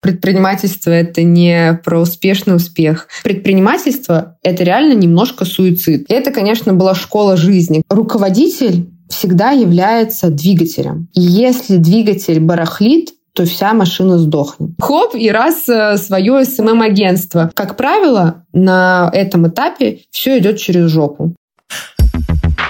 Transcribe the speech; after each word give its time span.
Предпринимательство— 0.00 0.90
это 0.92 1.22
не 1.22 1.80
про 1.84 2.00
успешный 2.00 2.54
успех. 2.54 3.08
Предпринимательство— 3.24 4.38
это 4.42 4.62
реально 4.62 4.94
немножко 4.94 5.44
суицид. 5.44 6.06
Это, 6.08 6.30
конечно, 6.30 6.72
была 6.72 6.94
школа 6.94 7.36
жизни. 7.36 7.82
Руководитель 7.88 8.90
всегда 9.08 9.50
является 9.50 10.30
двигателем. 10.30 11.08
И 11.14 11.20
если 11.20 11.78
двигатель 11.78 12.38
барахлит, 12.38 13.12
то 13.32 13.44
вся 13.44 13.72
машина 13.72 14.18
сдохнет. 14.18 14.70
Хоп, 14.80 15.14
и 15.14 15.30
раз 15.30 15.68
э, 15.68 15.96
свое 15.96 16.44
СММ-агентство. 16.44 17.50
Как 17.54 17.76
правило, 17.76 18.44
на 18.52 19.10
этом 19.12 19.48
этапе 19.48 20.00
все 20.10 20.38
идет 20.38 20.58
через 20.58 20.90
жопу. 20.90 21.34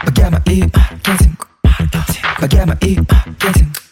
Богема 0.05 0.43
и 0.47 0.63
маркетинг. 0.63 1.49
Богема 2.41 2.79
и 2.83 2.99
маркетинг. 2.99 3.83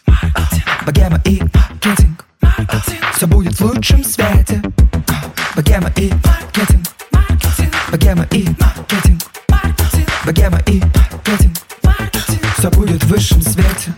Богема 0.87 1.23
и 1.25 1.41
маркетинг. 1.41 2.16
Все 3.15 3.27
будет 3.27 3.59
в 3.59 3.65
лучшем 3.65 4.03
свете. 4.05 4.63
Богема 5.55 5.93
и 5.97 6.11
маркетинг. 6.25 6.87
Богема 7.91 8.27
и 8.33 8.47
маркетинг. 8.61 9.23
Богема 10.25 10.59
и 10.67 10.83
маркетинг. 11.03 11.57
Все 12.59 12.71
будет 12.71 13.03
в 13.05 13.09
высшем 13.09 13.41
свете. 13.43 13.93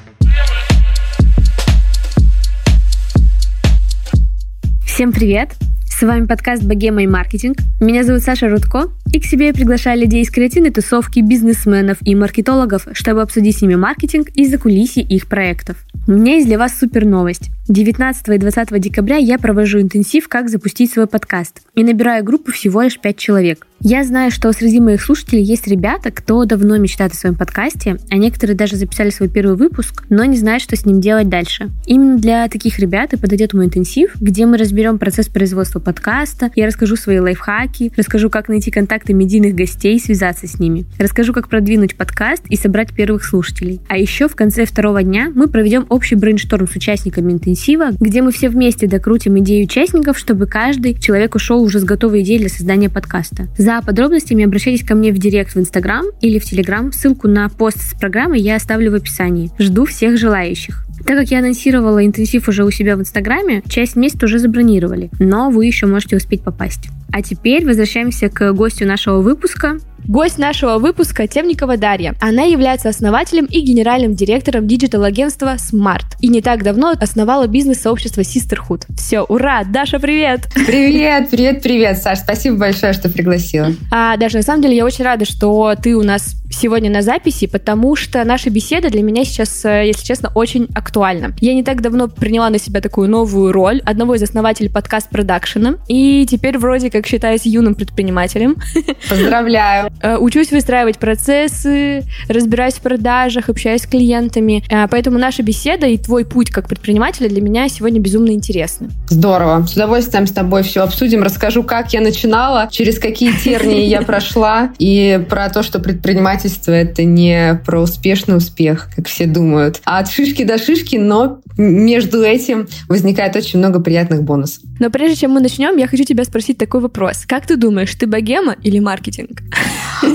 Всем 4.84 5.12
привет! 5.12 5.54
С 5.86 6.02
вами 6.02 6.26
подкаст 6.26 6.62
«Богема 6.62 7.02
и 7.02 7.06
маркетинг». 7.06 7.58
Меня 7.80 8.04
зовут 8.04 8.22
Саша 8.22 8.48
Рудко, 8.48 8.88
и 9.12 9.20
к 9.20 9.24
себе 9.24 9.48
я 9.48 9.54
приглашаю 9.54 10.00
людей 10.00 10.22
из 10.22 10.30
креативной 10.30 10.70
тусовки, 10.70 11.20
бизнесменов 11.20 11.98
и 12.02 12.14
маркетологов, 12.14 12.86
чтобы 12.92 13.22
обсудить 13.22 13.58
с 13.58 13.62
ними 13.62 13.74
маркетинг 13.74 14.28
и 14.34 14.46
закулисье 14.46 15.02
их 15.02 15.26
проектов. 15.26 15.76
У 16.06 16.12
меня 16.12 16.36
есть 16.36 16.46
для 16.46 16.58
вас 16.58 16.78
супер 16.78 17.04
новость. 17.04 17.50
19 17.68 18.28
и 18.28 18.38
20 18.38 18.80
декабря 18.80 19.16
я 19.16 19.38
провожу 19.38 19.80
интенсив 19.80 20.26
«Как 20.28 20.48
запустить 20.48 20.90
свой 20.90 21.06
подкаст» 21.06 21.60
и 21.74 21.84
набираю 21.84 22.24
группу 22.24 22.50
всего 22.50 22.80
лишь 22.82 22.98
5 22.98 23.16
человек. 23.18 23.66
Я 23.80 24.02
знаю, 24.02 24.32
что 24.32 24.50
среди 24.52 24.80
моих 24.80 25.00
слушателей 25.00 25.42
есть 25.42 25.68
ребята, 25.68 26.10
кто 26.10 26.44
давно 26.44 26.78
мечтает 26.78 27.12
о 27.12 27.16
своем 27.16 27.36
подкасте, 27.36 27.98
а 28.10 28.16
некоторые 28.16 28.56
даже 28.56 28.74
записали 28.74 29.10
свой 29.10 29.28
первый 29.28 29.56
выпуск, 29.56 30.04
но 30.08 30.24
не 30.24 30.36
знают, 30.36 30.64
что 30.64 30.74
с 30.74 30.84
ним 30.84 31.00
делать 31.00 31.28
дальше. 31.28 31.70
Именно 31.86 32.18
для 32.18 32.48
таких 32.48 32.80
ребят 32.80 33.12
и 33.12 33.16
подойдет 33.16 33.52
мой 33.52 33.66
интенсив, 33.66 34.16
где 34.20 34.46
мы 34.46 34.56
разберем 34.56 34.98
процесс 34.98 35.28
производства 35.28 35.78
подкаста, 35.78 36.50
я 36.56 36.66
расскажу 36.66 36.96
свои 36.96 37.20
лайфхаки, 37.20 37.92
расскажу, 37.96 38.30
как 38.30 38.48
найти 38.48 38.72
контакты 38.98 39.14
медийных 39.14 39.54
гостей 39.54 39.96
и 39.96 40.00
связаться 40.00 40.46
с 40.46 40.58
ними, 40.58 40.84
расскажу, 40.98 41.32
как 41.32 41.48
продвинуть 41.48 41.94
подкаст 41.94 42.42
и 42.48 42.56
собрать 42.56 42.92
первых 42.92 43.24
слушателей. 43.24 43.80
А 43.88 43.96
еще 43.96 44.28
в 44.28 44.34
конце 44.34 44.64
второго 44.64 45.02
дня 45.02 45.30
мы 45.34 45.46
проведем 45.46 45.86
общий 45.88 46.16
brainstorm 46.16 46.66
с 46.66 46.74
участниками 46.74 47.32
интенсива, 47.32 47.90
где 48.00 48.22
мы 48.22 48.32
все 48.32 48.48
вместе 48.48 48.88
докрутим 48.88 49.38
идею 49.38 49.64
участников, 49.66 50.18
чтобы 50.18 50.46
каждый 50.46 50.94
человек 50.94 51.36
ушел 51.36 51.62
уже 51.62 51.78
с 51.78 51.84
готовой 51.84 52.22
идеей 52.22 52.40
для 52.40 52.48
создания 52.48 52.90
подкаста. 52.90 53.48
За 53.56 53.80
подробностями 53.82 54.44
обращайтесь 54.44 54.84
ко 54.84 54.94
мне 54.94 55.12
в 55.12 55.18
директ 55.18 55.54
в 55.54 55.58
Инстаграм 55.60 56.04
или 56.20 56.38
в 56.38 56.44
Телеграм. 56.44 56.92
Ссылку 56.92 57.28
на 57.28 57.48
пост 57.48 57.78
с 57.80 57.94
программой 57.94 58.40
я 58.40 58.56
оставлю 58.56 58.90
в 58.90 58.94
описании. 58.94 59.50
Жду 59.58 59.84
всех 59.84 60.18
желающих. 60.18 60.84
Так 61.06 61.16
как 61.16 61.30
я 61.30 61.38
анонсировала 61.38 62.04
интенсив 62.04 62.48
уже 62.48 62.64
у 62.64 62.70
себя 62.70 62.96
в 62.96 63.00
Инстаграме, 63.00 63.62
часть 63.68 63.94
мест 63.94 64.22
уже 64.22 64.40
забронировали, 64.40 65.10
но 65.20 65.50
вы 65.50 65.66
еще 65.66 65.86
можете 65.86 66.16
успеть 66.16 66.42
попасть. 66.42 66.88
А 67.12 67.22
теперь 67.22 67.64
возвращаемся 67.64 68.28
к 68.28 68.52
гостю 68.52 68.86
нашего 68.86 69.20
выпуска. 69.20 69.78
Гость 70.08 70.38
нашего 70.38 70.78
выпуска 70.78 71.28
Темникова 71.28 71.76
Дарья. 71.76 72.14
Она 72.18 72.44
является 72.44 72.88
основателем 72.88 73.44
и 73.44 73.60
генеральным 73.60 74.14
директором 74.14 74.66
digital-агентства 74.66 75.56
Smart. 75.56 76.16
И 76.20 76.28
не 76.28 76.40
так 76.40 76.62
давно 76.62 76.94
основала 76.98 77.46
бизнес-сообщество 77.46 78.22
Sisterhood. 78.22 78.84
Все, 78.96 79.20
ура! 79.20 79.64
Даша, 79.64 79.98
привет! 79.98 80.48
Привет, 80.66 81.28
привет, 81.30 81.62
привет, 81.62 81.98
Саш. 81.98 82.20
Спасибо 82.20 82.56
большое, 82.56 82.94
что 82.94 83.10
пригласила. 83.10 83.74
А, 83.92 84.16
Даша, 84.16 84.38
на 84.38 84.42
самом 84.42 84.62
деле 84.62 84.76
я 84.76 84.86
очень 84.86 85.04
рада, 85.04 85.26
что 85.26 85.74
ты 85.74 85.94
у 85.94 86.02
нас 86.02 86.36
сегодня 86.50 86.90
на 86.90 87.02
записи, 87.02 87.46
потому 87.46 87.94
что 87.94 88.24
наша 88.24 88.50
беседа 88.50 88.88
для 88.88 89.02
меня 89.02 89.24
сейчас, 89.24 89.64
э, 89.64 89.88
если 89.88 90.04
честно, 90.04 90.30
очень 90.34 90.68
актуальна. 90.74 91.34
Я 91.40 91.54
не 91.54 91.62
так 91.62 91.82
давно 91.82 92.08
приняла 92.08 92.48
на 92.50 92.58
себя 92.58 92.80
такую 92.80 93.10
новую 93.10 93.52
роль 93.52 93.82
одного 93.84 94.14
из 94.14 94.22
основателей 94.22 94.70
подкаст-продакшена, 94.70 95.74
и 95.88 96.26
теперь 96.28 96.58
вроде 96.58 96.90
как 96.90 97.06
считаюсь 97.06 97.44
юным 97.44 97.74
предпринимателем. 97.74 98.56
Поздравляю! 99.10 99.90
Э, 100.02 100.16
учусь 100.16 100.50
выстраивать 100.50 100.98
процессы, 100.98 102.04
разбираюсь 102.28 102.74
в 102.74 102.80
продажах, 102.80 103.48
общаюсь 103.48 103.82
с 103.82 103.86
клиентами. 103.86 104.62
Э, 104.70 104.86
поэтому 104.88 105.18
наша 105.18 105.42
беседа 105.42 105.86
и 105.86 105.98
твой 105.98 106.24
путь 106.24 106.50
как 106.50 106.68
предпринимателя 106.68 107.28
для 107.28 107.40
меня 107.40 107.68
сегодня 107.68 108.00
безумно 108.00 108.30
интересны. 108.30 108.90
Здорово. 109.08 109.66
С 109.66 109.74
удовольствием 109.74 110.26
с 110.26 110.32
тобой 110.32 110.62
все 110.62 110.82
обсудим. 110.82 111.22
Расскажу, 111.22 111.62
как 111.62 111.92
я 111.92 112.00
начинала, 112.00 112.68
через 112.70 112.98
какие 112.98 113.32
тернии 113.32 113.86
я 113.86 114.02
прошла, 114.02 114.72
и 114.78 115.24
про 115.28 115.48
то, 115.48 115.62
что 115.62 115.78
предпринимательство— 115.78 116.72
это 116.72 117.04
не 117.04 117.60
про 117.66 117.80
успешный 117.80 118.36
успех, 118.36 118.90
как 118.94 119.06
все 119.06 119.26
думают, 119.26 119.80
а 119.84 119.98
от 119.98 120.10
шишки 120.10 120.44
до 120.44 120.58
шишки, 120.58 120.96
но 120.96 121.40
между 121.56 122.22
этим 122.22 122.68
возникает 122.88 123.34
очень 123.36 123.58
много 123.58 123.80
приятных 123.80 124.22
бонусов. 124.22 124.62
Но 124.78 124.90
прежде 124.90 125.16
чем 125.16 125.32
мы 125.32 125.40
начнем, 125.40 125.76
я 125.76 125.88
хочу 125.88 126.04
тебя 126.04 126.24
спросить 126.24 126.58
такой 126.58 126.80
вопрос. 126.80 127.24
Как 127.26 127.46
ты 127.46 127.56
думаешь, 127.56 127.94
ты 127.94 128.06
богема 128.06 128.54
или 128.62 128.78
маркетинг? 128.78 129.42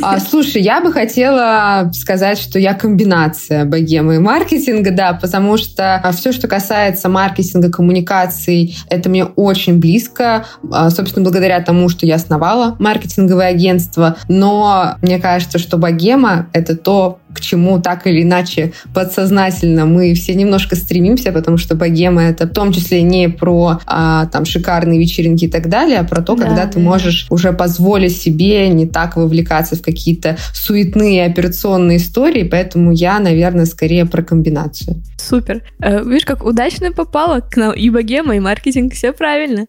А, 0.02 0.20
слушай, 0.20 0.62
я 0.62 0.82
бы 0.82 0.92
хотела 0.92 1.92
сказать, 1.94 2.38
что 2.38 2.60
я 2.60 2.74
комбинация 2.74 3.66
богемы 3.66 4.16
и 4.16 4.20
маркетинга, 4.20 4.92
да, 4.92 5.14
потому 5.14 5.58
что 5.58 6.04
все, 6.14 6.32
что 6.32 6.48
касается 6.48 7.10
маркетинга, 7.10 7.72
коммуникаций, 7.72 8.78
это 8.90 9.10
мне 9.10 9.26
очень 9.26 9.80
близко, 9.80 10.46
а, 10.72 10.90
собственно, 10.90 11.24
благодаря 11.24 11.62
тому, 11.62 11.90
что 11.90 12.06
я 12.06 12.16
основала 12.16 12.76
маркетинговое 12.80 13.48
агентство. 13.48 14.18
Но 14.28 14.96
мне 15.02 15.20
кажется, 15.20 15.60
что 15.60 15.78
богема— 15.78 16.48
это 16.54 16.76
то, 16.76 17.20
к 17.34 17.42
чему 17.42 17.82
так 17.82 18.08
или 18.08 18.24
иначе 18.24 18.74
подсознательно 18.94 19.86
мы 19.86 20.14
все 20.14 20.34
немножко 20.36 20.76
стремимся, 20.76 21.32
потому 21.32 21.58
что 21.58 21.76
богема— 21.76 22.24
это 22.24 22.46
в 22.46 22.52
том 22.52 22.72
числе 22.72 23.02
не 23.02 23.30
про 23.30 23.80
а, 23.86 24.28
там 24.28 24.46
шикарные 24.46 25.00
вечеринки 25.00 25.46
и 25.46 25.50
так 25.50 25.70
далее, 25.70 26.00
а 26.00 26.04
про 26.04 26.22
то, 26.22 26.36
да, 26.36 26.46
когда 26.46 26.66
да. 26.66 26.72
ты 26.72 26.80
можешь 26.80 27.28
уже 27.30 27.54
позволить 27.54 28.16
себе 28.16 28.70
не 28.70 28.86
так 28.86 29.16
вовлекаться 29.16 29.76
в 29.76 29.82
какие-то 29.82 30.38
суетные 30.54 31.26
операционные 31.26 31.98
истории, 31.98 32.44
поэтому 32.44 32.92
я, 32.92 33.20
наверное, 33.20 33.66
скорее 33.66 34.06
про 34.06 34.22
комбинацию. 34.22 35.02
Супер. 35.18 35.64
Э, 35.80 36.04
видишь, 36.04 36.26
как 36.26 36.46
удачно 36.46 36.92
попала 36.92 37.40
к 37.40 37.58
нам 37.58 37.74
и 37.74 37.90
богема, 37.90 38.36
и 38.36 38.40
маркетинг, 38.40 38.94
все 38.94 39.12
правильно. 39.14 39.68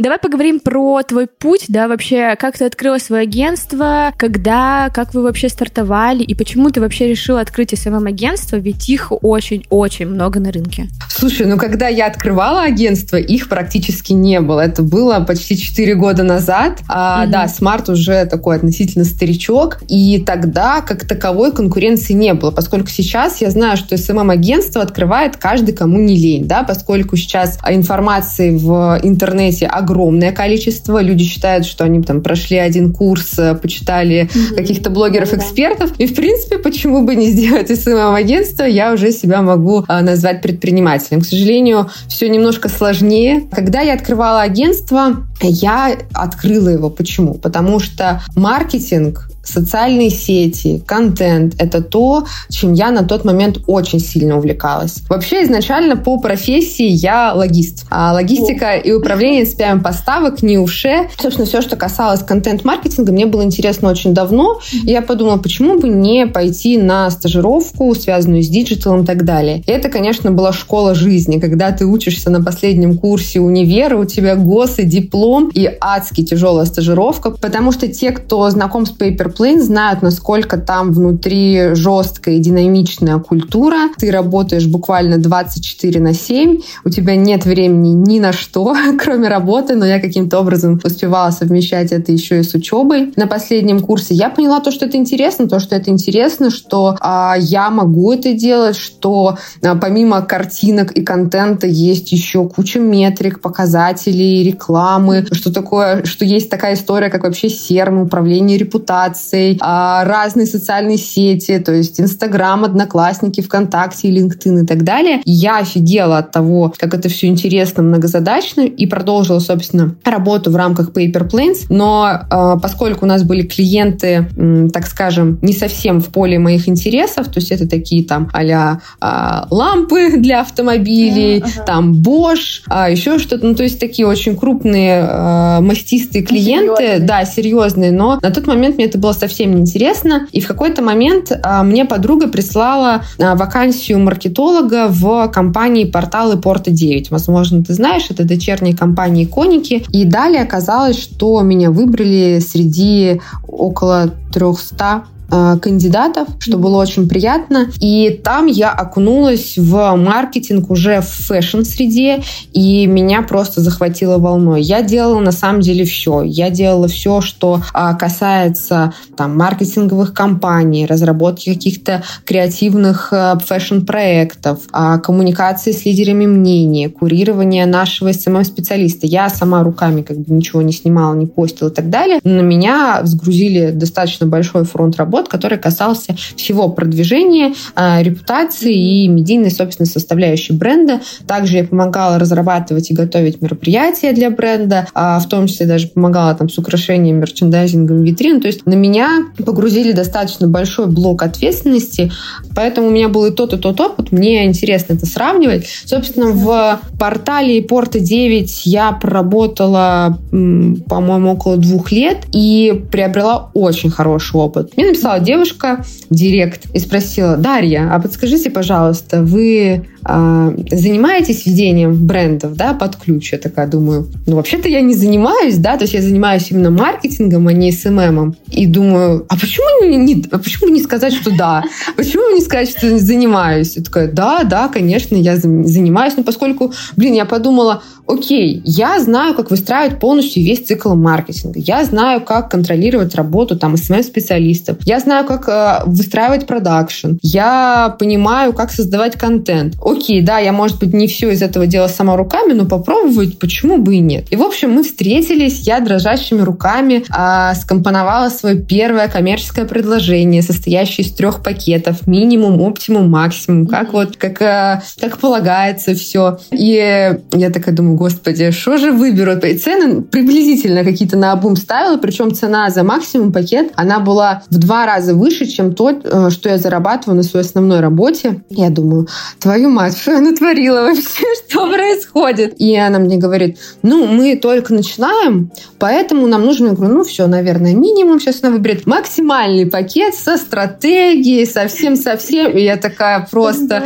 Давай 0.00 0.20
поговорим 0.20 0.60
про 0.60 1.02
твой 1.02 1.26
путь, 1.26 1.64
да, 1.66 1.88
вообще, 1.88 2.36
как 2.38 2.56
ты 2.56 2.66
открыла 2.66 2.98
свое 2.98 3.24
агентство, 3.24 4.12
когда, 4.16 4.90
как 4.94 5.12
вы 5.12 5.24
вообще 5.24 5.48
стартовали, 5.48 6.22
и 6.22 6.36
почему 6.36 6.70
ты 6.70 6.80
вообще 6.80 7.08
решила 7.08 7.40
открыть 7.40 7.72
SMM-агентство, 7.72 8.54
ведь 8.58 8.88
их 8.88 9.10
очень-очень 9.10 10.06
много 10.06 10.38
на 10.38 10.52
рынке. 10.52 10.86
Слушай, 11.10 11.48
ну 11.48 11.58
когда 11.58 11.88
я 11.88 12.06
открывала 12.06 12.62
агентство, 12.62 13.16
их 13.16 13.48
практически 13.48 14.12
не 14.12 14.40
было. 14.40 14.60
Это 14.60 14.84
было 14.84 15.18
почти 15.18 15.56
4 15.56 15.96
года 15.96 16.22
назад. 16.22 16.78
А, 16.88 17.26
mm-hmm. 17.26 17.30
Да, 17.30 17.46
Smart 17.46 17.90
уже 17.90 18.24
такой 18.26 18.54
относительно 18.54 19.04
старичок, 19.04 19.80
и 19.88 20.22
тогда 20.24 20.80
как 20.80 21.08
таковой 21.08 21.50
конкуренции 21.50 22.12
не 22.12 22.34
было, 22.34 22.52
поскольку 22.52 22.88
сейчас 22.88 23.40
я 23.40 23.50
знаю, 23.50 23.76
что 23.76 23.96
SMM-агентство 23.96 24.80
открывает 24.80 25.36
каждый, 25.36 25.74
кому 25.74 25.98
не 25.98 26.16
лень, 26.16 26.46
да, 26.46 26.62
поскольку 26.62 27.16
сейчас 27.16 27.58
информации 27.68 28.56
в 28.56 29.00
интернете 29.02 29.66
огромное 29.66 29.87
огромное 29.88 30.32
количество. 30.32 31.00
Люди 31.00 31.24
считают, 31.24 31.64
что 31.64 31.84
они 31.84 32.02
там 32.02 32.20
прошли 32.20 32.58
один 32.58 32.92
курс, 32.92 33.38
э, 33.38 33.54
почитали 33.54 34.28
mm-hmm. 34.28 34.54
каких-то 34.54 34.90
блогеров-экспертов. 34.90 35.92
И, 35.98 36.06
в 36.06 36.14
принципе, 36.14 36.58
почему 36.58 37.02
бы 37.02 37.14
не 37.14 37.30
сделать 37.30 37.68
СММ-агентство, 37.68 38.64
я 38.64 38.92
уже 38.92 39.12
себя 39.12 39.40
могу 39.42 39.84
а, 39.88 40.02
назвать 40.02 40.42
предпринимателем. 40.42 41.22
К 41.22 41.24
сожалению, 41.24 41.90
все 42.08 42.28
немножко 42.28 42.68
сложнее. 42.68 43.48
Когда 43.50 43.80
я 43.80 43.94
открывала 43.94 44.42
агентство, 44.42 45.26
я 45.40 45.96
открыла 46.12 46.68
его. 46.68 46.90
Почему? 46.90 47.34
Потому 47.34 47.80
что 47.80 48.22
маркетинг 48.36 49.30
социальные 49.48 50.10
сети, 50.10 50.82
контент— 50.86 51.54
это 51.58 51.82
то, 51.82 52.26
чем 52.50 52.72
я 52.72 52.90
на 52.90 53.04
тот 53.04 53.24
момент 53.24 53.58
очень 53.66 54.00
сильно 54.00 54.36
увлекалась. 54.36 55.02
Вообще, 55.08 55.44
изначально 55.44 55.96
по 55.96 56.18
профессии 56.18 56.88
я 56.88 57.32
логист. 57.34 57.86
А 57.90 58.12
логистика 58.12 58.76
и 58.76 58.92
управление 58.92 59.44
цепями 59.44 59.82
поставок 59.82 60.42
НИУ 60.42 60.58
ВШЭ. 60.58 61.08
Собственно, 61.18 61.46
все, 61.46 61.62
что 61.62 61.76
касалось 61.76 62.20
контент-маркетинга, 62.20 63.12
мне 63.12 63.26
было 63.26 63.42
интересно 63.42 63.90
очень 63.90 64.14
давно. 64.14 64.60
И 64.72 64.90
я 64.90 65.02
подумала, 65.02 65.38
почему 65.38 65.78
бы 65.78 65.88
не 65.88 66.26
пойти 66.26 66.78
на 66.78 67.10
стажировку, 67.10 67.94
связанную 67.94 68.42
с 68.42 68.48
digital 68.48 68.90
ом 68.90 69.02
и 69.02 69.06
так 69.06 69.24
далее. 69.24 69.62
И 69.66 69.70
это, 69.70 69.88
конечно, 69.88 70.30
была 70.30 70.52
школа 70.52 70.94
жизни, 70.94 71.38
когда 71.38 71.72
ты 71.72 71.86
учишься 71.86 72.30
на 72.30 72.42
последнем 72.42 72.98
курсе 72.98 73.40
универа, 73.40 73.96
у 73.96 74.04
тебя 74.04 74.36
гос 74.36 74.78
и 74.78 74.84
диплом, 74.84 75.50
и 75.54 75.70
адски 75.80 76.24
тяжелая 76.24 76.66
стажировка, 76.66 77.30
потому 77.30 77.72
что 77.72 77.88
те, 77.88 78.10
кто 78.10 78.48
знаком 78.50 78.86
с 78.86 78.90
Paper 78.90 79.34
Plain, 79.38 79.60
знают, 79.60 80.02
насколько 80.02 80.56
там 80.56 80.92
внутри 80.92 81.74
жесткая 81.74 82.36
и 82.36 82.38
динамичная 82.40 83.18
культура. 83.18 83.76
Ты 83.96 84.10
работаешь 84.10 84.66
буквально 84.66 85.18
24 85.18 86.00
на 86.00 86.12
7, 86.12 86.58
у 86.84 86.90
тебя 86.90 87.14
нет 87.14 87.44
времени 87.44 87.90
ни 87.90 88.18
на 88.18 88.32
что, 88.32 88.74
кроме 88.98 89.28
работы, 89.28 89.76
но 89.76 89.86
я 89.86 90.00
каким-то 90.00 90.40
образом 90.40 90.80
успевала 90.82 91.30
совмещать 91.30 91.92
это 91.92 92.10
еще 92.10 92.40
и 92.40 92.42
с 92.42 92.54
учебой. 92.54 93.12
На 93.16 93.26
последнем 93.26 93.80
курсе 93.80 94.14
я 94.14 94.28
поняла 94.28 94.60
то, 94.60 94.72
что 94.72 94.86
это 94.86 94.96
интересно, 94.96 95.48
то, 95.48 95.60
что 95.60 95.76
это 95.76 95.90
интересно, 95.90 96.50
что 96.50 96.96
а, 97.00 97.36
я 97.38 97.70
могу 97.70 98.12
это 98.12 98.32
делать, 98.32 98.76
что 98.76 99.38
а, 99.62 99.76
помимо 99.76 100.22
картинок 100.22 100.92
и 100.92 101.02
контента 101.02 101.66
есть 101.66 102.10
еще 102.10 102.48
куча 102.48 102.80
метрик, 102.80 103.40
показателей, 103.40 104.42
рекламы, 104.42 105.26
что 105.30 105.52
такое, 105.52 106.04
что 106.04 106.24
есть 106.24 106.50
такая 106.50 106.74
история, 106.74 107.08
как 107.08 107.22
вообще 107.22 107.48
серм, 107.48 108.00
управление 108.00 108.58
репутацией, 108.58 109.27
а, 109.60 110.04
разные 110.04 110.46
социальные 110.46 110.98
сети, 110.98 111.58
то 111.58 111.72
есть 111.72 112.00
Инстаграм, 112.00 112.64
Одноклассники, 112.64 113.40
ВКонтакте, 113.40 114.10
LinkedIn 114.10 114.64
и 114.64 114.66
так 114.66 114.84
далее. 114.84 115.20
Я 115.24 115.58
офигела 115.58 116.18
от 116.18 116.32
того, 116.32 116.72
как 116.76 116.94
это 116.94 117.08
все 117.08 117.26
интересно, 117.26 117.82
многозадачно, 117.82 118.62
и 118.62 118.86
продолжила, 118.86 119.38
собственно, 119.38 119.94
работу 120.04 120.50
в 120.50 120.56
рамках 120.56 120.90
Paper 120.90 121.28
Planes. 121.28 121.66
Но 121.68 122.10
э, 122.30 122.56
поскольку 122.60 123.04
у 123.04 123.08
нас 123.08 123.22
были 123.22 123.42
клиенты, 123.42 124.28
так 124.72 124.86
скажем, 124.86 125.38
не 125.42 125.52
совсем 125.52 126.00
в 126.00 126.08
поле 126.08 126.38
моих 126.38 126.68
интересов, 126.68 127.26
то 127.26 127.40
есть 127.40 127.52
это 127.52 127.68
такие 127.68 128.04
там 128.04 128.28
а 128.32 128.78
э, 129.00 129.46
лампы 129.50 130.16
для 130.18 130.40
автомобилей, 130.40 131.38
uh-huh. 131.38 131.64
там 131.64 131.94
Bosch, 131.94 132.62
э, 132.70 132.92
еще 132.92 133.18
что-то, 133.18 133.46
ну 133.46 133.54
то 133.54 133.62
есть 133.62 133.80
такие 133.80 134.06
очень 134.06 134.36
крупные 134.36 135.06
э, 135.08 135.60
мастистые 135.60 136.22
клиенты, 136.22 136.76
серьезные. 136.76 137.06
да, 137.06 137.24
серьезные, 137.24 137.92
но 137.92 138.18
на 138.20 138.30
тот 138.30 138.46
момент 138.46 138.76
мне 138.76 138.86
это 138.86 138.98
было 138.98 139.07
совсем 139.12 139.54
неинтересно, 139.54 140.26
и 140.32 140.40
в 140.40 140.46
какой-то 140.46 140.82
момент 140.82 141.30
э, 141.30 141.62
мне 141.62 141.84
подруга 141.84 142.28
прислала 142.28 143.02
э, 143.18 143.34
вакансию 143.34 143.98
маркетолога 143.98 144.88
в 144.88 145.28
компании 145.28 145.84
порталы 145.84 146.36
Порта 146.36 146.70
9. 146.70 147.10
Возможно, 147.10 147.64
ты 147.64 147.74
знаешь, 147.74 148.06
это 148.10 148.24
дочерние 148.24 148.76
компании 148.76 149.24
Коники. 149.24 149.84
И 149.92 150.04
далее 150.04 150.42
оказалось, 150.42 150.98
что 150.98 151.40
меня 151.42 151.70
выбрали 151.70 152.40
среди 152.40 153.20
около 153.46 154.10
300 154.32 154.78
Э, 154.78 155.17
кандидатов, 155.28 156.28
что 156.38 156.58
было 156.58 156.76
очень 156.76 157.08
приятно. 157.08 157.70
И 157.80 158.20
там 158.22 158.46
я 158.46 158.70
окунулась 158.70 159.56
в 159.56 159.94
маркетинг 159.96 160.70
уже 160.70 161.00
в 161.00 161.08
фэшн-среде, 161.08 162.22
и 162.52 162.86
меня 162.86 163.22
просто 163.22 163.60
захватило 163.60 164.18
волной. 164.18 164.62
Я 164.62 164.82
делала 164.82 165.20
на 165.20 165.32
самом 165.32 165.60
деле 165.60 165.84
все. 165.84 166.22
Я 166.22 166.50
делала 166.50 166.88
все, 166.88 167.20
что 167.20 167.62
а, 167.72 167.94
касается 167.94 168.92
там, 169.16 169.36
маркетинговых 169.36 170.14
кампаний, 170.14 170.86
разработки 170.86 171.52
каких-то 171.52 172.02
креативных 172.24 173.12
э, 173.12 173.34
фэшн-проектов, 173.44 174.60
а, 174.72 174.98
коммуникации 174.98 175.72
с 175.72 175.84
лидерами 175.84 176.26
мнения, 176.26 176.88
курирования 176.88 177.66
нашего 177.66 178.10
SMM-специалиста. 178.10 179.06
Я 179.06 179.28
сама 179.28 179.62
руками 179.62 180.02
как 180.02 180.18
бы 180.18 180.34
ничего 180.34 180.62
не 180.62 180.72
снимала, 180.72 181.14
не 181.14 181.26
постила 181.26 181.68
и 181.68 181.72
так 181.72 181.90
далее. 181.90 182.20
На 182.24 182.40
меня 182.40 183.00
взгрузили 183.02 183.70
достаточно 183.70 184.26
большой 184.26 184.64
фронт 184.64 184.96
работы, 184.96 185.17
работ, 185.18 185.28
который 185.28 185.58
касался 185.58 186.16
всего 186.36 186.68
продвижения, 186.68 187.54
а, 187.74 188.02
репутации 188.02 189.04
и 189.04 189.08
медийной, 189.08 189.50
собственно, 189.50 189.86
составляющей 189.86 190.52
бренда. 190.52 191.00
Также 191.26 191.58
я 191.58 191.64
помогала 191.64 192.18
разрабатывать 192.18 192.90
и 192.90 192.94
готовить 192.94 193.40
мероприятия 193.42 194.12
для 194.12 194.30
бренда, 194.30 194.86
а, 194.94 195.18
в 195.18 195.28
том 195.28 195.46
числе 195.46 195.66
даже 195.66 195.88
помогала 195.88 196.34
там 196.34 196.48
с 196.48 196.58
украшением, 196.58 197.16
мерчендайзингом 197.16 198.02
витрин. 198.04 198.40
То 198.40 198.46
есть 198.46 198.66
на 198.66 198.74
меня 198.74 199.24
погрузили 199.44 199.92
достаточно 199.92 200.46
большой 200.46 200.86
блок 200.86 201.22
ответственности, 201.22 202.12
поэтому 202.54 202.88
у 202.88 202.90
меня 202.90 203.08
был 203.08 203.26
и 203.26 203.30
тот, 203.30 203.52
и 203.52 203.56
тот 203.56 203.80
опыт. 203.80 204.12
Мне 204.12 204.46
интересно 204.46 204.94
это 204.94 205.06
сравнивать. 205.06 205.66
Собственно, 205.84 206.28
в 206.28 206.80
портале 206.98 207.62
Порта 207.62 208.00
9 208.00 208.66
я 208.66 208.92
проработала, 208.92 210.18
по-моему, 210.30 211.32
около 211.32 211.56
двух 211.56 211.90
лет 211.92 212.18
и 212.32 212.84
приобрела 212.90 213.50
очень 213.54 213.90
хороший 213.90 214.36
опыт. 214.36 214.76
Мне 214.76 214.88
написал 214.88 215.07
написала 215.08 215.20
девушка 215.20 215.84
в 216.10 216.14
директ 216.14 216.66
и 216.74 216.78
спросила, 216.78 217.36
Дарья, 217.36 217.90
а 217.92 218.00
подскажите, 218.00 218.50
пожалуйста, 218.50 219.22
вы 219.22 219.86
э, 220.04 220.56
занимаетесь 220.70 221.46
ведением 221.46 222.06
брендов, 222.06 222.54
да, 222.54 222.74
под 222.74 222.96
ключ? 222.96 223.32
Я 223.32 223.38
такая 223.38 223.66
думаю, 223.66 224.08
ну, 224.26 224.36
вообще-то 224.36 224.68
я 224.68 224.80
не 224.80 224.94
занимаюсь, 224.94 225.56
да, 225.56 225.76
то 225.76 225.84
есть 225.84 225.94
я 225.94 226.02
занимаюсь 226.02 226.50
именно 226.50 226.70
маркетингом, 226.70 227.48
а 227.48 227.52
не 227.52 227.72
СММом. 227.72 228.36
И 228.50 228.66
думаю, 228.66 229.24
а 229.28 229.36
почему 229.36 229.84
не, 229.84 229.96
не, 229.96 230.24
а 230.30 230.38
почему 230.38 230.68
не 230.68 230.80
сказать, 230.80 231.12
что 231.12 231.30
да? 231.36 231.64
Почему 231.96 232.34
не 232.34 232.40
сказать, 232.40 232.70
что 232.70 232.98
занимаюсь? 232.98 233.76
Я 233.76 233.82
такая, 233.82 234.10
да, 234.10 234.44
да, 234.44 234.68
конечно, 234.68 235.16
я 235.16 235.36
занимаюсь, 235.36 236.14
но 236.16 236.22
поскольку, 236.22 236.72
блин, 236.96 237.14
я 237.14 237.24
подумала, 237.24 237.82
окей, 238.08 238.62
я 238.64 238.98
знаю, 239.00 239.34
как 239.34 239.50
выстраивать 239.50 240.00
полностью 240.00 240.42
весь 240.42 240.64
цикл 240.64 240.94
маркетинга, 240.94 241.60
я 241.60 241.84
знаю, 241.84 242.22
как 242.22 242.50
контролировать 242.50 243.14
работу 243.14 243.56
там 243.56 243.76
СММ-специалистов, 243.76 244.78
я 244.84 244.97
знаю, 245.00 245.26
как 245.26 245.48
э, 245.48 245.82
выстраивать 245.86 246.46
продакшн, 246.46 247.12
я 247.22 247.96
понимаю, 247.98 248.52
как 248.52 248.70
создавать 248.70 249.16
контент. 249.16 249.74
Окей, 249.82 250.22
да, 250.22 250.38
я, 250.38 250.52
может 250.52 250.78
быть, 250.78 250.92
не 250.92 251.06
все 251.06 251.30
из 251.30 251.42
этого 251.42 251.66
делала 251.66 251.88
сама 251.88 252.16
руками, 252.16 252.52
но 252.52 252.64
попробовать 252.64 253.38
почему 253.38 253.78
бы 253.78 253.96
и 253.96 254.00
нет. 254.00 254.26
И, 254.30 254.36
в 254.36 254.42
общем, 254.42 254.72
мы 254.72 254.82
встретились, 254.82 255.60
я 255.60 255.80
дрожащими 255.80 256.40
руками 256.40 257.04
э, 257.08 257.54
скомпоновала 257.54 258.28
свое 258.28 258.56
первое 258.56 259.08
коммерческое 259.08 259.64
предложение, 259.64 260.42
состоящее 260.42 261.06
из 261.06 261.12
трех 261.12 261.42
пакетов, 261.42 262.06
минимум, 262.06 262.60
оптимум, 262.60 263.10
максимум, 263.10 263.66
как 263.66 263.92
вот, 263.92 264.16
как, 264.16 264.40
э, 264.42 264.82
как 265.00 265.18
полагается 265.18 265.94
все. 265.94 266.38
И 266.50 267.18
я 267.32 267.50
такая 267.50 267.74
думаю, 267.74 267.96
господи, 267.96 268.50
что 268.50 268.76
же 268.76 268.92
выберут? 268.92 269.44
И 269.44 269.56
цены 269.56 270.02
приблизительно 270.02 270.84
какие-то 270.84 271.16
на 271.16 271.32
обум 271.32 271.56
ставила, 271.56 271.96
причем 271.98 272.34
цена 272.34 272.70
за 272.70 272.82
максимум 272.82 273.32
пакет, 273.32 273.72
она 273.74 274.00
была 274.00 274.42
в 274.50 274.58
два 274.58 274.86
раза 274.88 275.14
выше, 275.14 275.46
чем 275.46 275.74
то, 275.74 275.90
э, 275.90 276.30
что 276.30 276.48
я 276.48 276.58
зарабатываю 276.58 277.16
на 277.16 277.22
своей 277.22 277.46
основной 277.46 277.80
работе. 277.80 278.42
Я 278.50 278.70
думаю, 278.70 279.06
твою 279.38 279.70
мать, 279.70 279.96
что 279.96 280.12
я 280.12 280.20
натворила 280.20 280.82
вообще? 280.82 281.24
Что 281.48 281.66
происходит? 281.66 282.54
И 282.58 282.76
она 282.76 282.98
мне 282.98 283.16
говорит, 283.16 283.58
ну, 283.82 284.06
мы 284.06 284.36
только 284.36 284.74
начинаем, 284.74 285.50
поэтому 285.78 286.26
нам 286.26 286.44
нужно, 286.44 286.68
я 286.68 286.72
говорю, 286.72 286.94
ну, 286.94 287.04
все, 287.04 287.26
наверное, 287.26 287.74
минимум. 287.74 288.20
Сейчас 288.20 288.40
она 288.42 288.52
выберет 288.52 288.86
максимальный 288.86 289.66
пакет 289.66 290.14
со 290.14 290.36
стратегией, 290.36 291.46
совсем-совсем. 291.46 292.52
И 292.52 292.62
я 292.62 292.76
такая 292.76 293.26
просто... 293.30 293.84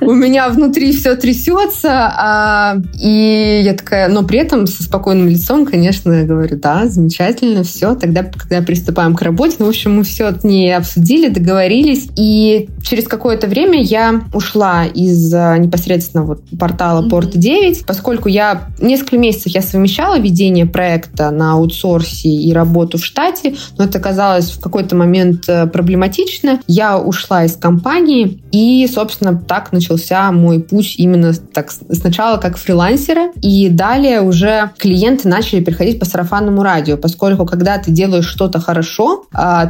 У 0.00 0.12
меня 0.12 0.48
внутри 0.48 0.92
все 0.92 1.14
трясется. 1.14 1.90
А, 1.90 2.76
и 3.00 3.20
и 3.20 3.62
я 3.62 3.74
такая, 3.74 4.08
но 4.08 4.22
при 4.22 4.38
этом 4.38 4.66
со 4.66 4.82
спокойным 4.82 5.28
лицом, 5.28 5.66
конечно, 5.66 6.12
я 6.12 6.24
говорю, 6.24 6.56
да, 6.56 6.86
замечательно, 6.86 7.64
все. 7.64 7.94
Тогда, 7.94 8.24
когда 8.24 8.62
приступаем 8.62 9.14
к 9.14 9.22
работе, 9.22 9.56
ну, 9.58 9.66
в 9.66 9.68
общем, 9.68 9.96
мы 9.96 10.04
все 10.04 10.19
от 10.28 10.44
ней 10.44 10.74
обсудили, 10.74 11.28
договорились. 11.28 12.08
И 12.16 12.68
через 12.82 13.06
какое-то 13.06 13.46
время 13.46 13.82
я 13.82 14.22
ушла 14.32 14.84
из 14.86 15.32
а, 15.34 15.56
непосредственно 15.58 16.24
вот 16.24 16.42
портала 16.58 17.08
Порт 17.08 17.30
9, 17.36 17.86
поскольку 17.86 18.28
я 18.28 18.68
несколько 18.80 19.18
месяцев 19.18 19.52
я 19.52 19.62
совмещала 19.62 20.18
ведение 20.18 20.66
проекта 20.66 21.30
на 21.30 21.52
аутсорсе 21.52 22.28
и 22.28 22.52
работу 22.52 22.98
в 22.98 23.04
штате, 23.04 23.54
но 23.78 23.84
это 23.84 23.98
оказалось 23.98 24.50
в 24.50 24.60
какой-то 24.60 24.96
момент 24.96 25.48
э, 25.48 25.66
проблематично. 25.66 26.60
Я 26.66 26.98
ушла 26.98 27.44
из 27.44 27.56
компании, 27.56 28.40
и, 28.52 28.88
собственно, 28.92 29.36
так 29.36 29.72
начался 29.72 30.30
мой 30.32 30.60
путь 30.60 30.94
именно 30.98 31.32
так 31.34 31.70
сначала 31.70 32.38
как 32.38 32.56
фрилансера, 32.56 33.32
и 33.42 33.68
далее 33.68 34.20
уже 34.22 34.70
клиенты 34.78 35.28
начали 35.28 35.62
переходить 35.62 35.98
по 35.98 36.04
сарафанному 36.04 36.62
радио, 36.62 36.96
поскольку 36.96 37.46
когда 37.46 37.78
ты 37.78 37.90
делаешь 37.90 38.26
что-то 38.26 38.60
хорошо, 38.60 39.24
а, 39.32 39.66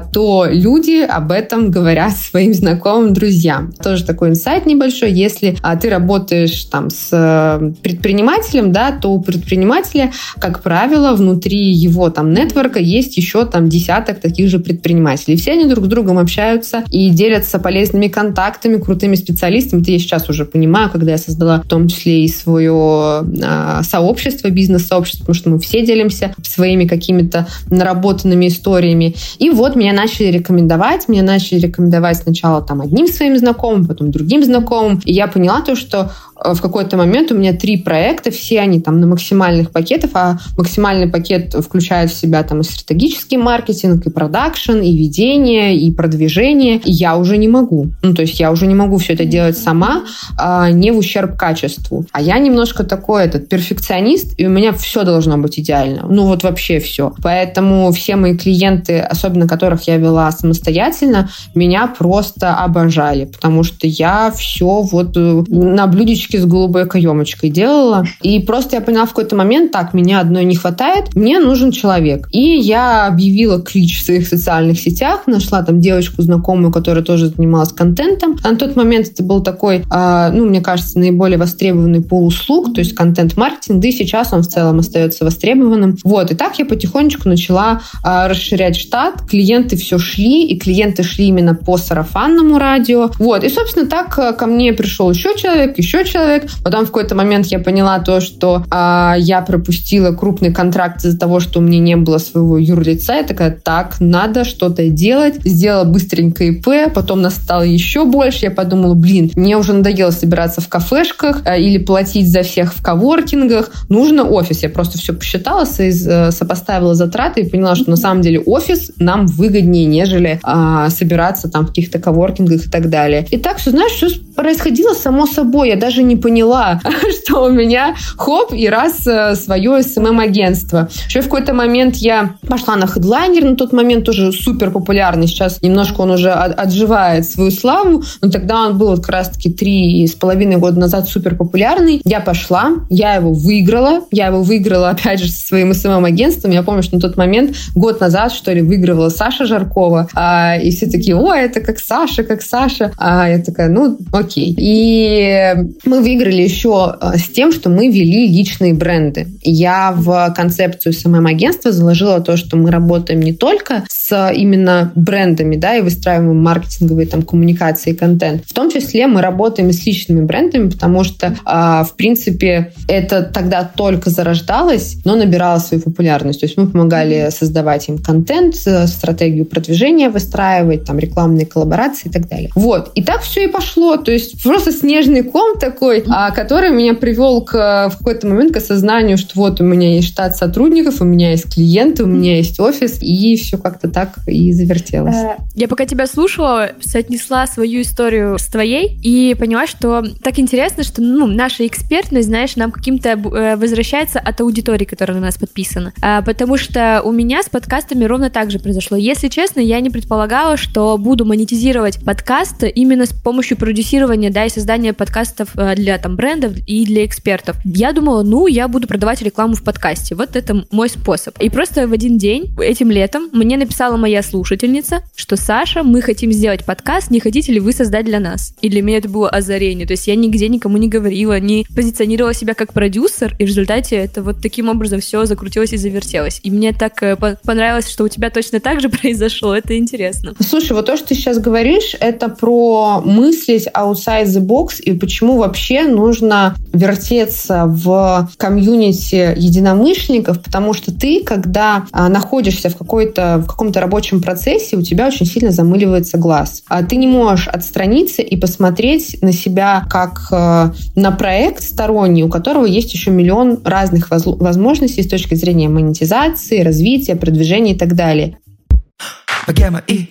люди 0.47 1.03
об 1.03 1.33
этом 1.33 1.71
говорят 1.71 2.17
своим 2.17 2.55
знакомым, 2.55 3.13
друзьям. 3.13 3.73
Тоже 3.73 4.05
такой 4.05 4.31
инсайт 4.31 4.67
небольшой. 4.67 5.13
Если 5.13 5.57
а, 5.63 5.77
ты 5.77 5.91
работаешь 5.91 6.65
там 6.65 6.91
с 6.91 7.09
э, 7.13 7.73
предпринимателем, 7.83 8.73
да, 8.73 8.93
то 8.93 9.13
у 9.13 9.21
предпринимателя, 9.21 10.13
как 10.39 10.63
правило, 10.63 11.15
внутри 11.15 11.73
его 11.73 12.11
там 12.11 12.33
нетворка 12.33 12.79
есть 12.79 13.17
еще 13.17 13.47
там 13.47 13.69
десяток 13.69 14.21
таких 14.21 14.49
же 14.49 14.59
предпринимателей. 14.59 15.37
Все 15.37 15.53
они 15.53 15.67
друг 15.67 15.87
с 15.87 15.89
другом 15.89 16.19
общаются 16.19 16.85
и 16.91 17.11
делятся 17.11 17.59
полезными 17.59 18.09
контактами, 18.09 18.81
крутыми 18.81 19.15
специалистами. 19.15 19.83
Это 19.83 19.93
я 19.93 19.99
сейчас 19.99 20.29
уже 20.29 20.45
понимаю, 20.45 20.91
когда 20.91 21.13
я 21.13 21.19
создала 21.19 21.61
в 21.61 21.69
том 21.69 21.89
числе 21.89 22.25
и 22.25 22.29
свое 22.29 23.21
Э, 23.43 23.83
сообщество, 23.83 24.49
бизнес-сообщество, 24.51 25.21
потому 25.25 25.35
что 25.35 25.51
мы 25.51 25.59
все 25.59 25.85
делимся 25.85 26.35
своими 26.43 26.87
какими-то 26.87 27.47
наработанными 27.71 28.49
историями. 28.49 29.15
И 29.39 29.51
вот 29.51 29.77
меня 29.77 29.93
начали 29.93 30.30
рекомендовать, 30.31 31.09
меня 31.09 31.23
начали 31.23 31.59
рекомендовать 31.59 32.19
сначала 32.19 32.63
там 32.63 32.81
одним 32.81 33.07
своим 33.07 33.37
знакомым, 33.37 33.87
потом 33.87 34.11
другим 34.11 34.45
знакомым. 34.45 35.01
И 35.05 35.13
я 35.13 35.27
поняла 35.27 35.61
то, 35.61 35.77
что 35.77 36.13
в 36.43 36.61
какой-то 36.61 36.97
момент 36.97 37.33
у 37.33 37.37
меня 37.37 37.53
три 37.53 37.77
проекта, 37.77 38.31
все 38.31 38.61
они 38.61 38.81
там 38.81 39.01
на 39.01 39.07
максимальных 39.07 39.71
пакетах, 39.71 40.11
а 40.15 40.39
максимальный 40.57 41.09
пакет 41.09 41.55
включает 41.55 42.11
в 42.11 42.17
себя 42.17 42.43
там 42.43 42.61
и 42.61 42.65
стратегический 42.65 43.37
маркетинг, 43.37 44.07
и 44.07 44.11
продакшн, 44.11 44.79
и 44.79 44.97
ведение, 44.97 45.77
и 45.77 45.91
продвижение. 45.91 46.79
И 46.85 46.91
я 46.91 47.17
уже 47.17 47.37
не 47.37 47.49
могу. 47.49 47.89
Ну, 48.03 48.15
то 48.15 48.23
есть 48.23 48.41
я 48.41 48.51
уже 48.51 48.67
не 48.67 48.75
могу 48.75 48.99
все 48.99 49.13
это 49.13 49.25
делать 49.25 49.59
сама, 49.59 50.05
а, 50.39 50.71
не 50.71 50.91
в 50.91 50.99
ущерб 50.99 51.37
качеству. 51.37 52.07
А 52.13 52.21
я 52.21 52.39
немножко 52.39 52.85
такой 52.85 53.25
этот 53.25 53.49
перфекционист, 53.49 54.35
и 54.39 54.47
у 54.47 54.51
меня 54.51 54.73
все 54.73 55.05
должно 55.05 55.37
быть 55.39 55.59
идеально. 55.59 56.07
Ну, 56.09 56.27
вот 56.27 56.43
вообще 56.43 56.81
все. 56.81 57.13
Поэтому 57.23 57.93
все 57.93 58.17
мои 58.17 58.37
клиенты, 58.37 59.01
особенно 59.01 59.47
которых 59.47 59.83
я 59.87 59.97
вела 59.97 60.31
самостоятельно, 60.33 61.29
меня 61.55 61.87
просто 61.87 62.55
обожали, 62.55 63.27
потому 63.27 63.63
что 63.63 63.87
я 63.87 64.33
все 64.37 64.83
вот 64.83 65.17
э, 65.17 65.45
на 65.49 65.87
блюдечке 65.87 66.30
с 66.37 66.45
голубой 66.45 66.87
каемочкой 66.87 67.51
делала. 67.51 68.05
И 68.23 68.41
просто 68.41 68.77
я 68.77 68.83
поняла 68.83 69.05
в 69.05 69.11
какой-то 69.11 69.37
момент, 69.37 69.73
так, 69.73 69.95
меня 69.95 70.21
одной 70.21 70.45
не 70.45 70.57
хватает, 70.57 71.15
мне 71.15 71.39
нужен 71.39 71.73
человек. 71.73 72.29
И 72.33 72.41
я 72.41 73.07
объявила 73.07 73.61
клич 73.61 74.01
в 74.01 74.05
своих 74.05 74.27
социальных 74.27 74.79
сетях, 74.79 75.27
нашла 75.27 75.63
там 75.63 75.81
девочку 75.81 76.23
знакомую, 76.23 76.73
которая 76.73 77.05
тоже 77.05 77.29
занималась 77.29 77.73
контентом. 77.73 78.37
А 78.43 78.51
на 78.51 78.57
тот 78.57 78.77
момент 78.77 79.09
это 79.09 79.23
был 79.23 79.43
такой, 79.43 79.85
э, 79.91 80.31
ну, 80.33 80.47
мне 80.47 80.61
кажется, 80.61 80.99
наиболее 80.99 81.39
востребованный 81.39 82.03
пол 82.03 82.27
услуг, 82.27 82.75
то 82.75 82.81
есть 82.81 82.95
контент-маркетинг, 82.95 83.81
да 83.81 83.89
и 83.89 83.93
сейчас 83.93 84.33
он 84.33 84.43
в 84.43 84.49
целом 84.49 84.79
остается 84.79 85.25
востребованным. 85.25 85.97
Вот, 86.05 86.31
и 86.31 86.35
так 86.35 86.59
я 86.59 86.65
потихонечку 86.65 87.29
начала 87.29 87.81
э, 88.05 88.27
расширять 88.27 88.77
штат, 88.77 89.23
клиенты 89.29 89.77
все 89.77 89.99
шли, 89.99 90.47
и 90.47 90.59
клиенты 90.59 91.03
шли 91.03 91.27
именно 91.27 91.55
по 91.55 91.77
сарафанному 91.77 92.59
радио. 92.59 93.11
Вот, 93.19 93.45
и, 93.45 93.49
собственно, 93.49 93.87
так 93.87 94.19
э, 94.19 94.33
ко 94.33 94.47
мне 94.47 94.73
пришел 94.73 95.11
еще 95.11 95.37
человек, 95.37 95.79
еще 95.79 96.05
человек. 96.05 96.20
Потом 96.63 96.85
в 96.85 96.87
какой-то 96.87 97.15
момент 97.15 97.47
я 97.47 97.59
поняла 97.59 97.99
то, 97.99 98.21
что 98.21 98.65
э, 98.71 99.15
я 99.19 99.43
пропустила 99.43 100.13
крупный 100.13 100.53
контракт 100.53 101.05
из-за 101.05 101.19
того, 101.19 101.41
что 101.41 101.61
у 101.61 101.63
меня 101.63 101.79
не 101.79 101.97
было 101.97 102.19
своего 102.19 102.59
юрлица. 102.59 103.15
Я 103.15 103.23
такая, 103.23 103.51
так, 103.51 103.97
надо 104.01 104.45
что-то 104.45 104.89
делать. 104.89 105.37
Сделала 105.45 105.85
быстренько 105.85 106.45
ИП, 106.45 106.93
потом 106.95 107.23
нас 107.23 107.35
стало 107.35 107.63
еще 107.63 108.05
больше. 108.05 108.47
Я 108.47 108.51
подумала, 108.51 108.95
блин, 108.95 109.31
мне 109.35 109.57
уже 109.57 109.73
надоело 109.73 110.11
собираться 110.11 110.61
в 110.61 110.69
кафешках 110.69 111.43
э, 111.45 111.61
или 111.61 111.79
платить 111.79 112.31
за 112.31 112.43
всех 112.43 112.75
в 112.75 112.83
коворкингах. 112.83 113.71
Нужно 113.89 114.25
офис. 114.25 114.63
Я 114.63 114.69
просто 114.69 114.99
все 114.99 115.13
посчитала, 115.13 115.65
э, 115.79 116.31
сопоставила 116.31 116.95
затраты 116.95 117.43
и 117.43 117.49
поняла, 117.49 117.75
что 117.75 117.91
на 117.91 117.97
самом 117.97 118.23
деле 118.23 118.41
офис 118.41 118.93
нам 118.99 119.27
выгоднее, 119.27 119.87
нежели 119.87 120.41
э, 120.45 120.91
собираться 120.91 121.49
там 121.49 121.65
в 121.65 121.69
каких-то 121.69 121.99
коворкингах 121.99 122.67
и 122.67 122.71
так 122.71 122.89
далее. 122.91 123.27
И 123.31 123.39
так 123.39 123.59
все, 123.59 123.71
знаешь, 123.71 123.93
все 123.93 124.09
происходило 124.35 124.95
само 124.95 125.27
собой. 125.27 125.69
Я 125.69 125.77
даже 125.77 126.03
не 126.11 126.17
поняла, 126.17 126.81
что 127.25 127.45
у 127.45 127.51
меня 127.51 127.95
хоп, 128.17 128.53
и 128.53 128.69
раз 128.69 129.07
э, 129.07 129.35
свое 129.37 129.83
СММ-агентство. 129.83 130.89
Еще 131.09 131.21
в 131.21 131.25
какой-то 131.25 131.55
момент 131.55 131.97
я 131.97 132.35
пошла 132.49 132.77
на 132.77 132.87
хедлайнер, 132.87 133.45
на 133.45 133.57
тот 133.57 133.73
момент 133.73 134.05
тоже 134.05 134.33
супер 134.33 134.71
популярный. 134.71 135.27
Сейчас 135.27 135.63
немножко 135.63 136.03
он 136.03 136.11
уже 136.11 136.31
отживает 136.31 137.25
свою 137.25 137.51
славу, 137.51 138.03
но 138.21 138.31
тогда 138.31 138.67
он 138.67 138.79
был 138.79 138.97
как 138.97 139.09
раз-таки 139.09 139.51
три 139.51 140.07
с 140.07 140.15
половиной 140.15 140.57
года 140.57 140.81
назад 140.81 141.09
супер 141.09 141.37
популярный. 141.37 142.01
Я 142.05 142.21
пошла, 142.21 142.73
я 142.89 143.15
его 143.15 143.33
выиграла. 143.33 144.01
Я 144.11 144.27
его 144.27 144.43
выиграла, 144.43 144.91
опять 144.91 145.21
же, 145.21 145.31
со 145.31 145.47
своим 145.47 145.73
СММ-агентством. 145.73 146.51
Я 146.51 146.63
помню, 146.63 146.83
что 146.83 146.97
на 146.97 147.01
тот 147.01 147.17
момент, 147.17 147.57
год 147.75 148.01
назад, 148.01 148.33
что 148.33 148.53
ли, 148.53 148.63
выигрывала 148.63 149.09
Саша 149.09 149.47
Жаркова. 149.47 150.09
А, 150.15 150.57
и 150.57 150.71
все 150.71 150.87
такие, 150.87 151.17
о, 151.17 151.33
это 151.35 151.61
как 151.61 151.79
Саша, 151.79 152.25
как 152.25 152.43
Саша. 152.43 152.93
А 152.97 153.29
я 153.29 153.39
такая, 153.39 153.69
ну, 153.69 153.99
окей. 154.13 154.55
И 154.59 155.55
мы 155.85 156.00
выиграли 156.01 156.43
еще 156.43 156.97
а, 157.01 157.17
с 157.17 157.29
тем, 157.29 157.53
что 157.53 157.71
мы 157.71 157.89
вели 157.89 158.27
личные 158.27 158.75
бренды. 158.75 159.27
Я 159.43 159.93
в 159.97 160.33
концепцию 160.37 160.93
СММ-агентства 160.93 161.73
заложила 161.73 162.21
то, 162.21 162.37
что 162.37 162.57
мы 162.57 162.71
работаем 162.71 163.21
не 163.21 163.33
только 163.33 163.85
с 163.89 164.33
именно 164.33 164.93
брендами, 164.95 165.57
да, 165.57 165.77
и 165.77 165.83
выстраиваем 165.83 166.43
маркетинговые 166.43 167.07
там 167.07 167.23
коммуникации 167.23 167.91
и 167.91 167.97
контент. 167.97 168.45
В 168.47 168.53
том 168.53 168.71
числе 168.71 169.07
мы 169.07 169.23
работаем 169.23 169.69
и 169.69 169.73
с 169.73 169.87
личными 169.87 170.25
брендами, 170.25 170.69
потому 170.69 171.05
что, 171.05 171.37
а, 171.45 171.85
в 171.85 171.97
принципе, 171.97 172.73
это 172.89 173.23
тогда 173.23 173.65
только 173.65 174.11
зарождалось, 174.11 174.97
но 175.05 175.17
набирало 175.17 175.59
свою 175.59 175.83
популярность. 175.83 176.41
То 176.41 176.47
есть 176.47 176.57
мы 176.57 176.67
помогали 176.67 177.29
создавать 177.31 177.89
им 177.89 177.99
контент, 177.99 178.55
э, 178.67 178.87
стратегию 178.87 179.45
продвижения 179.45 180.11
выстраивать, 180.11 180.85
там 180.85 180.99
рекламные 180.99 181.47
коллаборации 181.47 182.09
и 182.09 182.13
так 182.13 182.29
далее. 182.29 182.51
Вот. 182.55 182.91
И 182.95 183.03
так 183.03 183.23
все 183.23 183.45
и 183.45 183.47
пошло. 183.47 183.97
То 183.97 184.11
есть 184.11 184.43
просто 184.43 184.73
снежный 184.73 185.23
ком 185.23 185.59
такой, 185.59 185.80
а, 186.09 186.31
который 186.31 186.71
меня 186.71 186.95
привел 186.95 187.43
к, 187.43 187.89
в 187.93 187.99
какой-то 187.99 188.27
момент 188.27 188.53
к 188.53 188.57
осознанию, 188.57 189.19
что 189.19 189.33
вот 189.37 189.61
у 189.61 189.65
меня 189.65 189.95
есть 189.95 190.09
штат 190.09 190.37
сотрудников, 190.37 191.01
у 191.01 191.05
меня 191.05 191.31
есть 191.31 191.53
клиенты, 191.53 192.05
у 192.05 192.07
меня 192.07 192.37
есть 192.37 192.59
офис, 192.61 192.99
и 193.01 193.37
все 193.37 193.59
как-то 193.59 193.89
так 193.89 194.19
и 194.27 194.53
завертелось. 194.53 195.17
Э, 195.17 195.37
я 195.55 195.69
пока 195.69 195.87
тебя 195.87 196.07
слушала, 196.07 196.71
соотнесла 196.81 197.47
свою 197.47 197.83
историю 197.83 198.39
с 198.39 198.47
твоей 198.47 198.99
и 199.03 199.35
поняла, 199.39 199.67
что 199.67 200.05
так 200.23 200.39
интересно, 200.39 200.83
что 200.83 201.03
ну, 201.03 201.27
наша 201.27 201.67
экспертность, 201.67 202.29
знаешь, 202.29 202.57
нам 202.57 202.71
каким-то 202.73 203.11
э, 203.11 203.57
возвращается 203.57 204.19
от 204.19 204.41
аудитории, 204.41 204.85
которая 204.85 205.19
на 205.19 205.27
нас 205.27 205.37
подписана. 205.39 205.93
Потому 206.25 206.57
что 206.57 207.03
у 207.05 207.13
меня 207.13 207.43
с 207.43 207.49
подкастами 207.49 208.05
ровно 208.05 208.31
так 208.31 208.51
же 208.51 208.59
произошло. 208.59 208.97
Если 208.97 209.29
честно, 209.29 209.61
я 209.61 209.81
не 209.81 209.91
предполагала, 209.91 210.57
что 210.57 210.99
буду 210.99 211.25
монетизировать 211.25 212.05
подкаст 212.05 212.65
именно 212.75 213.07
с 213.07 213.13
помощью 213.13 213.57
продюсирования, 213.57 214.31
да, 214.31 214.45
и 214.45 214.51
создания 214.51 214.93
подкастов 214.93 215.51
э, 215.57 215.70
для 215.75 215.99
там 215.99 216.17
брендов 216.17 216.55
и 216.67 216.85
для 216.85 217.05
экспертов. 217.05 217.57
Я 217.65 217.93
думала, 217.93 218.23
ну, 218.23 218.47
я 218.47 218.69
буду 218.69 218.87
продавать 218.87 219.23
рекламу 219.23 219.55
в 219.55 219.63
подкасте. 219.63 220.15
Вот 220.15 220.37
это 220.37 220.65
мой 220.71 220.89
способ. 220.89 221.39
И 221.41 221.49
просто 221.51 221.87
в 221.87 221.93
один 221.93 222.19
день, 222.19 222.55
этим 222.61 222.91
летом, 222.91 223.29
мне 223.33 223.57
написала 223.57 223.97
моя 223.97 224.23
слушательница, 224.23 225.03
что 225.15 225.37
Саша, 225.37 225.83
мы 225.83 226.03
хотим 226.03 226.33
сделать 226.33 226.65
подкаст, 226.65 227.11
не 227.11 227.21
хотите 227.21 227.53
ли 227.53 227.61
вы 227.61 227.73
создать 227.73 228.05
для 228.05 228.21
нас? 228.21 228.55
И 228.61 228.69
для 228.69 228.83
меня 228.83 228.99
это 228.99 229.09
было 229.09 229.29
озарение. 229.29 229.87
То 229.87 229.93
есть 229.93 230.07
я 230.07 230.15
нигде 230.15 230.49
никому 230.49 230.77
не 230.77 230.89
говорила, 230.89 231.39
не 231.39 231.67
позиционировала 231.75 232.35
себя 232.35 232.55
как 232.55 232.73
продюсер, 232.73 233.35
и 233.39 233.45
в 233.45 233.49
результате 233.49 233.97
это 233.97 234.23
вот 234.23 234.41
таким 234.43 234.69
образом 234.69 235.01
все 235.01 235.25
закрутилось 235.25 235.73
и 235.73 235.77
завертелось. 235.77 236.41
И 236.43 236.51
мне 236.51 236.73
так 236.73 237.03
э, 237.03 237.17
понравилось, 237.17 237.89
что 237.89 238.05
у 238.05 238.09
тебя 238.09 238.31
точно 238.31 238.61
так 238.61 238.81
же 238.81 238.89
произошло. 239.01 239.55
Это 239.55 239.77
интересно. 239.77 240.35
Слушай, 240.41 240.73
вот 240.73 240.87
то, 240.87 240.97
что 240.97 241.09
ты 241.09 241.15
сейчас 241.15 241.39
говоришь, 241.39 241.95
это 242.01 242.29
про 242.29 243.01
мыслить 243.05 243.69
outside 243.75 244.27
the 244.27 244.41
box 244.41 244.81
и 244.81 244.93
почему 244.93 245.37
вообще 245.37 245.60
нужно 245.87 246.55
вертеться 246.73 247.65
в 247.67 248.31
комьюнити 248.37 249.35
единомышленников, 249.37 250.43
потому 250.43 250.73
что 250.73 250.93
ты, 250.93 251.23
когда 251.25 251.85
а, 251.93 252.09
находишься 252.09 252.71
в, 252.71 252.77
какой-то, 252.77 253.39
в 253.39 253.47
каком-то 253.47 253.81
рабочем 253.81 254.23
процессе, 254.23 254.77
у 254.77 254.83
тебя 254.83 255.09
очень 255.09 255.27
сильно 255.27 255.51
замыливается 255.51 256.19
глаз. 256.19 256.63
А 256.69 256.83
ты 256.83 256.97
не 256.97 257.07
можешь 257.07 257.49
отстраниться 257.49 258.23
и 258.23 258.37
посмотреть 258.37 259.19
на 259.23 259.33
себя 259.33 259.85
как 259.91 260.29
э, 260.31 260.71
на 260.97 261.11
проект 261.11 261.63
сторонний, 261.63 262.23
у 262.23 262.29
которого 262.29 262.67
есть 262.67 262.93
еще 262.95 263.11
миллион 263.11 263.61
разных 263.65 264.11
возможностей 264.11 265.03
с 265.03 265.09
точки 265.09 265.35
зрения 265.35 265.69
монетизации, 265.69 266.63
развития, 266.63 267.17
продвижения 267.17 267.73
и 267.73 267.79
так 267.79 267.95
далее. 267.95 268.39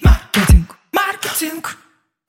Маркетинг. 0.03 0.75
Маркетинг. 0.93 1.78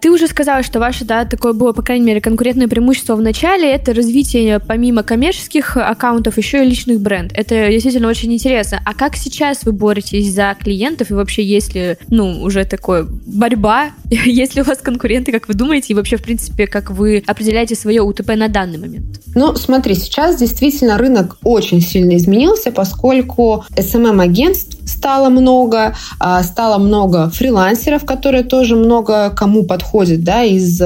Ты 0.00 0.10
уже 0.10 0.28
сказала, 0.28 0.62
что 0.62 0.78
ваше, 0.78 1.04
да, 1.04 1.26
такое 1.26 1.52
было, 1.52 1.72
по 1.72 1.82
крайней 1.82 2.06
мере, 2.06 2.20
конкурентное 2.20 2.68
преимущество 2.68 3.16
в 3.16 3.20
начале, 3.20 3.70
это 3.70 3.92
развитие 3.92 4.58
помимо 4.58 5.02
коммерческих 5.02 5.76
аккаунтов 5.76 6.38
еще 6.38 6.64
и 6.64 6.68
личных 6.68 7.00
бренд. 7.00 7.32
Это 7.34 7.68
действительно 7.68 8.08
очень 8.08 8.32
интересно. 8.32 8.80
А 8.84 8.94
как 8.94 9.16
сейчас 9.16 9.64
вы 9.64 9.72
боретесь 9.72 10.32
за 10.32 10.56
клиентов 10.58 11.10
и 11.10 11.14
вообще 11.14 11.44
есть 11.44 11.74
ли, 11.74 11.98
ну, 12.08 12.40
уже 12.42 12.64
такое 12.64 13.06
борьба, 13.26 13.90
есть 14.10 14.54
ли 14.54 14.62
у 14.62 14.64
вас 14.64 14.78
конкуренты, 14.78 15.32
как 15.32 15.48
вы 15.48 15.54
думаете, 15.54 15.92
и 15.92 15.94
вообще, 15.94 16.16
в 16.16 16.22
принципе, 16.22 16.66
как 16.66 16.90
вы 16.90 17.22
определяете 17.26 17.74
свое 17.74 18.00
УТП 18.00 18.36
на 18.36 18.48
данный 18.48 18.78
момент? 18.78 19.20
Ну, 19.34 19.54
смотри, 19.56 19.94
сейчас 19.94 20.38
действительно 20.38 20.96
рынок 20.96 21.36
очень 21.44 21.82
сильно 21.82 22.16
изменился, 22.16 22.72
поскольку 22.72 23.64
SMM-агентств 23.76 24.79
стало 24.90 25.28
много, 25.28 25.94
а, 26.18 26.42
стало 26.42 26.78
много 26.78 27.30
фрилансеров, 27.30 28.04
которые 28.04 28.44
тоже 28.44 28.76
много 28.76 29.30
кому 29.30 29.64
подходят, 29.64 30.22
да, 30.22 30.42
из 30.42 30.80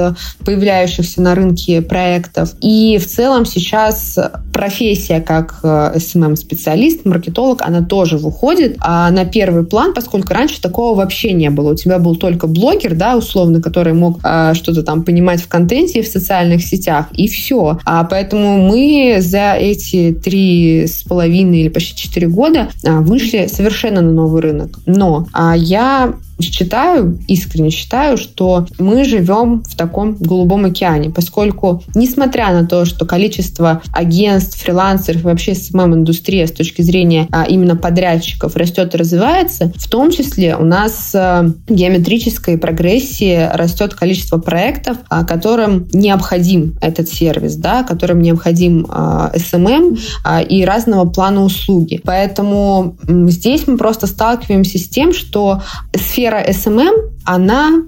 появляющихся 0.45 1.21
на 1.21 1.35
рынке 1.35 1.81
проектов. 1.81 2.53
И 2.61 2.97
в 2.97 3.07
целом 3.07 3.45
сейчас 3.45 4.17
профессия 4.53 5.19
как 5.21 5.59
SMM-специалист, 5.63 7.05
э, 7.05 7.09
маркетолог, 7.09 7.61
она 7.61 7.81
тоже 7.81 8.17
выходит 8.17 8.77
а 8.79 9.11
на 9.11 9.25
первый 9.25 9.65
план, 9.65 9.93
поскольку 9.93 10.33
раньше 10.33 10.61
такого 10.61 10.95
вообще 10.95 11.33
не 11.33 11.49
было. 11.49 11.73
У 11.73 11.75
тебя 11.75 11.99
был 11.99 12.15
только 12.15 12.47
блогер, 12.47 12.95
да, 12.95 13.17
условно, 13.17 13.61
который 13.61 13.93
мог 13.93 14.19
а, 14.23 14.53
что-то 14.53 14.83
там 14.83 15.03
понимать 15.03 15.41
в 15.41 15.47
контенте 15.47 16.01
в 16.01 16.07
социальных 16.07 16.63
сетях, 16.63 17.07
и 17.13 17.27
все. 17.27 17.79
А 17.85 18.03
поэтому 18.03 18.59
мы 18.59 19.17
за 19.19 19.53
эти 19.53 20.13
три 20.13 20.87
с 20.87 21.03
половиной 21.03 21.61
или 21.61 21.69
почти 21.69 21.95
четыре 21.95 22.27
года 22.27 22.69
вышли 22.83 23.47
совершенно 23.47 23.94
на 24.01 24.11
новый 24.11 24.41
рынок. 24.41 24.79
Но 24.85 25.27
а, 25.33 25.55
я 25.55 26.13
считаю, 26.41 27.19
искренне 27.27 27.69
считаю, 27.69 28.17
что 28.17 28.67
мы 28.79 29.05
живем 29.05 29.63
в 29.63 29.75
таком 29.75 30.15
голубом 30.15 30.65
океане, 30.65 31.09
поскольку, 31.09 31.83
несмотря 31.93 32.51
на 32.51 32.65
то, 32.65 32.85
что 32.85 33.05
количество 33.05 33.81
агентств, 33.91 34.61
фрилансеров 34.61 35.21
и 35.21 35.25
вообще 35.25 35.55
СММ-индустрия 35.55 36.47
с 36.47 36.51
точки 36.51 36.81
зрения 36.81 37.27
а, 37.31 37.43
именно 37.43 37.75
подрядчиков 37.75 38.55
растет 38.55 38.93
и 38.93 38.97
развивается, 38.97 39.71
в 39.75 39.89
том 39.89 40.11
числе 40.11 40.55
у 40.55 40.65
нас 40.65 41.11
а, 41.13 41.45
геометрической 41.67 42.57
прогрессии 42.57 43.49
растет 43.53 43.93
количество 43.93 44.37
проектов, 44.37 44.97
а, 45.09 45.23
которым 45.23 45.87
необходим 45.93 46.75
этот 46.81 47.09
сервис, 47.09 47.55
да, 47.55 47.83
которым 47.83 48.21
необходим 48.21 48.87
а, 48.89 49.31
SMM 49.35 49.99
а, 50.23 50.41
и 50.41 50.63
разного 50.65 51.09
плана 51.09 51.43
услуги. 51.43 52.01
Поэтому 52.03 52.97
здесь 53.07 53.67
мы 53.67 53.77
просто 53.77 54.07
сталкиваемся 54.07 54.77
с 54.77 54.87
тем, 54.87 55.13
что 55.13 55.61
сфера 55.95 56.24
SMM, 56.33 57.11
она 57.25 57.83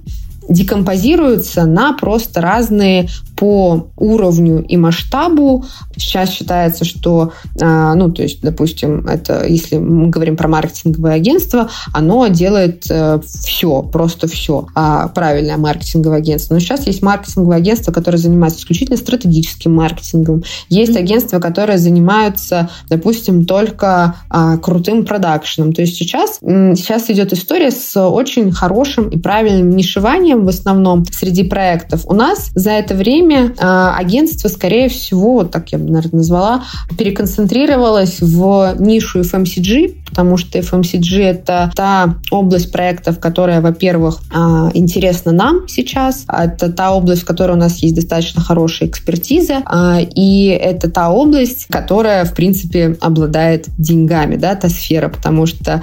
декомпозируется 0.50 1.66
на 1.66 1.94
просто 1.94 2.42
разные 2.42 3.10
по 3.38 3.92
уровню 3.96 4.66
и 4.68 4.78
масштабу. 4.78 5.64
Сейчас 5.96 6.32
считается, 6.32 6.86
что, 6.86 7.34
а, 7.62 7.94
ну, 7.94 8.12
то 8.12 8.24
есть, 8.24 8.42
допустим, 8.42 9.08
это, 9.08 9.46
если 9.46 9.78
мы 9.78 10.10
говорим 10.10 10.36
про 10.36 10.48
маркетинговое 10.48 11.14
агентство, 11.14 11.70
оно 11.94 12.28
делает 12.28 12.86
э, 12.90 13.20
все, 13.24 13.84
просто 13.84 14.28
все, 14.28 14.68
а 14.74 15.08
правильное 15.10 15.58
маркетинговое 15.58 16.18
агентство. 16.18 16.56
Но 16.56 16.60
сейчас 16.60 16.88
есть 16.88 17.04
маркетинговое 17.04 17.58
агентство, 17.58 17.92
которое 17.92 18.18
занимается 18.18 18.60
исключительно 18.60 18.98
стратегическим 18.98 19.76
маркетингом. 19.76 20.44
Есть 20.70 20.98
агентства, 20.98 21.40
которые 21.40 21.78
занимаются, 21.78 22.70
допустим, 22.90 23.46
только 23.46 24.16
а, 24.30 24.58
крутым 24.58 25.06
продакшеном. 25.06 25.74
То 25.74 25.82
есть 25.82 25.96
сейчас, 25.96 26.40
сейчас 26.42 27.10
идет 27.12 27.34
история 27.34 27.70
с 27.70 28.00
очень 28.02 28.52
хорошим 28.52 29.10
и 29.10 29.20
правильным 29.20 29.70
нишеванием 29.70 30.44
в 30.44 30.50
основном 30.50 31.06
среди 31.06 31.44
проектов. 31.44 32.02
У 32.06 32.14
нас 32.14 32.50
за 32.56 32.72
это 32.72 32.96
время 32.96 33.27
время 33.28 33.54
а, 33.58 33.96
агентство, 33.98 34.48
скорее 34.48 34.90
всего, 34.90 35.44
так 35.44 35.72
я 35.72 35.78
бы, 35.78 35.86
наверное, 35.86 36.20
назвала, 36.20 36.64
переконцентрировалось 36.98 38.22
в 38.22 38.76
нишу 38.80 39.22
FMCG, 39.22 39.96
потому 40.10 40.38
что 40.38 40.58
FMCG— 40.60 41.22
это 41.24 41.72
та 41.76 42.16
область 42.32 42.72
проектов, 42.72 43.20
которая, 43.20 43.62
во-первых, 43.62 44.20
а, 44.34 44.72
интересна 44.74 45.32
нам 45.32 45.68
сейчас, 45.68 46.26
это 46.28 46.72
та 46.72 46.94
область, 46.94 47.24
в 47.24 47.26
которой 47.26 47.52
у 47.52 47.60
нас 47.60 47.78
есть 47.78 47.96
достаточно 47.96 48.42
хорошая 48.42 48.90
экспертиза, 48.90 49.62
а, 49.66 50.00
и 50.00 50.48
это 50.48 50.90
та 50.90 51.12
область, 51.12 51.66
которая, 51.70 52.26
в 52.26 52.34
принципе, 52.34 52.98
обладает 53.02 53.68
деньгами, 53.78 54.38
да, 54.38 54.56
та 54.56 54.70
сфера, 54.70 55.10
потому 55.10 55.46
что, 55.46 55.82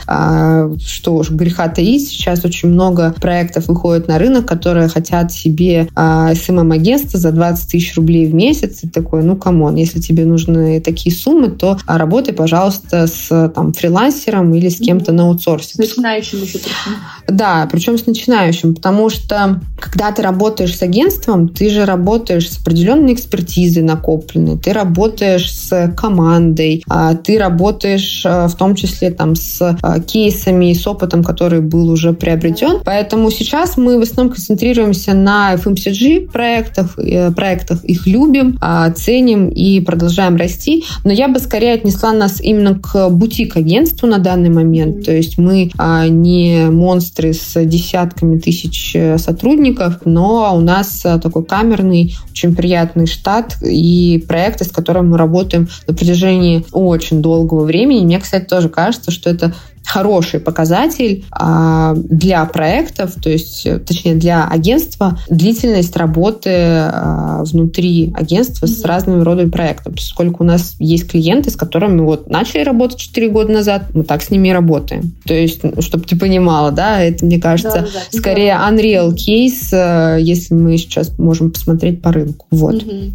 что 0.78 1.14
уж 1.16 1.30
греха 1.30 1.68
таить, 1.68 2.08
сейчас 2.08 2.44
очень 2.44 2.68
много 2.68 3.14
проектов 3.20 3.68
выходит 3.68 4.08
на 4.08 4.18
рынок, 4.18 4.46
которые 4.46 4.88
хотят 4.88 5.32
себе 5.32 5.88
SMM-агентство 5.94 7.18
за 7.18 7.33
20 7.34 7.70
тысяч 7.70 7.94
рублей 7.96 8.26
в 8.26 8.34
месяц, 8.34 8.82
и 8.82 8.88
такой, 8.88 9.22
ну, 9.22 9.36
come 9.36 9.59
on, 9.59 9.76
если 9.76 10.00
тебе 10.00 10.24
нужны 10.24 10.80
такие 10.80 11.14
суммы, 11.14 11.50
то 11.50 11.78
работай, 11.86 12.34
пожалуйста, 12.34 13.06
с 13.06 13.28
там, 13.54 13.72
фрилансером 13.72 14.54
или 14.54 14.68
с 14.68 14.78
кем-то 14.78 15.12
на 15.12 15.24
аутсорсе. 15.24 15.74
С 15.74 15.78
начинающим 15.78 16.42
еще 16.42 16.58
причем. 16.58 16.96
Да, 17.28 17.68
причем 17.70 17.98
с 17.98 18.06
начинающим, 18.06 18.74
потому 18.74 19.10
что 19.10 19.60
когда 19.78 20.12
ты 20.12 20.22
работаешь 20.22 20.76
с 20.76 20.82
агентством, 20.82 21.48
ты 21.48 21.70
же 21.70 21.84
работаешь 21.84 22.50
с 22.50 22.60
определенной 22.60 23.14
экспертизой 23.14 23.82
накопленной, 23.82 24.58
ты 24.58 24.72
работаешь 24.72 25.52
с 25.52 25.92
командой, 25.96 26.82
а 26.88 27.14
ты 27.14 27.38
работаешь 27.38 28.22
а, 28.24 28.48
в 28.48 28.56
том 28.56 28.74
числе 28.74 29.10
там 29.10 29.34
с 29.36 29.60
а, 29.60 30.00
кейсами 30.00 30.72
с 30.72 30.86
опытом, 30.86 31.22
который 31.22 31.60
был 31.60 31.88
уже 31.88 32.12
приобретен. 32.12 32.80
Поэтому 32.84 33.30
сейчас 33.30 33.76
мы 33.76 33.98
в 33.98 34.02
основном 34.02 34.34
концентрируемся 34.34 35.14
на 35.14 35.54
FMCG 35.54 36.30
проектах, 36.30 36.98
Э, 36.98 37.23
проектах 37.32 37.84
их 37.84 38.06
любим, 38.06 38.58
а, 38.60 38.90
ценим 38.90 39.48
и 39.48 39.80
продолжаем 39.80 40.36
расти. 40.36 40.84
Но 41.04 41.12
я 41.12 41.28
бы 41.28 41.38
скорее 41.38 41.74
отнесла 41.74 42.12
нас 42.12 42.40
именно 42.40 42.78
к 42.78 43.08
бутик-агентству 43.10 44.06
на 44.06 44.18
данный 44.18 44.50
момент. 44.50 45.04
То 45.04 45.12
есть 45.12 45.38
мы 45.38 45.70
а, 45.78 46.08
не 46.08 46.66
монстры 46.70 47.32
с 47.32 47.64
десятками 47.64 48.38
тысяч 48.38 48.94
э, 48.94 49.18
сотрудников, 49.18 50.00
но 50.04 50.54
у 50.56 50.60
нас 50.60 51.04
э, 51.04 51.18
такой 51.20 51.44
камерный, 51.44 52.14
очень 52.30 52.54
приятный 52.54 53.06
штат 53.06 53.56
и 53.62 54.24
проекты, 54.26 54.64
с 54.64 54.70
которыми 54.70 55.08
мы 55.08 55.18
работаем 55.18 55.68
на 55.86 55.94
протяжении 55.94 56.64
очень 56.72 57.22
долгого 57.22 57.64
времени. 57.64 58.04
Мне, 58.04 58.20
кстати, 58.20 58.44
тоже 58.44 58.68
кажется, 58.68 59.10
что 59.10 59.30
это 59.30 59.54
хороший 59.84 60.40
показатель 60.40 61.24
а, 61.30 61.94
для 61.94 62.44
проектов, 62.46 63.14
то 63.22 63.30
есть, 63.30 63.66
точнее, 63.86 64.14
для 64.14 64.46
агентства, 64.46 65.18
длительность 65.28 65.96
работы 65.96 66.50
а, 66.50 67.44
внутри 67.44 68.12
агентства 68.14 68.66
с 68.66 68.84
разными 68.84 69.22
родами 69.22 69.50
проектов. 69.50 70.00
Сколько 70.00 70.42
у 70.42 70.44
нас 70.44 70.76
есть 70.78 71.10
клиенты, 71.10 71.50
с 71.50 71.56
которыми 71.56 72.00
вот 72.00 72.30
начали 72.30 72.62
работать 72.62 72.98
4 72.98 73.28
года 73.28 73.52
назад, 73.52 73.94
мы 73.94 74.04
так 74.04 74.22
с 74.22 74.30
ними 74.30 74.48
и 74.48 74.52
работаем. 74.52 75.12
То 75.26 75.34
есть, 75.34 75.62
ну, 75.62 75.80
чтобы 75.82 76.04
ты 76.04 76.16
понимала, 76.16 76.70
да, 76.70 77.00
это, 77.00 77.24
мне 77.24 77.38
кажется, 77.38 77.80
да, 77.80 78.00
да, 78.10 78.18
скорее 78.18 78.58
unreal 78.68 79.14
case, 79.14 79.72
э, 79.72 80.20
если 80.20 80.54
мы 80.54 80.76
сейчас 80.78 81.16
можем 81.18 81.50
посмотреть 81.50 82.02
по 82.02 82.12
рынку. 82.12 82.46
Вот. 82.50 82.82
Угу. 82.82 83.12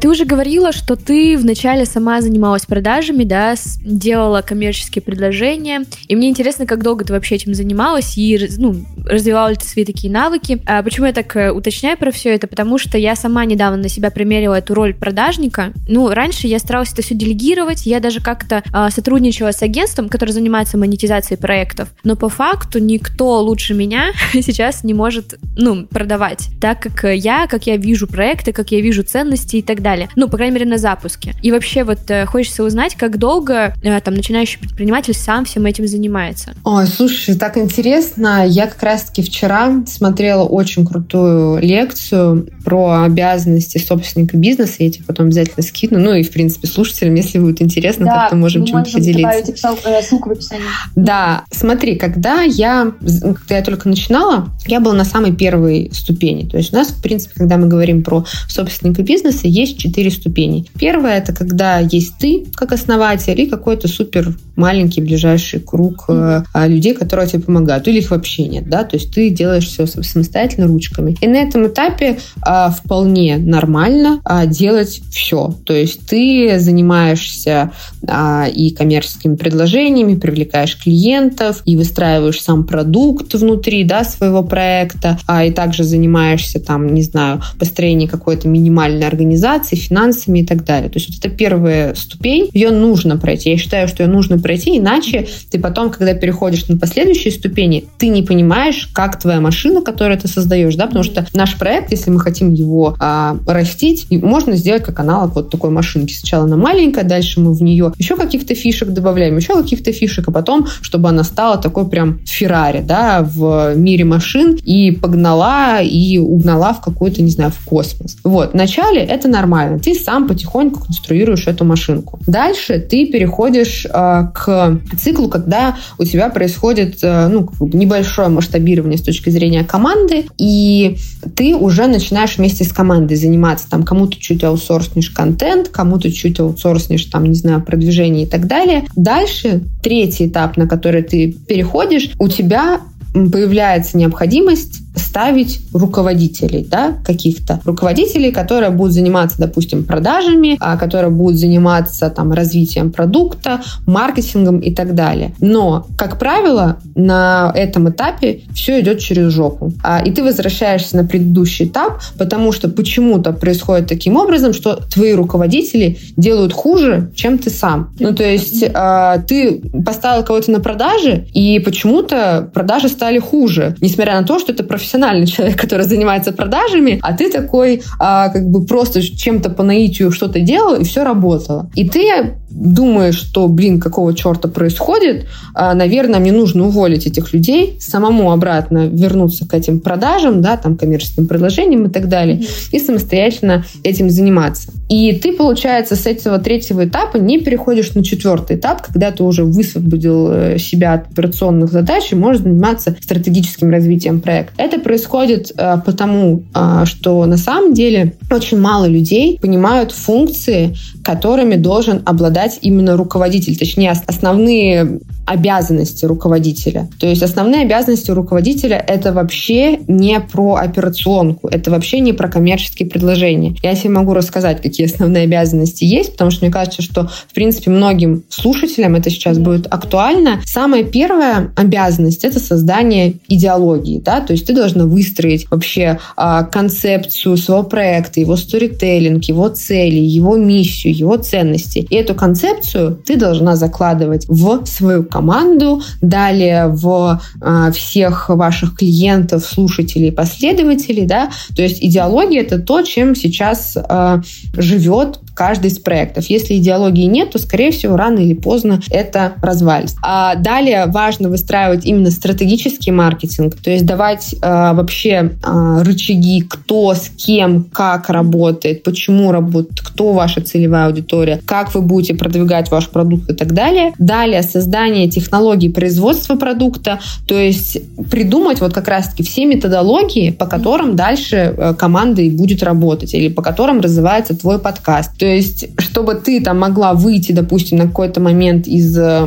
Ты 0.00 0.08
уже 0.08 0.24
говорила, 0.24 0.72
что 0.72 0.96
ты 0.96 1.38
вначале 1.38 1.86
сама 1.86 2.20
занималась 2.20 2.66
продажами, 2.66 3.24
да, 3.24 3.54
делала 3.80 4.42
коммерческие 4.42 5.02
предложения. 5.02 5.84
И 6.08 6.16
мне 6.16 6.28
интересно, 6.28 6.66
как 6.66 6.82
долго 6.82 7.04
ты 7.04 7.12
вообще 7.12 7.36
этим 7.36 7.54
занималась 7.54 8.18
и 8.18 8.38
ну, 8.58 8.84
развивала 9.06 9.48
ли 9.48 9.56
ты 9.56 9.64
свои 9.64 9.84
такие 9.84 10.12
навыки. 10.12 10.60
А 10.66 10.82
почему 10.82 11.06
я 11.06 11.12
так 11.12 11.34
э, 11.36 11.50
уточняю 11.50 11.96
про 11.96 12.10
все 12.10 12.34
это? 12.34 12.46
Потому 12.46 12.76
что 12.76 12.98
я 12.98 13.16
сама 13.16 13.44
недавно 13.44 13.78
на 13.78 13.88
себя 13.88 14.10
примерила 14.10 14.54
эту 14.54 14.74
роль 14.74 14.94
продажника. 14.94 15.72
Ну, 15.88 16.08
раньше 16.10 16.48
я 16.48 16.58
старалась 16.58 16.92
это 16.92 17.02
все 17.02 17.14
делегировать, 17.14 17.86
я 17.86 18.00
даже 18.00 18.20
как-то 18.20 18.62
а, 18.72 18.90
сотрудничала 18.90 19.52
с 19.52 19.62
агентством, 19.62 20.08
которое 20.08 20.32
занимается 20.32 20.76
монетизацией 20.76 21.38
проектов. 21.38 21.88
Но 22.04 22.16
по 22.16 22.28
факту 22.28 22.78
никто 22.78 23.40
лучше 23.40 23.74
меня 23.74 24.12
сейчас 24.32 24.84
не 24.84 24.92
может, 24.92 25.38
ну, 25.56 25.86
продавать, 25.86 26.48
так 26.60 26.80
как 26.80 27.04
я, 27.14 27.46
как 27.46 27.66
я 27.66 27.76
вижу 27.76 28.06
проекты, 28.06 28.52
как 28.52 28.70
я 28.70 28.80
вижу 28.80 29.02
ценности 29.02 29.56
и 29.56 29.62
так 29.62 29.80
далее 29.80 29.83
далее. 29.84 30.08
Ну, 30.16 30.28
по 30.28 30.36
крайней 30.36 30.54
мере, 30.54 30.66
на 30.66 30.78
запуске. 30.78 31.34
И 31.42 31.52
вообще 31.52 31.84
вот 31.84 31.98
э, 32.08 32.26
хочется 32.26 32.64
узнать, 32.64 32.96
как 32.96 33.18
долго 33.18 33.74
э, 33.82 34.00
там 34.00 34.14
начинающий 34.14 34.58
предприниматель 34.58 35.14
сам 35.14 35.44
всем 35.44 35.66
этим 35.66 35.86
занимается. 35.86 36.54
Ой, 36.64 36.86
слушай, 36.88 37.36
так 37.36 37.56
интересно. 37.56 38.44
Я 38.46 38.66
как 38.66 38.82
раз-таки 38.82 39.22
вчера 39.22 39.84
смотрела 39.86 40.42
очень 40.42 40.84
крутую 40.84 41.60
лекцию 41.60 42.48
про 42.64 43.04
обязанности 43.04 43.78
собственника 43.78 44.36
бизнеса. 44.36 44.76
Я 44.78 44.90
тебе 44.90 45.04
потом 45.04 45.26
обязательно 45.26 45.62
скину. 45.62 46.00
Ну 46.00 46.14
и, 46.14 46.22
в 46.24 46.32
принципе, 46.32 46.66
слушателям, 46.66 47.14
если 47.14 47.38
будет 47.38 47.62
интересно, 47.62 48.06
да, 48.06 48.22
как-то 48.22 48.36
можем 48.36 48.64
чем-то 48.64 48.90
поделиться. 48.90 49.54
Э, 49.84 50.02
ссылку 50.02 50.30
в 50.30 50.32
описании. 50.32 50.64
Да, 50.96 51.44
смотри, 51.50 51.96
когда 51.96 52.42
я, 52.42 52.92
когда 53.00 53.56
я 53.56 53.62
только 53.62 53.88
начинала, 53.88 54.48
я 54.66 54.80
была 54.80 54.94
на 54.94 55.04
самой 55.04 55.34
первой 55.34 55.90
ступени. 55.92 56.48
То 56.48 56.56
есть 56.56 56.72
у 56.72 56.76
нас, 56.76 56.88
в 56.88 57.02
принципе, 57.02 57.34
когда 57.36 57.58
мы 57.58 57.68
говорим 57.68 58.02
про 58.02 58.24
собственника 58.48 59.02
бизнеса, 59.02 59.46
есть 59.46 59.73
четыре 59.76 60.10
ступени. 60.10 60.66
Первое– 60.78 61.18
это 61.18 61.32
когда 61.32 61.78
есть 61.78 62.18
ты 62.18 62.46
как 62.54 62.72
основатель 62.72 63.40
и 63.40 63.46
какой-то 63.46 63.88
супер 63.88 64.36
маленький 64.56 65.00
ближайший 65.00 65.60
круг 65.60 66.08
mm-hmm. 66.08 66.68
людей, 66.68 66.94
которые 66.94 67.28
тебе 67.28 67.42
помогают, 67.42 67.88
или 67.88 67.98
их 67.98 68.10
вообще 68.10 68.46
нет, 68.46 68.68
да, 68.68 68.84
то 68.84 68.96
есть 68.96 69.12
ты 69.12 69.30
делаешь 69.30 69.66
все 69.66 69.86
самостоятельно 69.86 70.66
ручками. 70.66 71.16
И 71.20 71.26
на 71.26 71.36
этом 71.36 71.66
этапе 71.66 72.18
а, 72.42 72.70
вполне 72.70 73.36
нормально 73.36 74.20
а, 74.24 74.46
делать 74.46 75.02
все, 75.10 75.54
то 75.64 75.72
есть 75.72 76.06
ты 76.06 76.58
занимаешься 76.58 77.72
а, 78.06 78.46
и 78.46 78.70
коммерческими 78.70 79.34
предложениями, 79.34 80.14
привлекаешь 80.14 80.78
клиентов, 80.80 81.62
и 81.64 81.76
выстраиваешь 81.76 82.42
сам 82.42 82.64
продукт 82.64 83.34
внутри, 83.34 83.84
да, 83.84 84.04
своего 84.04 84.42
проекта, 84.42 85.18
а, 85.26 85.44
и 85.44 85.50
также 85.50 85.84
занимаешься 85.84 86.60
там, 86.60 86.94
не 86.94 87.02
знаю, 87.02 87.42
построением 87.58 88.08
какой-то 88.08 88.48
минимальной 88.48 89.06
организации, 89.06 89.63
организацией, 89.64 89.80
финансами 89.80 90.38
и 90.40 90.46
так 90.46 90.64
далее. 90.64 90.88
То 90.90 90.98
есть 90.98 91.08
вот 91.08 91.18
это 91.18 91.34
первая 91.34 91.94
ступень, 91.94 92.50
ее 92.52 92.70
нужно 92.70 93.16
пройти. 93.16 93.50
Я 93.50 93.56
считаю, 93.56 93.88
что 93.88 94.02
ее 94.02 94.08
нужно 94.08 94.38
пройти, 94.38 94.78
иначе 94.78 95.26
ты 95.50 95.58
потом, 95.58 95.90
когда 95.90 96.14
переходишь 96.14 96.68
на 96.68 96.76
последующие 96.76 97.32
ступени, 97.32 97.84
ты 97.98 98.08
не 98.08 98.22
понимаешь, 98.22 98.88
как 98.92 99.18
твоя 99.18 99.40
машина, 99.40 99.80
которую 99.80 100.18
ты 100.18 100.28
создаешь, 100.28 100.74
да, 100.76 100.86
потому 100.86 101.04
что 101.04 101.26
наш 101.34 101.56
проект, 101.56 101.90
если 101.92 102.10
мы 102.10 102.20
хотим 102.20 102.52
его 102.52 102.96
а, 102.98 103.36
растить, 103.46 104.06
можно 104.10 104.56
сделать 104.56 104.82
как 104.82 105.00
аналог 105.00 105.34
вот 105.34 105.50
такой 105.50 105.70
машинки. 105.70 106.12
Сначала 106.12 106.44
она 106.44 106.56
маленькая, 106.56 107.04
дальше 107.04 107.40
мы 107.40 107.52
в 107.54 107.62
нее 107.62 107.92
еще 107.98 108.16
каких-то 108.16 108.54
фишек 108.54 108.88
добавляем, 108.90 109.36
еще 109.36 109.54
каких-то 109.54 109.92
фишек, 109.92 110.28
а 110.28 110.32
потом, 110.32 110.66
чтобы 110.82 111.08
она 111.08 111.24
стала 111.24 111.56
такой 111.58 111.88
прям 111.88 112.20
Феррари, 112.24 112.82
да, 112.86 113.22
в 113.22 113.74
мире 113.76 114.04
машин 114.04 114.58
и 114.64 114.90
погнала 114.90 115.80
и 115.82 116.18
угнала 116.18 116.74
в 116.74 116.80
какой-то, 116.80 117.22
не 117.22 117.30
знаю, 117.30 117.50
в 117.50 117.64
космос. 117.64 118.16
Вот, 118.24 118.52
вначале 118.52 119.00
это 119.00 119.28
нормально. 119.28 119.53
Ты 119.82 119.94
сам 119.94 120.26
потихоньку 120.26 120.80
конструируешь 120.84 121.46
эту 121.46 121.64
машинку. 121.64 122.18
Дальше 122.26 122.78
ты 122.78 123.06
переходишь 123.06 123.86
э, 123.86 123.90
к 124.34 124.80
циклу, 124.98 125.28
когда 125.28 125.76
у 125.98 126.04
тебя 126.04 126.28
происходит 126.28 126.98
э, 127.02 127.28
ну, 127.28 127.48
небольшое 127.60 128.28
масштабирование 128.28 128.98
с 128.98 129.02
точки 129.02 129.30
зрения 129.30 129.64
команды, 129.64 130.26
и 130.38 130.96
ты 131.36 131.54
уже 131.54 131.86
начинаешь 131.86 132.38
вместе 132.38 132.64
с 132.64 132.72
командой 132.72 133.16
заниматься. 133.16 133.68
Там 133.68 133.82
кому-то 133.82 134.16
чуть 134.18 134.44
аутсорснишь 134.44 135.10
контент, 135.10 135.68
кому-то 135.68 136.10
чуть 136.12 136.40
аутсорснишь, 136.40 137.04
там, 137.06 137.24
не 137.24 137.34
знаю, 137.34 137.62
продвижение 137.62 138.24
и 138.24 138.28
так 138.28 138.46
далее. 138.46 138.84
Дальше, 138.96 139.62
третий 139.82 140.26
этап, 140.26 140.56
на 140.56 140.66
который 140.66 141.02
ты 141.02 141.32
переходишь, 141.32 142.10
у 142.18 142.28
тебя 142.28 142.80
появляется 143.12 143.96
необходимость 143.96 144.83
ставить 144.94 145.60
руководителей, 145.72 146.66
да, 146.68 146.94
каких-то 147.04 147.60
руководителей, 147.64 148.30
которые 148.30 148.70
будут 148.70 148.92
заниматься, 148.92 149.38
допустим, 149.38 149.84
продажами, 149.84 150.56
а 150.60 150.76
которые 150.76 151.10
будут 151.10 151.38
заниматься 151.38 152.10
там 152.10 152.32
развитием 152.32 152.90
продукта, 152.90 153.60
маркетингом 153.86 154.60
и 154.60 154.72
так 154.72 154.94
далее. 154.94 155.34
Но, 155.40 155.86
как 155.96 156.18
правило, 156.18 156.78
на 156.94 157.52
этом 157.54 157.90
этапе 157.90 158.40
все 158.54 158.80
идет 158.80 159.00
через 159.00 159.32
жопу. 159.32 159.72
А, 159.82 160.02
и 160.04 160.10
ты 160.10 160.22
возвращаешься 160.22 160.96
на 160.96 161.04
предыдущий 161.04 161.66
этап, 161.66 162.00
потому 162.18 162.52
что 162.52 162.68
почему-то 162.68 163.32
происходит 163.32 163.88
таким 163.88 164.16
образом, 164.16 164.52
что 164.52 164.76
твои 164.92 165.12
руководители 165.12 165.98
делают 166.16 166.52
хуже, 166.52 167.10
чем 167.14 167.38
ты 167.38 167.50
сам. 167.50 167.90
Ну, 167.98 168.14
то 168.14 168.24
есть 168.24 168.64
а, 168.74 169.18
ты 169.18 169.60
поставил 169.84 170.24
кого-то 170.24 170.50
на 170.50 170.60
продажи, 170.60 171.26
и 171.34 171.58
почему-то 171.58 172.48
продажи 172.52 172.88
стали 172.88 173.18
хуже, 173.18 173.76
несмотря 173.80 174.20
на 174.20 174.26
то, 174.26 174.38
что 174.38 174.52
это 174.52 174.62
профессионально 174.64 174.83
профессиональный 174.84 175.26
человек, 175.26 175.58
который 175.60 175.86
занимается 175.86 176.32
продажами, 176.32 176.98
а 177.02 177.14
ты 177.14 177.30
такой 177.30 177.82
а, 177.98 178.28
как 178.28 178.44
бы 178.50 178.66
просто 178.66 179.02
чем-то 179.02 179.50
по 179.50 179.62
наитию 179.62 180.10
что-то 180.10 180.40
делал, 180.40 180.74
и 180.76 180.84
все 180.84 181.04
работало. 181.04 181.70
И 181.74 181.88
ты 181.88 182.36
думаешь, 182.54 183.16
что, 183.16 183.48
блин, 183.48 183.80
какого 183.80 184.14
черта 184.14 184.48
происходит, 184.48 185.26
а, 185.54 185.74
наверное, 185.74 186.20
мне 186.20 186.32
нужно 186.32 186.66
уволить 186.66 187.06
этих 187.06 187.32
людей, 187.32 187.76
самому 187.80 188.30
обратно 188.30 188.86
вернуться 188.86 189.46
к 189.46 189.54
этим 189.54 189.80
продажам, 189.80 190.40
да, 190.40 190.56
там, 190.56 190.76
коммерческим 190.76 191.26
предложениям 191.26 191.86
и 191.86 191.90
так 191.90 192.08
далее, 192.08 192.38
mm-hmm. 192.38 192.68
и 192.72 192.78
самостоятельно 192.78 193.64
этим 193.82 194.08
заниматься. 194.08 194.72
И 194.88 195.12
ты, 195.14 195.32
получается, 195.32 195.96
с 195.96 196.06
этого 196.06 196.38
третьего 196.38 196.84
этапа 196.84 197.16
не 197.16 197.40
переходишь 197.40 197.94
на 197.94 198.04
четвертый 198.04 198.56
этап, 198.56 198.82
когда 198.82 199.10
ты 199.10 199.22
уже 199.22 199.44
высвободил 199.44 200.30
э, 200.30 200.58
себя 200.58 200.94
от 200.94 201.10
операционных 201.10 201.72
задач 201.72 202.12
и 202.12 202.14
можешь 202.14 202.42
заниматься 202.42 202.96
стратегическим 203.00 203.70
развитием 203.70 204.20
проекта. 204.20 204.54
Это 204.58 204.78
происходит 204.78 205.52
э, 205.56 205.78
потому, 205.84 206.42
э, 206.54 206.84
что 206.84 207.24
на 207.26 207.36
самом 207.36 207.74
деле 207.74 208.14
очень 208.30 208.60
мало 208.60 208.86
людей 208.86 209.38
понимают 209.40 209.90
функции, 209.92 210.74
которыми 211.04 211.56
должен 211.56 212.02
обладать 212.06 212.58
именно 212.62 212.96
руководитель, 212.96 213.56
точнее 213.56 213.92
основные 214.06 215.00
обязанности 215.26 216.04
руководителя. 216.04 216.88
То 216.98 217.06
есть 217.06 217.22
основные 217.22 217.62
обязанности 217.62 218.10
руководителя 218.10 218.76
это 218.76 219.12
вообще 219.12 219.78
не 219.88 220.20
про 220.20 220.56
операционку, 220.56 221.48
это 221.48 221.70
вообще 221.70 222.00
не 222.00 222.12
про 222.12 222.28
коммерческие 222.28 222.88
предложения. 222.88 223.54
Я 223.62 223.74
себе 223.74 223.90
могу 223.90 224.14
рассказать, 224.14 224.60
какие 224.60 224.86
основные 224.86 225.24
обязанности 225.24 225.84
есть, 225.84 226.12
потому 226.12 226.30
что 226.30 226.44
мне 226.44 226.52
кажется, 226.52 226.82
что 226.82 227.08
в 227.28 227.34
принципе 227.34 227.70
многим 227.70 228.24
слушателям 228.28 228.94
это 228.94 229.10
сейчас 229.10 229.38
будет 229.38 229.66
актуально. 229.70 230.40
Самая 230.44 230.84
первая 230.84 231.52
обязанность 231.56 232.24
это 232.24 232.40
создание 232.40 233.14
идеологии, 233.28 234.00
да, 234.00 234.20
то 234.20 234.32
есть 234.32 234.46
ты 234.46 234.54
должна 234.54 234.84
выстроить 234.84 235.50
вообще 235.50 235.98
а, 236.16 236.42
концепцию 236.44 237.36
своего 237.36 237.64
проекта, 237.64 238.20
его 238.20 238.36
сторителлинг, 238.36 239.24
его 239.24 239.48
цели, 239.48 239.98
его 239.98 240.36
миссию, 240.36 240.96
его 240.96 241.16
ценности. 241.16 241.86
И 241.90 241.94
эту 241.94 242.14
концепцию 242.14 242.96
ты 243.04 243.16
должна 243.16 243.56
закладывать 243.56 244.26
в 244.28 244.64
свою 244.66 245.04
команду, 245.14 245.80
далее 246.00 246.66
в 246.66 247.20
э, 247.40 247.70
всех 247.72 248.28
ваших 248.30 248.76
клиентов, 248.76 249.44
слушателей, 249.44 250.10
последователей, 250.10 251.06
да, 251.06 251.30
то 251.54 251.62
есть 251.62 251.78
идеология 251.80 252.42
это 252.42 252.58
то, 252.58 252.82
чем 252.82 253.14
сейчас 253.14 253.76
э, 253.76 254.22
живет 254.56 255.20
каждый 255.34 255.70
из 255.70 255.78
проектов. 255.78 256.26
Если 256.26 256.56
идеологии 256.56 257.04
нет, 257.04 257.32
то, 257.32 257.38
скорее 257.38 257.70
всего, 257.70 257.96
рано 257.96 258.20
или 258.20 258.34
поздно 258.34 258.80
это 258.90 259.34
развалится. 259.42 259.96
А 260.02 260.36
далее 260.36 260.86
важно 260.86 261.28
выстраивать 261.28 261.84
именно 261.84 262.10
стратегический 262.10 262.92
маркетинг, 262.92 263.56
то 263.56 263.70
есть 263.70 263.84
давать 263.84 264.34
э, 264.34 264.38
вообще 264.40 265.32
э, 265.42 265.82
рычаги, 265.82 266.42
кто 266.42 266.94
с 266.94 267.08
кем, 267.08 267.64
как 267.64 268.08
работает, 268.08 268.82
почему 268.82 269.32
работает, 269.32 269.80
кто 269.80 270.12
ваша 270.12 270.40
целевая 270.40 270.86
аудитория, 270.86 271.40
как 271.44 271.74
вы 271.74 271.82
будете 271.82 272.14
продвигать 272.14 272.70
ваш 272.70 272.88
продукт 272.88 273.30
и 273.30 273.34
так 273.34 273.52
далее. 273.52 273.92
Далее 273.98 274.42
создание 274.42 275.08
технологий 275.08 275.68
производства 275.68 276.36
продукта, 276.36 277.00
то 277.26 277.36
есть 277.36 277.78
придумать 278.10 278.60
вот 278.60 278.72
как 278.72 278.88
раз-таки 278.88 279.22
все 279.22 279.46
методологии, 279.46 280.30
по 280.30 280.46
которым 280.46 280.96
дальше 280.96 281.54
э, 281.56 281.74
команда 281.74 282.22
и 282.22 282.30
будет 282.30 282.62
работать, 282.62 283.14
или 283.14 283.28
по 283.28 283.42
которым 283.42 283.80
развивается 283.80 284.36
твой 284.36 284.58
подкаст. 284.58 285.12
То 285.24 285.30
есть, 285.30 285.68
чтобы 285.78 286.16
ты 286.16 286.38
там 286.42 286.58
могла 286.58 286.92
выйти, 286.92 287.32
допустим, 287.32 287.78
на 287.78 287.86
какой-то 287.86 288.20
момент 288.20 288.66
из 288.66 288.94
э, 288.98 289.26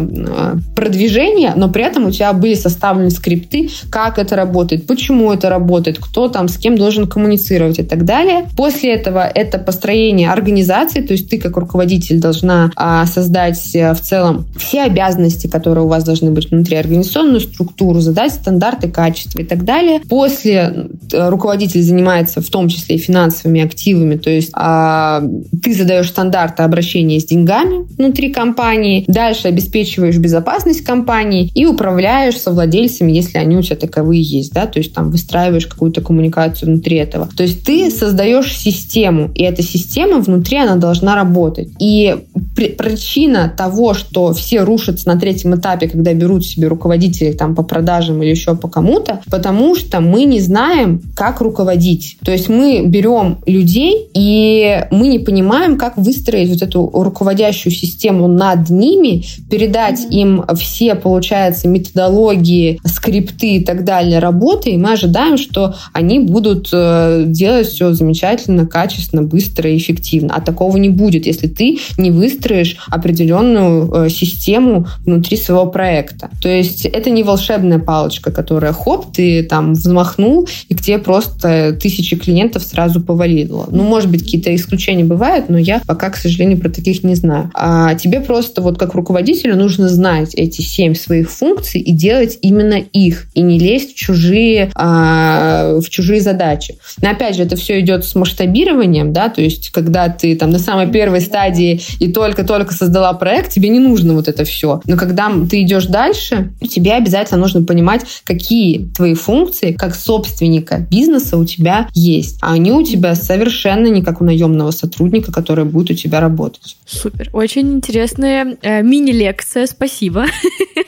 продвижения, 0.75 1.53
но 1.55 1.69
при 1.69 1.83
этом 1.83 2.05
у 2.05 2.12
тебя 2.12 2.33
были 2.33 2.53
составлены 2.53 3.10
скрипты, 3.10 3.71
как 3.89 4.19
это 4.19 4.36
работает, 4.36 4.86
почему 4.86 5.33
это 5.33 5.49
работает, 5.49 5.97
кто 5.99 6.27
там 6.27 6.49
с 6.49 6.57
кем 6.57 6.77
должен 6.77 7.07
коммуницировать 7.07 7.79
и 7.79 7.83
так 7.83 8.05
далее. 8.05 8.45
После 8.55 8.93
этого 8.93 9.25
это 9.25 9.57
построение 9.57 10.29
организации, 10.29 11.01
то 11.01 11.13
есть 11.13 11.31
ты 11.31 11.39
как 11.39 11.57
руководитель 11.57 12.19
должна 12.19 12.69
а, 12.75 13.07
создать 13.07 13.75
э, 13.75 13.95
в 13.95 14.01
целом 14.01 14.45
все 14.55 14.83
обязанности, 14.83 15.47
которые 15.47 15.86
у 15.86 15.88
вас 15.88 16.03
должны 16.03 16.29
быть 16.29 16.51
внутри, 16.51 16.77
организационную 16.77 17.39
структуру, 17.39 18.01
задать 18.01 18.33
стандарты 18.33 18.88
качества 18.88 19.39
и 19.39 19.45
так 19.45 19.65
далее. 19.65 19.99
После 20.07 20.89
э, 21.12 21.29
руководитель 21.29 21.81
занимается 21.81 22.39
в 22.39 22.49
том 22.49 22.69
числе 22.69 22.97
и 22.97 22.99
финансовыми 22.99 23.63
активами, 23.63 24.15
то 24.15 24.29
есть 24.29 24.51
а, 24.53 25.23
ты 25.63 25.73
задаешь 25.73 25.87
стандарты 26.04 26.63
обращения 26.63 27.19
с 27.19 27.26
деньгами 27.26 27.86
внутри 27.97 28.32
компании, 28.32 29.06
дальше 29.08 29.47
обеспечиваешь 29.47 30.17
безопасность 30.17 30.82
компании 30.82 31.52
и 31.54 31.65
управляешь 31.65 32.39
совладельцами, 32.39 33.12
если 33.12 33.38
они 33.38 33.58
у 33.58 33.62
тебя 33.62 33.76
таковые 33.76 34.21
есть, 34.21 34.54
да, 34.54 34.65
то 34.65 34.80
есть 34.80 34.93
там 34.93 35.12
выстраиваешь 35.12 35.67
какую-то 35.67 36.02
коммуникацию 36.02 36.69
внутри 36.69 36.97
этого. 36.97 37.30
То 37.36 37.43
есть 37.43 37.63
ты 37.63 37.89
создаешь 37.91 38.56
систему, 38.56 39.32
и 39.34 39.43
эта 39.43 39.62
система 39.62 40.19
внутри, 40.19 40.58
она 40.58 40.76
должна 40.76 41.15
работать. 41.15 41.69
И 41.80 42.15
причина 42.56 43.54
того, 43.56 43.93
что 43.93 44.34
все 44.34 44.63
рушатся 44.63 45.08
на 45.08 45.19
третьем 45.19 45.56
этапе, 45.56 45.88
когда 45.88 46.13
берут 46.13 46.45
себе 46.45 46.67
руководителей 46.67 47.34
там 47.34 47.56
по 47.56 47.63
продажам 47.63 48.21
или 48.23 48.30
еще 48.30 48.56
по 48.56 48.67
кому-то, 48.67 49.21
потому 49.30 49.76
что 49.76 50.02
мы 50.02 50.23
не 50.23 50.39
знаем, 50.39 51.02
как 51.15 51.41
руководить. 51.41 52.17
То 52.23 52.32
есть 52.32 52.50
мы 52.50 52.84
берем 52.86 53.38
людей, 53.45 54.08
и 54.13 54.86
мы 54.91 55.08
не 55.08 55.19
понимаем, 55.19 55.76
как 55.77 55.97
выстроить 55.97 56.49
вот 56.49 56.61
эту 56.61 56.89
руководящую 56.93 57.73
систему 57.73 58.27
над 58.27 58.69
ними, 58.69 59.23
передать 59.49 60.01
mm-hmm. 60.01 60.09
им 60.09 60.45
все, 60.55 60.95
получается, 60.95 61.67
методологии, 61.67 62.79
скрипты 62.85 63.57
и 63.57 63.63
так 63.63 63.83
далее 63.83 64.19
работы, 64.19 64.71
и 64.71 64.77
мы 64.77 64.93
ожидаем, 64.93 65.37
что 65.37 65.75
они 65.93 66.19
будут 66.19 66.69
э, 66.73 67.23
делать 67.27 67.67
все 67.67 67.93
замечательно, 67.93 68.65
качественно, 68.65 69.23
быстро 69.23 69.69
и 69.69 69.77
эффективно. 69.77 70.33
А 70.35 70.41
такого 70.41 70.77
не 70.77 70.89
будет, 70.89 71.25
если 71.25 71.47
ты 71.47 71.79
не 71.97 72.11
выстроишь 72.11 72.77
определенную 72.87 74.05
э, 74.05 74.09
систему 74.09 74.87
внутри 75.05 75.37
своего 75.37 75.67
проекта. 75.67 76.29
То 76.41 76.49
есть 76.49 76.85
это 76.85 77.09
не 77.09 77.23
волшебная 77.23 77.79
палочка, 77.79 78.31
которая 78.31 78.73
хоп, 78.73 79.13
ты 79.13 79.43
там 79.43 79.73
взмахнул, 79.73 80.47
и 80.69 80.75
к 80.75 80.81
тебе 80.81 80.97
просто 80.97 81.77
тысячи 81.81 82.15
клиентов 82.15 82.63
сразу 82.63 83.01
повалило. 83.01 83.67
Ну, 83.71 83.83
может 83.83 84.09
быть, 84.09 84.23
какие-то 84.23 84.53
исключения 84.55 85.03
бывают, 85.03 85.49
но 85.49 85.57
я 85.67 85.82
пока, 85.86 86.10
к 86.10 86.17
сожалению, 86.17 86.58
про 86.58 86.69
таких 86.69 87.03
не 87.03 87.15
знаю. 87.15 87.51
А 87.53 87.95
тебе 87.95 88.21
просто 88.21 88.62
вот 88.62 88.77
как 88.77 88.93
руководителю 88.93 89.56
нужно 89.56 89.89
знать 89.89 90.34
эти 90.34 90.62
семь 90.62 90.95
своих 90.95 91.30
функций 91.30 91.82
и 91.82 91.91
делать 91.91 92.39
именно 92.41 92.75
их, 92.75 93.27
и 93.34 93.41
не 93.41 93.60
лезть 93.60 93.93
в 93.93 93.95
чужие, 93.95 94.71
а, 94.75 95.77
в 95.80 95.89
чужие 95.89 96.21
задачи. 96.21 96.75
Но 97.01 97.10
опять 97.12 97.36
же, 97.36 97.43
это 97.43 97.56
все 97.56 97.80
идет 97.80 98.06
с 98.06 98.15
масштабированием, 98.15 99.13
да, 99.13 99.30
то 99.30 99.41
есть 99.41 99.69
когда 99.69 100.10
ты 100.10 100.36
там 100.36 100.49
на 100.49 100.60
самой 100.60 100.89
первой 100.89 101.21
стадии 101.21 101.82
и 101.99 102.12
только-только 102.12 102.73
создала 102.73 103.13
проект, 103.13 103.51
тебе 103.51 103.69
не 103.69 103.80
нужно 103.80 104.13
вот 104.13 104.27
это 104.27 104.43
все. 104.45 104.82
Но 104.86 104.97
когда 104.97 105.32
ты 105.49 105.62
идешь 105.62 105.86
дальше, 105.86 106.53
тебе 106.67 106.93
обязательно 106.93 107.39
нужно 107.39 107.63
понимать, 107.63 108.06
какие 108.23 108.89
твои 108.95 109.13
функции 109.13 109.73
как 109.73 109.95
собственника 109.95 110.80
бизнеса 110.89 111.38
у 111.38 111.45
тебя 111.45 111.88
есть. 111.93 112.38
А 112.41 112.53
они 112.53 112.71
у 112.71 112.84
тебя 112.84 113.15
совершенно 113.15 113.88
не 113.88 114.01
как 114.01 114.21
у 114.21 114.23
наемного 114.25 114.71
сотрудника, 114.71 115.32
который 115.32 115.56
будет 115.65 115.91
у 115.91 115.93
тебя 115.93 116.19
работать. 116.19 116.77
Супер. 116.85 117.29
Очень 117.33 117.73
интересная 117.73 118.57
э, 118.61 118.81
мини-лекция. 118.81 119.67
Спасибо. 119.67 120.25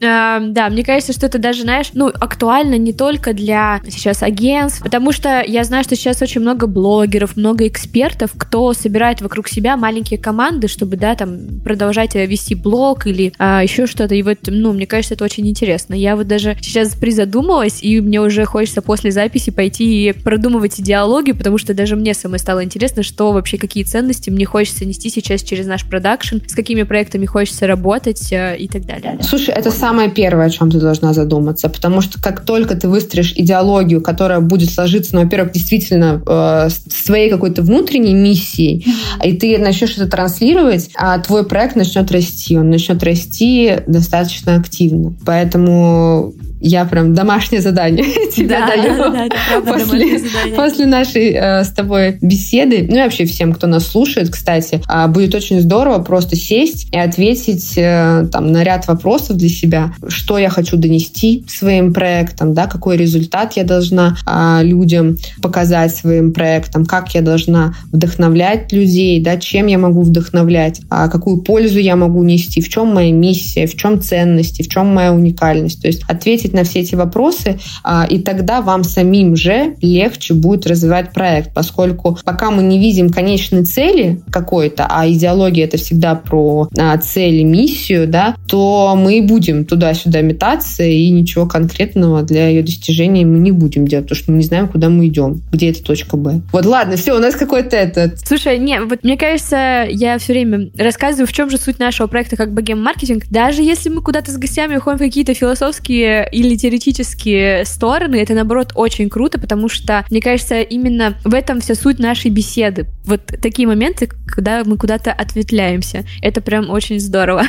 э, 0.00 0.38
да, 0.40 0.68
мне 0.70 0.84
кажется, 0.84 1.12
что 1.12 1.26
это 1.26 1.38
даже, 1.38 1.62
знаешь, 1.62 1.90
ну, 1.94 2.08
актуально 2.08 2.78
не 2.78 2.92
только 2.92 3.32
для 3.32 3.80
сейчас 3.88 4.22
агентств, 4.22 4.82
потому 4.82 5.12
что 5.12 5.42
я 5.46 5.64
знаю, 5.64 5.84
что 5.84 5.96
сейчас 5.96 6.22
очень 6.22 6.40
много 6.40 6.66
блогеров, 6.66 7.36
много 7.36 7.66
экспертов, 7.66 8.32
кто 8.36 8.72
собирает 8.72 9.20
вокруг 9.20 9.48
себя 9.48 9.76
маленькие 9.76 10.18
команды, 10.18 10.68
чтобы, 10.68 10.96
да, 10.96 11.14
там, 11.14 11.60
продолжать 11.64 12.14
вести 12.14 12.54
блог 12.54 13.06
или 13.06 13.32
э, 13.38 13.60
еще 13.62 13.86
что-то. 13.86 14.14
И 14.14 14.22
вот, 14.22 14.38
ну, 14.46 14.72
мне 14.72 14.86
кажется, 14.86 15.14
это 15.14 15.24
очень 15.24 15.48
интересно. 15.48 15.94
Я 15.94 16.16
вот 16.16 16.26
даже 16.26 16.56
сейчас 16.60 16.94
призадумалась, 16.94 17.82
и 17.82 18.00
мне 18.00 18.20
уже 18.20 18.44
хочется 18.44 18.82
после 18.82 19.10
записи 19.10 19.50
пойти 19.50 20.08
и 20.08 20.12
продумывать 20.12 20.80
идеологию, 20.80 21.36
потому 21.36 21.58
что 21.58 21.74
даже 21.74 21.96
мне 21.96 22.14
самой 22.14 22.38
стало 22.38 22.64
интересно, 22.64 23.02
что 23.02 23.32
вообще, 23.32 23.58
какие 23.58 23.84
ценности 23.84 24.30
мне 24.30 24.44
хочется 24.44 24.84
нести 24.84 25.10
сейчас 25.10 25.42
через 25.42 25.66
наш 25.66 25.88
продакшн, 25.88 26.38
с 26.46 26.54
какими 26.54 26.82
проектами 26.82 27.26
хочется 27.26 27.66
работать 27.66 28.32
э, 28.32 28.56
и 28.58 28.68
так 28.68 28.84
далее. 28.86 29.18
Слушай, 29.22 29.54
это 29.58 29.70
самое 29.70 30.10
первое, 30.10 30.46
о 30.46 30.50
чем 30.50 30.70
ты 30.70 30.78
должна 30.78 31.12
задуматься, 31.12 31.68
потому 31.68 32.00
что 32.00 32.20
как 32.20 32.44
только 32.44 32.76
ты 32.76 32.88
выстроишь 32.88 33.32
идеологию, 33.36 34.00
которая 34.00 34.40
будет 34.40 34.70
сложиться, 34.70 35.14
ну, 35.14 35.22
во-первых, 35.22 35.52
действительно 35.52 36.22
э, 36.24 36.68
своей 36.88 37.30
какой-то 37.30 37.62
внутренней 37.62 38.14
миссией, 38.14 38.86
и 39.24 39.32
ты 39.32 39.58
начнешь 39.58 39.96
это 39.96 40.08
транслировать, 40.08 40.90
а 40.94 41.18
твой 41.18 41.44
проект 41.46 41.76
начнет 41.76 42.10
расти, 42.12 42.56
он 42.56 42.70
начнет 42.70 43.02
расти 43.02 43.78
достаточно 43.86 44.56
активно. 44.56 45.14
Поэтому 45.24 46.34
я 46.60 46.84
прям 46.84 47.14
домашнее 47.14 47.60
задание 47.60 48.04
тебе 48.32 48.48
да, 48.48 48.66
даю 48.66 48.96
да, 48.96 49.60
после, 49.60 50.20
после 50.56 50.86
нашей 50.86 51.32
э, 51.32 51.64
с 51.64 51.68
тобой 51.68 52.18
беседы. 52.20 52.86
Ну 52.88 52.96
и 52.96 53.02
вообще 53.02 53.24
всем, 53.24 53.52
кто 53.52 53.66
нас 53.66 53.86
слушает, 53.86 54.30
кстати, 54.30 54.80
э, 54.88 55.08
будет 55.08 55.34
очень 55.34 55.60
здорово 55.60 56.02
просто 56.02 56.36
сесть 56.36 56.88
и 56.92 56.98
ответить 56.98 57.74
э, 57.76 58.26
там 58.32 58.52
на 58.52 58.64
ряд 58.64 58.86
вопросов 58.88 59.36
для 59.36 59.48
себя, 59.48 59.92
что 60.08 60.38
я 60.38 60.50
хочу 60.50 60.76
донести 60.76 61.44
своим 61.48 61.92
проектом, 61.92 62.54
да, 62.54 62.66
какой 62.66 62.96
результат 62.96 63.54
я 63.56 63.64
должна 63.64 64.16
э, 64.26 64.64
людям 64.64 65.16
показать 65.42 65.94
своим 65.94 66.32
проектом, 66.32 66.86
как 66.86 67.14
я 67.14 67.22
должна 67.22 67.74
вдохновлять 67.92 68.72
людей, 68.72 69.20
да, 69.20 69.36
чем 69.36 69.66
я 69.66 69.78
могу 69.78 70.02
вдохновлять, 70.02 70.80
а 70.90 71.08
какую 71.08 71.38
пользу 71.38 71.78
я 71.78 71.96
могу 71.96 72.22
нести, 72.22 72.60
в 72.60 72.68
чем 72.68 72.94
моя 72.94 73.12
миссия, 73.12 73.66
в 73.66 73.76
чем 73.76 74.00
ценности, 74.00 74.62
в 74.62 74.68
чем 74.68 74.86
моя 74.94 75.12
уникальность. 75.12 75.82
То 75.82 75.88
есть 75.88 76.02
ответить 76.08 76.47
ответить 76.48 76.54
на 76.54 76.64
все 76.64 76.80
эти 76.80 76.94
вопросы, 76.94 77.58
а, 77.84 78.06
и 78.08 78.18
тогда 78.18 78.60
вам 78.60 78.84
самим 78.84 79.36
же 79.36 79.76
легче 79.80 80.34
будет 80.34 80.66
развивать 80.66 81.12
проект, 81.12 81.54
поскольку 81.54 82.18
пока 82.24 82.50
мы 82.50 82.62
не 82.62 82.78
видим 82.78 83.10
конечной 83.10 83.64
цели 83.64 84.20
какой-то, 84.30 84.86
а 84.88 85.08
идеология 85.08 85.64
это 85.64 85.76
всегда 85.76 86.14
про 86.14 86.68
а, 86.76 86.96
цели, 86.98 87.42
миссию, 87.42 88.08
да, 88.08 88.36
то 88.46 88.94
мы 88.96 89.22
будем 89.22 89.64
туда-сюда 89.64 90.22
метаться, 90.22 90.82
и 90.82 91.10
ничего 91.10 91.46
конкретного 91.46 92.22
для 92.22 92.48
ее 92.48 92.62
достижения 92.62 93.24
мы 93.24 93.38
не 93.38 93.52
будем 93.52 93.86
делать, 93.86 94.06
потому 94.06 94.18
что 94.18 94.32
мы 94.32 94.38
не 94.38 94.44
знаем, 94.44 94.68
куда 94.68 94.88
мы 94.88 95.06
идем, 95.06 95.40
где 95.52 95.70
эта 95.70 95.82
точка 95.82 96.16
Б. 96.16 96.40
Вот 96.52 96.66
ладно, 96.66 96.96
все, 96.96 97.16
у 97.16 97.20
нас 97.20 97.34
какой-то 97.34 97.76
этот... 97.76 98.20
Слушай, 98.20 98.58
не, 98.58 98.80
вот 98.80 99.04
мне 99.04 99.16
кажется, 99.16 99.86
я 99.88 100.18
все 100.18 100.32
время 100.32 100.70
рассказываю, 100.76 101.26
в 101.26 101.32
чем 101.32 101.50
же 101.50 101.58
суть 101.58 101.78
нашего 101.78 102.06
проекта 102.06 102.36
как 102.36 102.52
богем 102.52 102.82
маркетинг. 102.82 103.24
Даже 103.30 103.62
если 103.62 103.88
мы 103.90 104.02
куда-то 104.02 104.30
с 104.30 104.36
гостями 104.36 104.76
уходим 104.76 104.98
в 104.98 105.00
какие-то 105.00 105.34
философские 105.34 106.28
или 106.38 106.56
теоретические 106.56 107.64
стороны, 107.64 108.16
это, 108.16 108.34
наоборот, 108.34 108.72
очень 108.74 109.08
круто, 109.08 109.40
потому 109.40 109.68
что, 109.68 110.04
мне 110.10 110.20
кажется, 110.20 110.60
именно 110.60 111.18
в 111.24 111.34
этом 111.34 111.60
вся 111.60 111.74
суть 111.74 111.98
нашей 111.98 112.30
беседы. 112.30 112.86
Вот 113.04 113.26
такие 113.42 113.66
моменты, 113.66 114.06
когда 114.06 114.62
мы 114.64 114.76
куда-то 114.76 115.12
ответвляемся. 115.12 116.04
Это 116.22 116.40
прям 116.40 116.70
очень 116.70 117.00
здорово. 117.00 117.44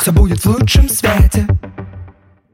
Все 0.00 0.12
будет 0.12 0.44
в 0.44 0.46
лучшем 0.46 0.88
свете. 0.88 1.46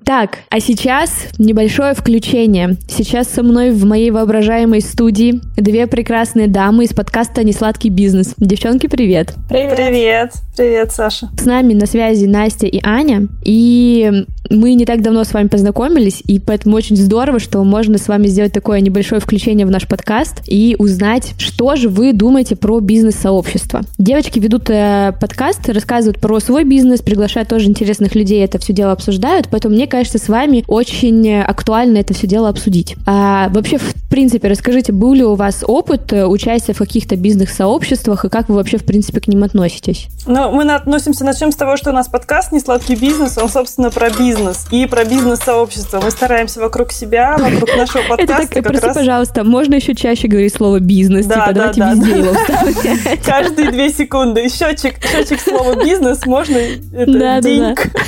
Так, 0.07 0.38
а 0.51 0.61
сейчас 0.61 1.11
небольшое 1.37 1.92
включение. 1.92 2.77
Сейчас 2.87 3.27
со 3.27 3.42
мной 3.42 3.73
в 3.73 3.85
моей 3.85 4.12
воображаемой 4.12 4.81
студии 4.81 5.40
две 5.57 5.88
прекрасные 5.88 6.47
дамы 6.47 6.85
из 6.85 6.95
подкаста 6.95 7.42
«Несладкий 7.42 7.90
бизнес». 7.90 8.35
Девчонки, 8.38 8.87
привет! 8.87 9.35
Привет! 9.49 9.75
Привет! 9.75 10.33
Привет, 10.57 10.92
Саша! 10.92 11.29
С 11.37 11.45
нами 11.45 11.75
на 11.75 11.87
связи 11.87 12.27
Настя 12.27 12.69
и 12.69 12.81
Аня. 12.85 13.27
И 13.45 14.27
мы 14.50 14.74
не 14.74 14.85
так 14.85 15.02
давно 15.02 15.24
с 15.24 15.32
вами 15.32 15.48
познакомились, 15.48 16.22
и 16.26 16.38
поэтому 16.38 16.76
очень 16.76 16.96
здорово, 16.96 17.38
что 17.38 17.62
можно 17.64 17.98
с 17.98 18.09
вами 18.09 18.26
сделать 18.28 18.52
такое 18.52 18.80
небольшое 18.80 19.20
включение 19.20 19.66
в 19.66 19.70
наш 19.70 19.87
подкаст 19.87 20.42
и 20.46 20.76
узнать, 20.78 21.35
что 21.38 21.76
же 21.76 21.88
вы 21.88 22.12
думаете 22.12 22.56
про 22.56 22.80
бизнес-сообщество. 22.80 23.82
Девочки 23.98 24.38
ведут 24.38 24.70
э, 24.70 25.12
подкаст, 25.20 25.68
рассказывают 25.68 26.20
про 26.20 26.40
свой 26.40 26.64
бизнес, 26.64 27.00
приглашают 27.00 27.48
тоже 27.48 27.66
интересных 27.66 28.14
людей, 28.14 28.44
это 28.44 28.59
все 28.59 28.72
дело 28.72 28.92
обсуждают, 28.92 29.48
поэтому 29.50 29.74
мне 29.74 29.87
кажется, 29.87 30.18
с 30.18 30.28
вами 30.28 30.64
очень 30.66 31.40
актуально 31.40 31.98
это 31.98 32.14
все 32.14 32.26
дело 32.26 32.48
обсудить. 32.48 32.96
А 33.06 33.48
вообще, 33.50 33.78
в 33.78 34.09
принципе, 34.09 34.48
расскажите, 34.48 34.92
был 34.92 35.14
ли 35.14 35.24
у 35.24 35.35
вас 35.35 35.64
опыт 35.66 36.12
э, 36.12 36.26
участия 36.26 36.72
в 36.72 36.78
каких-то 36.78 37.16
бизнес-сообществах, 37.16 38.24
и 38.24 38.28
как 38.28 38.48
вы 38.48 38.54
вообще, 38.54 38.78
в 38.78 38.85
принципе, 38.85 39.20
к 39.20 39.28
ним 39.28 39.44
относитесь? 39.44 40.06
Ну, 40.26 40.52
мы 40.52 40.62
относимся, 40.72 41.24
начнем 41.24 41.52
с 41.52 41.56
того, 41.56 41.76
что 41.76 41.90
у 41.90 41.92
нас 41.92 42.09
подкаст 42.09 42.52
«Не 42.52 42.61
сладкий 42.61 42.94
бизнес», 42.94 43.38
он, 43.38 43.48
собственно, 43.48 43.90
про 43.90 44.11
бизнес 44.11 44.36
бизнес 44.37 44.66
и 44.70 44.87
про 44.87 45.05
бизнес-сообщество. 45.05 46.01
Мы 46.01 46.11
стараемся 46.11 46.61
вокруг 46.61 46.92
себя, 46.92 47.37
вокруг 47.38 47.77
нашего 47.77 48.03
подкаста. 48.03 48.42
Это 48.51 48.62
так, 48.62 48.64
прости, 48.64 48.87
раз... 48.87 48.96
пожалуйста, 48.96 49.44
можно 49.44 49.75
еще 49.75 49.94
чаще 49.94 50.29
говорить 50.29 50.55
слово 50.55 50.81
бизнес? 50.81 51.27
Да, 51.27 51.35
типа, 51.35 51.46
да, 51.46 51.53
давайте 51.53 51.81
да, 51.81 51.92
везде 51.92 52.12
да. 52.12 52.18
его 52.18 53.20
Каждые 53.25 53.70
две 53.70 53.90
секунды. 53.90 54.49
Счетчик, 54.49 54.94
счетчик 55.05 55.40
слова 55.40 55.83
бизнес 55.83 56.25
можно 56.27 56.57
это, 56.57 57.12
да, 57.18 57.40
денег. 57.40 57.90
Да, 57.92 58.01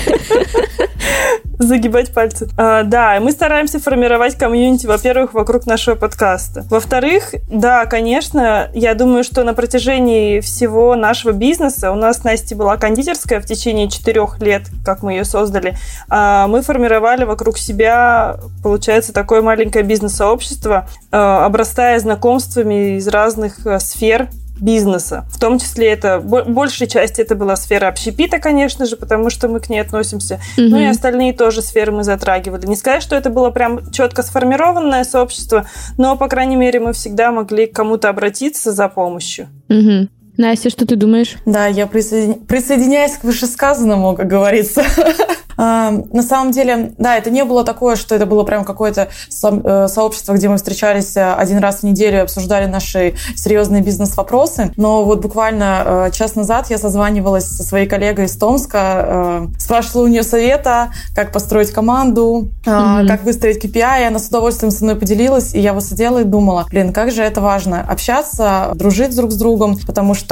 да. 0.78 0.84
загибать 1.58 2.12
пальцы. 2.12 2.48
А, 2.56 2.82
да, 2.84 3.18
мы 3.20 3.32
стараемся 3.32 3.80
формировать 3.80 4.36
комьюнити, 4.36 4.86
во-первых, 4.86 5.34
вокруг 5.34 5.66
нашего 5.66 5.94
подкаста. 5.94 6.64
Во-вторых, 6.70 7.34
да, 7.48 7.86
конечно, 7.86 8.70
я 8.74 8.94
думаю, 8.94 9.24
что 9.24 9.44
на 9.44 9.54
протяжении 9.54 10.40
всего 10.40 10.94
нашего 10.94 11.32
бизнеса 11.32 11.92
у 11.92 11.96
нас 11.96 12.24
Настя 12.24 12.56
была 12.56 12.76
кондитерская 12.76 13.40
в 13.40 13.46
течение 13.46 13.88
четырех 13.88 14.40
лет, 14.40 14.62
как 14.84 15.02
мы 15.02 15.12
ее 15.12 15.24
создали. 15.24 15.76
А 16.08 16.46
мы 16.46 16.62
формировали 16.62 17.24
вокруг 17.24 17.58
себя, 17.58 18.38
получается, 18.62 19.12
такое 19.12 19.42
маленькое 19.42 19.84
бизнес-сообщество, 19.84 20.88
а, 21.10 21.44
обрастая 21.44 21.98
знакомствами 21.98 22.96
из 22.96 23.08
разных 23.08 23.66
а, 23.66 23.80
сфер 23.80 24.28
бизнеса. 24.60 25.24
В 25.30 25.38
том 25.38 25.58
числе 25.58 25.88
это 25.88 26.20
большей 26.20 26.86
части 26.86 27.20
это 27.20 27.34
была 27.34 27.56
сфера 27.56 27.88
общепита, 27.88 28.38
конечно 28.38 28.86
же, 28.86 28.96
потому 28.96 29.30
что 29.30 29.48
мы 29.48 29.60
к 29.60 29.68
ней 29.68 29.80
относимся. 29.80 30.40
Угу. 30.56 30.68
Ну 30.68 30.78
и 30.78 30.84
остальные 30.84 31.32
тоже 31.32 31.62
сферы 31.62 31.92
мы 31.92 32.04
затрагивали. 32.04 32.66
Не 32.66 32.76
сказать, 32.76 33.02
что 33.02 33.16
это 33.16 33.30
было 33.30 33.50
прям 33.50 33.90
четко 33.90 34.22
сформированное 34.22 35.04
сообщество, 35.04 35.66
но, 35.96 36.16
по 36.16 36.28
крайней 36.28 36.56
мере, 36.56 36.80
мы 36.80 36.92
всегда 36.92 37.32
могли 37.32 37.66
к 37.66 37.74
кому-то 37.74 38.08
обратиться 38.08 38.72
за 38.72 38.88
помощью. 38.88 39.48
Угу. 39.68 40.08
Настя, 40.38 40.70
что 40.70 40.86
ты 40.86 40.94
думаешь? 40.94 41.36
Да, 41.46 41.66
я 41.66 41.88
присоединя... 41.88 42.34
присоединяюсь 42.34 43.16
к 43.16 43.24
вышесказанному, 43.24 44.14
как 44.14 44.28
говорится. 44.28 44.84
На 45.58 46.22
самом 46.22 46.52
деле, 46.52 46.92
да, 46.98 47.16
это 47.16 47.30
не 47.30 47.44
было 47.44 47.64
такое, 47.64 47.96
что 47.96 48.14
это 48.14 48.26
было 48.26 48.44
прям 48.44 48.64
какое-то 48.64 49.08
э, 49.42 49.88
сообщество, 49.88 50.34
где 50.34 50.48
мы 50.48 50.56
встречались 50.56 51.16
э, 51.16 51.32
один 51.34 51.58
раз 51.58 51.80
в 51.80 51.82
неделю 51.82 52.18
и 52.18 52.20
обсуждали 52.20 52.66
наши 52.66 53.14
серьезные 53.34 53.82
бизнес-вопросы. 53.82 54.70
Но 54.76 55.04
вот 55.04 55.20
буквально 55.20 55.82
э, 55.84 56.10
час 56.12 56.36
назад 56.36 56.70
я 56.70 56.78
созванивалась 56.78 57.44
со 57.44 57.64
своей 57.64 57.88
коллегой 57.88 58.26
из 58.26 58.36
Томска, 58.36 59.48
спрашивала 59.58 60.04
у 60.04 60.06
нее 60.06 60.22
совета, 60.22 60.92
как 61.12 61.32
построить 61.32 61.72
команду, 61.72 62.50
mm-hmm. 62.64 63.08
как 63.08 63.24
выстроить 63.24 63.64
KPI, 63.64 64.02
и 64.02 64.04
она 64.04 64.20
с 64.20 64.28
удовольствием 64.28 64.70
со 64.70 64.84
мной 64.84 64.94
поделилась, 64.94 65.54
и 65.56 65.60
я 65.60 65.72
вот 65.72 65.82
сидела 65.82 66.20
и 66.20 66.24
думала, 66.24 66.66
блин, 66.70 66.92
как 66.92 67.10
же 67.10 67.24
это 67.24 67.40
важно, 67.40 67.80
общаться, 67.80 68.70
дружить 68.76 69.16
друг 69.16 69.32
с 69.32 69.36
другом, 69.36 69.76
потому 69.84 70.14
что 70.14 70.27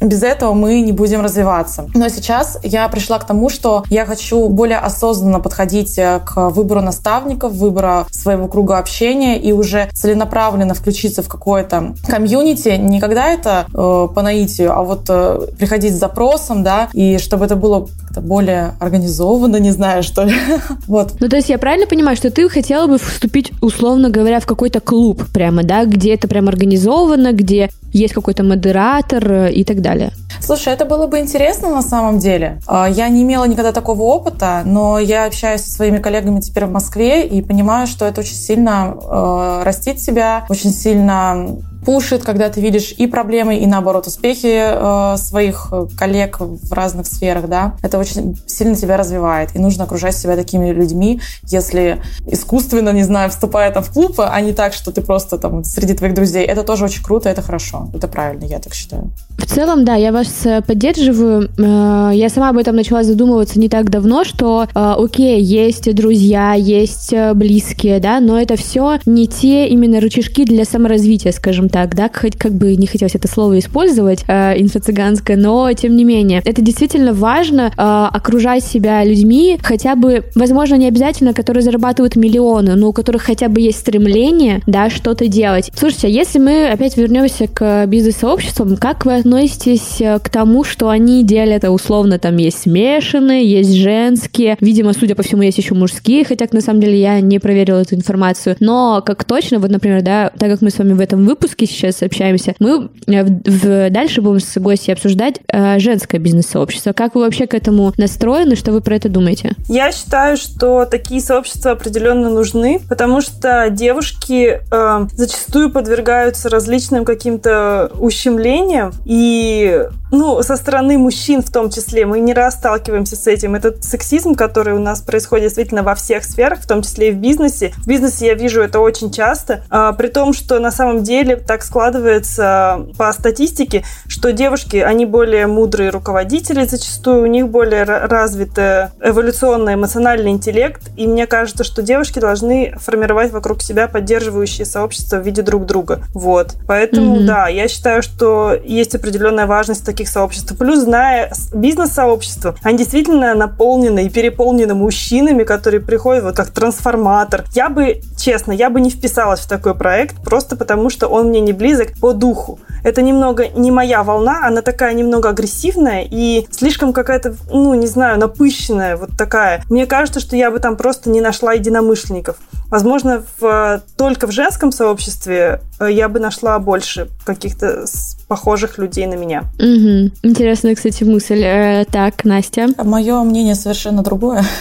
без 0.00 0.22
этого 0.22 0.54
мы 0.54 0.80
не 0.80 0.92
будем 0.92 1.20
развиваться. 1.20 1.86
Но 1.94 2.08
сейчас 2.08 2.58
я 2.62 2.88
пришла 2.88 3.18
к 3.18 3.26
тому, 3.26 3.50
что 3.50 3.84
я 3.90 4.06
хочу 4.06 4.48
более 4.48 4.78
осознанно 4.78 5.40
подходить 5.40 5.98
э, 5.98 6.20
к 6.24 6.50
выбору 6.50 6.80
наставников, 6.80 7.52
выбору 7.52 8.06
своего 8.10 8.48
круга 8.48 8.78
общения 8.78 9.38
и 9.38 9.52
уже 9.52 9.88
целенаправленно 9.92 10.74
включиться 10.74 11.22
в 11.22 11.28
какое-то 11.28 11.94
комьюнити. 12.06 12.76
Не 12.78 13.00
когда 13.00 13.28
это 13.28 13.66
э, 13.68 14.08
по 14.14 14.22
наитию, 14.22 14.72
а 14.72 14.82
вот 14.82 15.04
э, 15.08 15.48
приходить 15.58 15.94
с 15.94 15.98
запросом, 15.98 16.62
да, 16.62 16.88
и 16.92 17.18
чтобы 17.18 17.44
это 17.44 17.56
было 17.56 17.86
как-то 18.02 18.20
более 18.22 18.74
организованно, 18.80 19.56
не 19.56 19.70
знаю, 19.70 20.02
что 20.02 20.24
ли. 20.24 20.34
вот. 20.86 21.14
Ну, 21.20 21.28
то 21.28 21.36
есть 21.36 21.48
я 21.48 21.58
правильно 21.58 21.86
понимаю, 21.86 22.16
что 22.16 22.30
ты 22.30 22.48
хотела 22.48 22.86
бы 22.86 22.98
вступить, 22.98 23.52
условно 23.60 24.08
говоря, 24.08 24.40
в 24.40 24.46
какой-то 24.46 24.80
клуб 24.80 25.24
прямо, 25.32 25.62
да, 25.62 25.84
где 25.84 26.14
это 26.14 26.26
прям 26.26 26.48
организовано, 26.48 27.32
где 27.32 27.70
есть 27.92 28.14
какой-то 28.14 28.42
модератор 28.42 29.32
э, 29.32 29.52
и 29.52 29.64
так 29.64 29.80
далее. 29.80 30.12
Слушай, 30.40 30.72
это 30.72 30.84
было 30.84 31.06
бы 31.06 31.18
интересно 31.18 31.70
на 31.70 31.82
самом 31.82 32.18
деле. 32.18 32.60
А, 32.66 32.88
я 32.88 33.08
не 33.08 33.22
имела 33.22 33.44
никогда 33.44 33.72
такого 33.72 34.02
опыта, 34.02 34.62
но 34.64 34.98
я 34.98 35.26
общаюсь 35.26 35.60
со 35.60 35.70
своими 35.70 35.98
коллегами 35.98 36.40
теперь 36.40 36.66
в 36.66 36.72
Москве 36.72 37.26
и 37.26 37.42
понимаю, 37.42 37.86
что 37.86 38.06
это 38.06 38.20
очень 38.20 38.36
сильно 38.36 38.94
э, 38.94 39.62
растит 39.64 40.00
себя, 40.00 40.44
очень 40.48 40.72
сильно 40.72 41.56
пушит, 41.84 42.22
когда 42.24 42.48
ты 42.48 42.60
видишь 42.60 42.94
и 42.96 43.06
проблемы, 43.06 43.58
и 43.58 43.66
наоборот 43.66 44.06
успехи 44.06 44.54
э, 44.54 45.16
своих 45.16 45.68
э, 45.72 45.86
коллег 45.96 46.40
в 46.40 46.72
разных 46.72 47.06
сферах, 47.06 47.48
да, 47.48 47.74
это 47.82 47.98
очень 47.98 48.36
сильно 48.46 48.76
тебя 48.76 48.96
развивает. 48.96 49.50
И 49.54 49.58
нужно 49.58 49.84
окружать 49.84 50.16
себя 50.16 50.36
такими 50.36 50.70
людьми, 50.70 51.20
если 51.44 52.02
искусственно, 52.26 52.90
не 52.90 53.02
знаю, 53.02 53.30
вступая 53.30 53.70
там 53.70 53.82
в 53.82 53.90
клуб, 53.90 54.14
а 54.18 54.40
не 54.40 54.52
так, 54.52 54.74
что 54.74 54.92
ты 54.92 55.00
просто 55.00 55.38
там 55.38 55.64
среди 55.64 55.94
твоих 55.94 56.14
друзей. 56.14 56.44
Это 56.44 56.62
тоже 56.62 56.84
очень 56.84 57.02
круто, 57.02 57.28
это 57.28 57.42
хорошо, 57.42 57.88
это 57.94 58.08
правильно, 58.08 58.44
я 58.44 58.58
так 58.58 58.74
считаю. 58.74 59.10
В 59.38 59.46
целом, 59.46 59.84
да, 59.84 59.94
я 59.94 60.12
вас 60.12 60.44
э, 60.44 60.60
поддерживаю. 60.62 61.50
Э, 61.58 62.10
я 62.14 62.28
сама 62.28 62.50
об 62.50 62.58
этом 62.58 62.76
начала 62.76 63.02
задумываться 63.02 63.58
не 63.58 63.68
так 63.68 63.90
давно, 63.90 64.24
что, 64.24 64.66
окей, 64.74 65.40
есть 65.40 65.92
друзья, 65.94 66.54
есть 66.54 67.14
близкие, 67.34 68.00
да, 68.00 68.20
но 68.20 68.40
это 68.40 68.56
все 68.56 68.98
не 69.06 69.26
те 69.26 69.68
именно 69.68 70.00
рычажки 70.00 70.44
для 70.44 70.64
саморазвития, 70.64 71.32
скажем 71.32 71.69
так, 71.70 71.94
да, 71.94 72.10
хоть 72.12 72.36
как 72.36 72.52
бы 72.52 72.76
не 72.76 72.86
хотелось 72.86 73.14
это 73.14 73.28
слово 73.28 73.58
использовать, 73.58 74.24
э, 74.26 74.58
инфо-цыганское, 74.58 75.36
но 75.36 75.72
тем 75.72 75.96
не 75.96 76.04
менее, 76.04 76.42
это 76.44 76.62
действительно 76.62 77.12
важно 77.12 77.72
э, 77.76 77.82
окружать 78.16 78.64
себя 78.64 79.04
людьми, 79.04 79.58
хотя 79.62 79.94
бы, 79.94 80.24
возможно, 80.34 80.74
не 80.74 80.88
обязательно, 80.88 81.32
которые 81.32 81.62
зарабатывают 81.62 82.16
миллионы, 82.16 82.74
но 82.74 82.88
у 82.88 82.92
которых 82.92 83.22
хотя 83.22 83.48
бы 83.48 83.60
есть 83.60 83.78
стремление, 83.78 84.62
да, 84.66 84.90
что-то 84.90 85.28
делать. 85.28 85.70
Слушайте, 85.74 86.08
а 86.08 86.10
если 86.10 86.38
мы 86.38 86.68
опять 86.68 86.96
вернемся 86.96 87.46
к 87.46 87.86
бизнес-сообществам, 87.86 88.76
как 88.76 89.06
вы 89.06 89.16
относитесь 89.16 90.00
э, 90.00 90.18
к 90.18 90.28
тому, 90.28 90.64
что 90.64 90.88
они 90.88 91.24
делят, 91.24 91.64
условно, 91.64 92.18
там 92.18 92.36
есть 92.36 92.62
смешанные, 92.62 93.48
есть 93.48 93.74
женские, 93.74 94.56
видимо, 94.60 94.92
судя 94.92 95.14
по 95.14 95.22
всему, 95.22 95.42
есть 95.42 95.58
еще 95.58 95.74
мужские, 95.74 96.24
хотя 96.24 96.46
на 96.52 96.60
самом 96.60 96.80
деле 96.80 97.00
я 97.00 97.20
не 97.20 97.38
проверила 97.38 97.78
эту 97.78 97.94
информацию, 97.94 98.56
но 98.60 99.02
как 99.04 99.24
точно, 99.24 99.58
вот, 99.58 99.70
например, 99.70 100.02
да, 100.02 100.30
так 100.38 100.50
как 100.50 100.62
мы 100.62 100.70
с 100.70 100.78
вами 100.78 100.94
в 100.94 101.00
этом 101.00 101.24
выпуске 101.24 101.59
выпуске 101.60 101.66
сейчас 101.66 102.02
общаемся, 102.02 102.54
мы 102.58 102.90
э, 103.06 103.24
в, 103.24 103.40
в, 103.44 103.90
дальше 103.90 104.20
будем 104.22 104.40
с 104.40 104.58
гостей 104.58 104.92
обсуждать 104.92 105.40
э, 105.48 105.78
женское 105.78 106.18
бизнес-сообщество. 106.18 106.92
Как 106.92 107.14
вы 107.14 107.22
вообще 107.22 107.46
к 107.46 107.54
этому 107.54 107.92
настроены? 107.96 108.56
Что 108.56 108.72
вы 108.72 108.80
про 108.80 108.96
это 108.96 109.08
думаете? 109.08 109.54
Я 109.68 109.92
считаю, 109.92 110.36
что 110.36 110.84
такие 110.84 111.20
сообщества 111.20 111.72
определенно 111.72 112.30
нужны, 112.30 112.80
потому 112.88 113.20
что 113.20 113.68
девушки 113.70 114.60
э, 114.70 115.06
зачастую 115.12 115.70
подвергаются 115.70 116.48
различным 116.48 117.04
каким-то 117.04 117.90
ущемлениям, 117.98 118.92
и 119.04 119.84
ну, 120.12 120.42
со 120.42 120.56
стороны 120.56 120.98
мужчин 120.98 121.42
в 121.42 121.50
том 121.50 121.70
числе, 121.70 122.04
мы 122.04 122.20
не 122.20 122.34
раз 122.34 122.54
сталкиваемся 122.54 123.16
с 123.16 123.26
этим. 123.26 123.54
Этот 123.54 123.84
сексизм, 123.84 124.34
который 124.34 124.74
у 124.74 124.78
нас 124.78 125.00
происходит 125.00 125.46
действительно 125.46 125.82
во 125.82 125.94
всех 125.94 126.24
сферах, 126.24 126.60
в 126.60 126.66
том 126.66 126.82
числе 126.82 127.08
и 127.08 127.12
в 127.12 127.16
бизнесе. 127.16 127.72
В 127.78 127.86
бизнесе 127.86 128.26
я 128.26 128.34
вижу 128.34 128.60
это 128.60 128.80
очень 128.80 129.12
часто, 129.12 129.64
а, 129.70 129.92
при 129.92 130.08
том, 130.08 130.32
что 130.32 130.58
на 130.58 130.70
самом 130.70 131.02
деле 131.02 131.36
так 131.50 131.64
складывается 131.64 132.86
по 132.96 133.12
статистике, 133.12 133.82
что 134.06 134.30
девушки, 134.30 134.76
они 134.76 135.04
более 135.04 135.48
мудрые 135.48 135.90
руководители 135.90 136.64
зачастую, 136.64 137.24
у 137.24 137.26
них 137.26 137.48
более 137.48 137.82
развитый 137.82 138.90
эволюционный 139.02 139.74
эмоциональный 139.74 140.30
интеллект, 140.30 140.80
и 140.96 141.08
мне 141.08 141.26
кажется, 141.26 141.64
что 141.64 141.82
девушки 141.82 142.20
должны 142.20 142.76
формировать 142.78 143.32
вокруг 143.32 143.62
себя 143.62 143.88
поддерживающие 143.88 144.64
сообщества 144.64 145.16
в 145.16 145.26
виде 145.26 145.42
друг 145.42 145.66
друга. 145.66 146.04
Вот. 146.14 146.54
Поэтому, 146.68 147.16
mm-hmm. 147.16 147.24
да, 147.24 147.48
я 147.48 147.66
считаю, 147.66 148.04
что 148.04 148.54
есть 148.54 148.94
определенная 148.94 149.46
важность 149.46 149.84
таких 149.84 150.08
сообществ. 150.08 150.56
Плюс, 150.56 150.78
зная 150.78 151.32
бизнес-сообщества, 151.52 152.54
они 152.62 152.78
действительно 152.78 153.34
наполнены 153.34 154.06
и 154.06 154.08
переполнены 154.08 154.74
мужчинами, 154.74 155.42
которые 155.42 155.80
приходят 155.80 156.22
вот 156.22 156.36
как 156.36 156.50
трансформатор. 156.50 157.42
Я 157.54 157.70
бы, 157.70 158.02
честно, 158.16 158.52
я 158.52 158.70
бы 158.70 158.80
не 158.80 158.90
вписалась 158.90 159.40
в 159.40 159.48
такой 159.48 159.74
проект, 159.74 160.22
просто 160.22 160.54
потому 160.54 160.90
что 160.90 161.08
он 161.08 161.30
мне 161.30 161.39
не 161.40 161.52
близок 161.52 161.92
по 162.00 162.12
духу. 162.12 162.58
Это 162.82 163.02
немного 163.02 163.48
не 163.48 163.70
моя 163.70 164.02
волна, 164.02 164.46
она 164.46 164.62
такая 164.62 164.94
немного 164.94 165.28
агрессивная 165.28 166.06
и 166.10 166.46
слишком 166.50 166.92
какая-то, 166.92 167.36
ну, 167.50 167.74
не 167.74 167.86
знаю, 167.86 168.18
напыщенная, 168.18 168.96
вот 168.96 169.10
такая. 169.18 169.62
Мне 169.68 169.86
кажется, 169.86 170.20
что 170.20 170.36
я 170.36 170.50
бы 170.50 170.60
там 170.60 170.76
просто 170.76 171.10
не 171.10 171.20
нашла 171.20 171.52
единомышленников. 171.52 172.36
Возможно, 172.70 173.22
в, 173.38 173.82
только 173.96 174.26
в 174.26 174.30
женском 174.30 174.72
сообществе 174.72 175.60
э, 175.78 175.88
я 175.90 176.08
бы 176.08 176.20
нашла 176.20 176.58
больше 176.58 177.08
каких-то 177.24 177.84
похожих 178.28 178.78
людей 178.78 179.06
на 179.06 179.14
меня. 179.14 179.44
Угу. 179.58 180.12
Интересная, 180.22 180.74
кстати, 180.74 181.02
мысль. 181.02 181.42
Э, 181.42 181.84
так, 181.90 182.24
Настя. 182.24 182.68
Мое 182.78 183.22
мнение 183.24 183.54
совершенно 183.54 184.02
другое. 184.02 184.44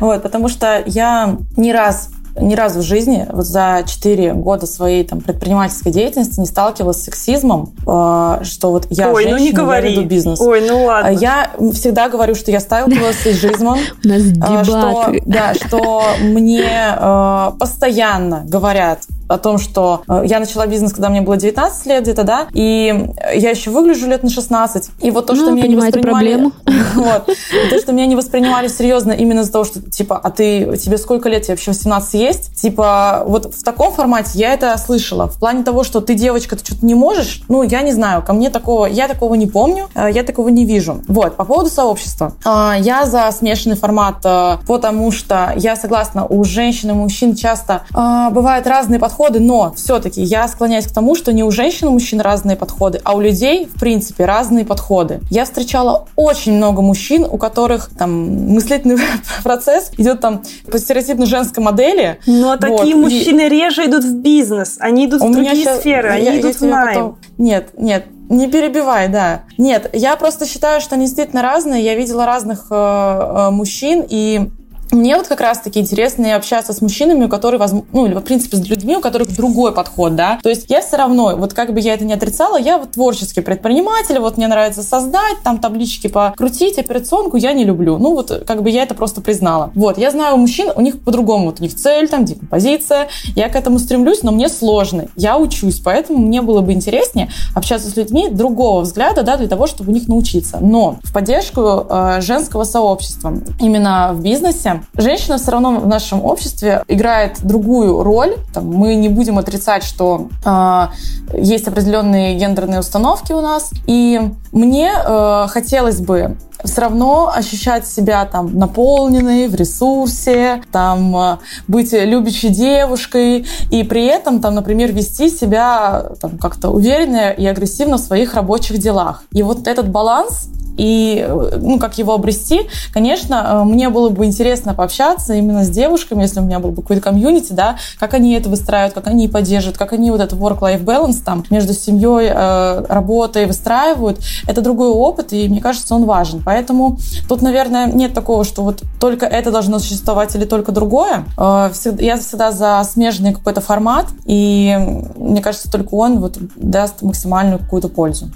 Вот, 0.00 0.22
потому 0.22 0.48
что 0.48 0.82
я 0.86 1.36
не 1.58 1.74
раз 1.74 2.08
ни 2.40 2.54
разу 2.54 2.80
в 2.80 2.82
жизни 2.82 3.26
вот 3.30 3.46
за 3.46 3.84
4 3.86 4.34
года 4.34 4.66
своей 4.66 5.04
там, 5.04 5.20
предпринимательской 5.20 5.92
деятельности 5.92 6.40
не 6.40 6.46
сталкивалась 6.46 6.98
с 6.98 7.04
сексизмом, 7.04 7.74
э, 7.86 8.40
что 8.42 8.70
вот 8.70 8.86
я 8.90 9.10
Ой, 9.10 9.24
женщина, 9.24 9.38
ну 9.38 9.44
не 9.44 9.52
говори. 9.52 9.90
я 9.90 9.96
веду 9.96 10.08
бизнес. 10.08 10.40
Ой, 10.40 10.66
ну 10.66 10.84
ладно. 10.84 11.10
Я 11.10 11.50
всегда 11.72 12.08
говорю, 12.08 12.34
что 12.34 12.50
я 12.50 12.60
сталкивалась 12.60 13.16
с 13.16 13.22
сексизмом. 13.22 13.78
У 14.04 14.08
нас 14.08 14.22
э, 14.22 14.30
дебаты. 14.30 14.64
Что, 14.64 15.14
да, 15.26 15.54
что 15.54 16.02
мне 16.20 16.96
э, 16.96 17.50
постоянно 17.58 18.44
говорят, 18.46 19.00
о 19.28 19.38
том, 19.38 19.58
что 19.58 20.02
э, 20.08 20.22
я 20.24 20.40
начала 20.40 20.66
бизнес, 20.66 20.92
когда 20.92 21.08
мне 21.08 21.20
было 21.20 21.36
19 21.36 21.86
лет 21.86 22.02
где-то, 22.02 22.24
да, 22.24 22.46
и 22.52 23.08
я 23.34 23.50
еще 23.50 23.70
выгляжу 23.70 24.06
лет 24.06 24.22
на 24.22 24.30
16. 24.30 24.90
И 25.00 25.10
вот 25.10 25.26
то, 25.26 25.34
что 25.34 25.46
ну, 25.46 25.56
меня 25.56 25.68
не 25.68 25.76
воспринимали... 25.76 26.50
Вот. 26.94 27.26
То, 27.70 27.78
что 27.78 27.92
меня 27.92 28.06
не 28.06 28.16
воспринимали 28.16 28.68
серьезно 28.68 29.12
именно 29.12 29.40
из-за 29.40 29.52
того, 29.52 29.64
что, 29.64 29.80
типа, 29.80 30.20
а 30.22 30.30
ты, 30.30 30.76
тебе 30.76 30.98
сколько 30.98 31.28
лет, 31.28 31.42
тебе 31.42 31.54
вообще 31.54 31.70
18 31.70 32.14
есть? 32.14 32.54
Типа, 32.60 33.24
вот 33.26 33.54
в 33.54 33.62
таком 33.64 33.92
формате 33.92 34.30
я 34.34 34.52
это 34.52 34.76
слышала. 34.76 35.26
В 35.26 35.38
плане 35.38 35.64
того, 35.64 35.84
что 35.84 36.00
ты 36.00 36.14
девочка, 36.14 36.56
ты 36.56 36.64
что-то 36.64 36.84
не 36.84 36.94
можешь, 36.94 37.42
ну, 37.48 37.62
я 37.62 37.82
не 37.82 37.92
знаю, 37.92 38.22
ко 38.22 38.34
мне 38.34 38.50
такого, 38.50 38.86
я 38.86 39.08
такого 39.08 39.34
не 39.34 39.46
помню, 39.46 39.88
э, 39.94 40.08
я 40.12 40.22
такого 40.22 40.48
не 40.48 40.66
вижу. 40.66 41.02
Вот, 41.08 41.36
по 41.36 41.44
поводу 41.44 41.70
сообщества. 41.70 42.34
Э, 42.44 42.74
я 42.78 43.06
за 43.06 43.30
смешанный 43.32 43.76
формат, 43.76 44.22
потому 44.66 45.10
что 45.12 45.54
я 45.56 45.76
согласна, 45.76 46.26
у 46.26 46.44
женщин 46.44 46.90
и 46.90 46.92
мужчин 46.92 47.34
часто 47.34 47.82
бывают 47.92 48.66
разные 48.66 49.00
подходы 49.00 49.11
подходы, 49.12 49.40
но 49.40 49.72
все-таки 49.76 50.22
я 50.22 50.48
склоняюсь 50.48 50.86
к 50.86 50.92
тому, 50.92 51.14
что 51.14 51.32
не 51.32 51.44
у 51.44 51.50
женщин 51.50 51.88
и 51.88 51.90
мужчин 51.90 52.20
разные 52.20 52.56
подходы, 52.56 53.00
а 53.04 53.14
у 53.14 53.20
людей, 53.20 53.66
в 53.66 53.78
принципе, 53.78 54.24
разные 54.24 54.64
подходы. 54.64 55.20
Я 55.30 55.44
встречала 55.44 56.06
очень 56.16 56.54
много 56.54 56.82
мужчин, 56.82 57.26
у 57.30 57.36
которых 57.36 57.90
там 57.96 58.52
мыслительный 58.52 58.98
процесс 59.44 59.90
идет 59.98 60.20
там 60.20 60.42
по 60.70 60.78
стереотипной 60.78 61.26
женской 61.26 61.62
модели. 61.62 62.18
Но 62.26 62.50
вот, 62.50 62.60
такие 62.60 62.96
мужчины 62.96 63.42
и... 63.42 63.48
реже 63.48 63.86
идут 63.86 64.04
в 64.04 64.16
бизнес, 64.16 64.76
они 64.80 65.06
идут 65.06 65.22
у 65.22 65.28
в 65.28 65.32
другие 65.32 65.56
сейчас... 65.56 65.80
сферы, 65.80 66.08
они 66.10 66.24
я, 66.24 66.40
идут 66.40 66.54
я 66.54 66.58
в 66.58 66.62
найм. 66.62 66.94
Потом... 66.94 67.18
Нет, 67.38 67.70
нет, 67.76 68.06
не 68.30 68.48
перебивай, 68.48 69.08
да. 69.08 69.42
Нет, 69.58 69.90
я 69.92 70.16
просто 70.16 70.46
считаю, 70.46 70.80
что 70.80 70.94
они 70.94 71.04
действительно 71.04 71.42
разные. 71.42 71.84
Я 71.84 71.94
видела 71.94 72.24
разных 72.24 72.66
э, 72.70 72.74
э, 72.74 73.50
мужчин, 73.50 74.04
и 74.08 74.48
мне 74.92 75.16
вот 75.16 75.26
как 75.26 75.40
раз-таки 75.40 75.80
интересно 75.80 76.36
общаться 76.36 76.72
с 76.72 76.80
мужчинами, 76.80 77.24
у 77.24 77.28
которых, 77.28 77.62
ну, 77.92 78.06
или, 78.06 78.14
в 78.14 78.20
принципе, 78.20 78.56
с 78.58 78.68
людьми, 78.68 78.96
у 78.96 79.00
которых 79.00 79.34
другой 79.34 79.72
подход, 79.72 80.14
да. 80.14 80.38
То 80.42 80.48
есть 80.48 80.66
я 80.68 80.80
все 80.80 80.96
равно, 80.96 81.34
вот 81.36 81.54
как 81.54 81.72
бы 81.72 81.80
я 81.80 81.94
это 81.94 82.04
не 82.04 82.12
отрицала, 82.12 82.58
я 82.58 82.78
вот 82.78 82.92
творческий 82.92 83.40
предприниматель, 83.40 84.18
вот 84.18 84.36
мне 84.36 84.46
нравится 84.48 84.82
создать, 84.82 85.38
там 85.42 85.58
таблички 85.58 86.06
покрутить, 86.06 86.78
операционку 86.78 87.36
я 87.36 87.52
не 87.52 87.64
люблю. 87.64 87.98
Ну, 87.98 88.14
вот 88.14 88.44
как 88.46 88.62
бы 88.62 88.70
я 88.70 88.82
это 88.82 88.94
просто 88.94 89.20
признала. 89.20 89.70
Вот, 89.74 89.98
я 89.98 90.10
знаю 90.10 90.34
у 90.34 90.38
мужчин, 90.38 90.70
у 90.74 90.80
них 90.80 91.00
по-другому, 91.02 91.46
вот 91.46 91.60
у 91.60 91.62
них 91.62 91.74
цель, 91.74 92.08
там, 92.08 92.24
декомпозиция, 92.24 93.08
я 93.34 93.48
к 93.48 93.56
этому 93.56 93.78
стремлюсь, 93.78 94.22
но 94.22 94.30
мне 94.30 94.48
сложно, 94.48 95.06
я 95.16 95.38
учусь, 95.38 95.80
поэтому 95.80 96.18
мне 96.18 96.42
было 96.42 96.60
бы 96.60 96.72
интереснее 96.72 97.30
общаться 97.54 97.88
с 97.88 97.96
людьми 97.96 98.28
другого 98.28 98.82
взгляда, 98.82 99.22
да, 99.22 99.36
для 99.36 99.48
того, 99.48 99.66
чтобы 99.66 99.90
у 99.90 99.94
них 99.94 100.08
научиться. 100.08 100.58
Но 100.60 100.98
в 101.02 101.12
поддержку 101.12 101.86
э, 101.88 102.20
женского 102.20 102.64
сообщества 102.64 103.34
именно 103.58 104.10
в 104.12 104.22
бизнесе 104.22 104.81
Женщина 104.96 105.38
все 105.38 105.50
равно 105.50 105.80
в 105.80 105.86
нашем 105.86 106.24
обществе 106.24 106.84
играет 106.88 107.38
другую 107.42 108.02
роль. 108.02 108.36
Там, 108.52 108.66
мы 108.66 108.94
не 108.94 109.08
будем 109.08 109.38
отрицать, 109.38 109.84
что 109.84 110.28
э, 110.44 110.86
есть 111.34 111.66
определенные 111.68 112.36
гендерные 112.36 112.80
установки 112.80 113.32
у 113.32 113.40
нас. 113.40 113.70
И 113.86 114.20
мне 114.52 114.92
э, 114.94 115.46
хотелось 115.48 116.00
бы 116.00 116.36
все 116.64 116.80
равно 116.82 117.32
ощущать 117.34 117.86
себя 117.86 118.24
там 118.24 118.56
наполненной, 118.56 119.48
в 119.48 119.54
ресурсе, 119.54 120.62
там 120.70 121.16
э, 121.16 121.38
быть 121.68 121.92
любящей 121.92 122.50
девушкой 122.50 123.46
и 123.70 123.82
при 123.82 124.06
этом 124.06 124.40
там, 124.40 124.54
например, 124.54 124.92
вести 124.92 125.28
себя 125.28 126.06
там 126.20 126.38
как-то 126.38 126.70
уверенно 126.70 127.30
и 127.30 127.46
агрессивно 127.46 127.96
в 127.96 128.00
своих 128.00 128.34
рабочих 128.34 128.78
делах. 128.78 129.24
И 129.32 129.42
вот 129.42 129.66
этот 129.66 129.88
баланс 129.88 130.48
и 130.76 131.26
ну, 131.60 131.78
как 131.78 131.98
его 131.98 132.14
обрести, 132.14 132.68
конечно, 132.92 133.62
э, 133.62 133.64
мне 133.64 133.88
было 133.88 134.08
бы 134.08 134.24
интересно 134.24 134.74
пообщаться 134.74 135.34
именно 135.34 135.64
с 135.64 135.70
девушками, 135.70 136.22
если 136.22 136.40
у 136.40 136.42
меня 136.42 136.58
был 136.58 136.70
бы 136.70 136.82
какой-то 136.82 137.02
комьюнити, 137.02 137.52
да, 137.52 137.76
как 137.98 138.14
они 138.14 138.34
это 138.34 138.48
выстраивают, 138.48 138.94
как 138.94 139.06
они 139.06 139.28
поддерживают, 139.28 139.78
как 139.78 139.92
они 139.92 140.10
вот 140.10 140.20
этот 140.20 140.38
work-life 140.38 140.84
balance 140.84 141.22
там 141.24 141.44
между 141.50 141.72
семьей, 141.72 142.30
э, 142.32 142.84
работой 142.88 143.46
выстраивают. 143.46 144.20
Это 144.46 144.60
другой 144.62 144.88
опыт, 144.88 145.32
и 145.32 145.48
мне 145.48 145.60
кажется, 145.60 145.94
он 145.94 146.04
важен. 146.04 146.42
Поэтому 146.44 146.98
тут, 147.28 147.42
наверное, 147.42 147.86
нет 147.86 148.14
такого, 148.14 148.44
что 148.44 148.62
вот 148.62 148.82
только 149.00 149.26
это 149.26 149.50
должно 149.50 149.78
существовать 149.78 150.34
или 150.34 150.44
только 150.44 150.72
другое. 150.72 151.24
Э, 151.38 151.70
я 151.98 152.16
всегда 152.16 152.52
за 152.52 152.82
смежный 152.84 153.32
какой-то 153.32 153.60
формат, 153.60 154.06
и 154.24 154.76
мне 155.16 155.42
кажется, 155.42 155.70
только 155.70 155.94
он 155.94 156.20
вот 156.20 156.38
даст 156.56 157.02
максимальную 157.02 157.58
какую-то 157.58 157.88
пользу. 157.88 158.30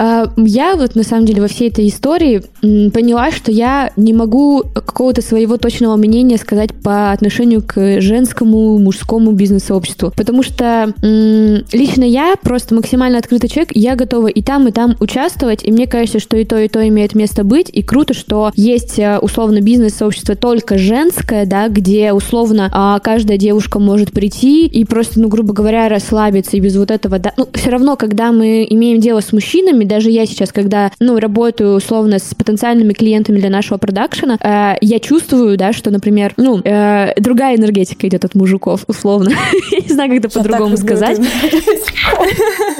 А, 0.00 0.32
я 0.38 0.76
вот 0.76 0.94
на 0.94 1.02
самом 1.02 1.26
деле 1.26 1.42
во 1.42 1.48
всей 1.48 1.68
этой 1.68 1.86
истории 1.86 2.42
поняла, 2.62 3.30
что 3.30 3.52
я 3.52 3.90
не 3.96 4.14
могу 4.14 4.62
какого-то 4.62 5.20
своего 5.20 5.58
точного 5.58 5.96
мнения 5.96 6.38
сказать 6.38 6.70
по 6.82 7.12
отношению 7.12 7.62
к 7.62 8.00
женскому, 8.00 8.78
мужскому 8.78 9.32
бизнес-сообществу. 9.32 10.10
Потому 10.16 10.42
что 10.42 10.94
лично 11.02 12.04
я 12.04 12.34
просто 12.40 12.74
максимально 12.74 13.18
открытый 13.18 13.50
человек, 13.50 13.72
я 13.74 13.94
готова 13.94 14.28
и 14.28 14.40
там, 14.40 14.68
и 14.68 14.72
там 14.72 14.96
участвовать, 15.00 15.64
и 15.64 15.70
мне 15.70 15.86
кажется, 15.86 16.18
что 16.18 16.38
и 16.38 16.46
то, 16.46 16.58
и 16.58 16.68
то 16.68 16.86
имеет 16.88 17.14
место 17.14 17.44
быть, 17.44 17.68
и 17.70 17.82
круто, 17.82 18.14
что 18.14 18.52
есть 18.54 18.98
э, 18.98 19.18
условно 19.18 19.60
бизнес-сообщество 19.60 20.34
только 20.34 20.78
женское, 20.78 21.44
да, 21.44 21.68
где 21.68 22.14
условно 22.14 22.70
а, 22.72 22.98
каждая 23.00 23.36
девушка 23.36 23.78
может 23.78 24.12
прийти 24.12 24.66
и 24.66 24.84
просто, 24.84 25.20
ну, 25.20 25.28
грубо 25.28 25.52
говоря, 25.52 25.90
расслабиться, 25.90 26.56
и 26.56 26.60
без 26.60 26.76
вот 26.76 26.90
этого, 26.90 27.18
да, 27.18 27.34
ну, 27.36 27.46
все 27.52 27.68
равно, 27.68 27.96
когда 27.96 28.32
мы 28.32 28.66
имеем 28.68 29.00
дело 29.00 29.20
с 29.20 29.32
мужчинами, 29.32 29.89
даже 29.90 30.10
я 30.10 30.24
сейчас, 30.24 30.52
когда, 30.52 30.92
ну, 31.00 31.18
работаю 31.18 31.74
условно 31.74 32.18
с 32.18 32.34
потенциальными 32.34 32.92
клиентами 32.92 33.38
для 33.38 33.50
нашего 33.50 33.76
продакшена, 33.76 34.38
э, 34.40 34.76
я 34.80 35.00
чувствую, 35.00 35.56
да, 35.58 35.72
что, 35.72 35.90
например, 35.90 36.32
ну, 36.36 36.60
э, 36.64 37.12
другая 37.20 37.56
энергетика 37.56 38.06
идет 38.06 38.24
от 38.24 38.36
мужиков, 38.36 38.84
условно. 38.86 39.30
я 39.72 39.80
не 39.80 39.88
знаю, 39.88 40.10
как 40.10 40.18
это 40.20 40.28
по-другому 40.28 40.76
сказать. 40.76 41.18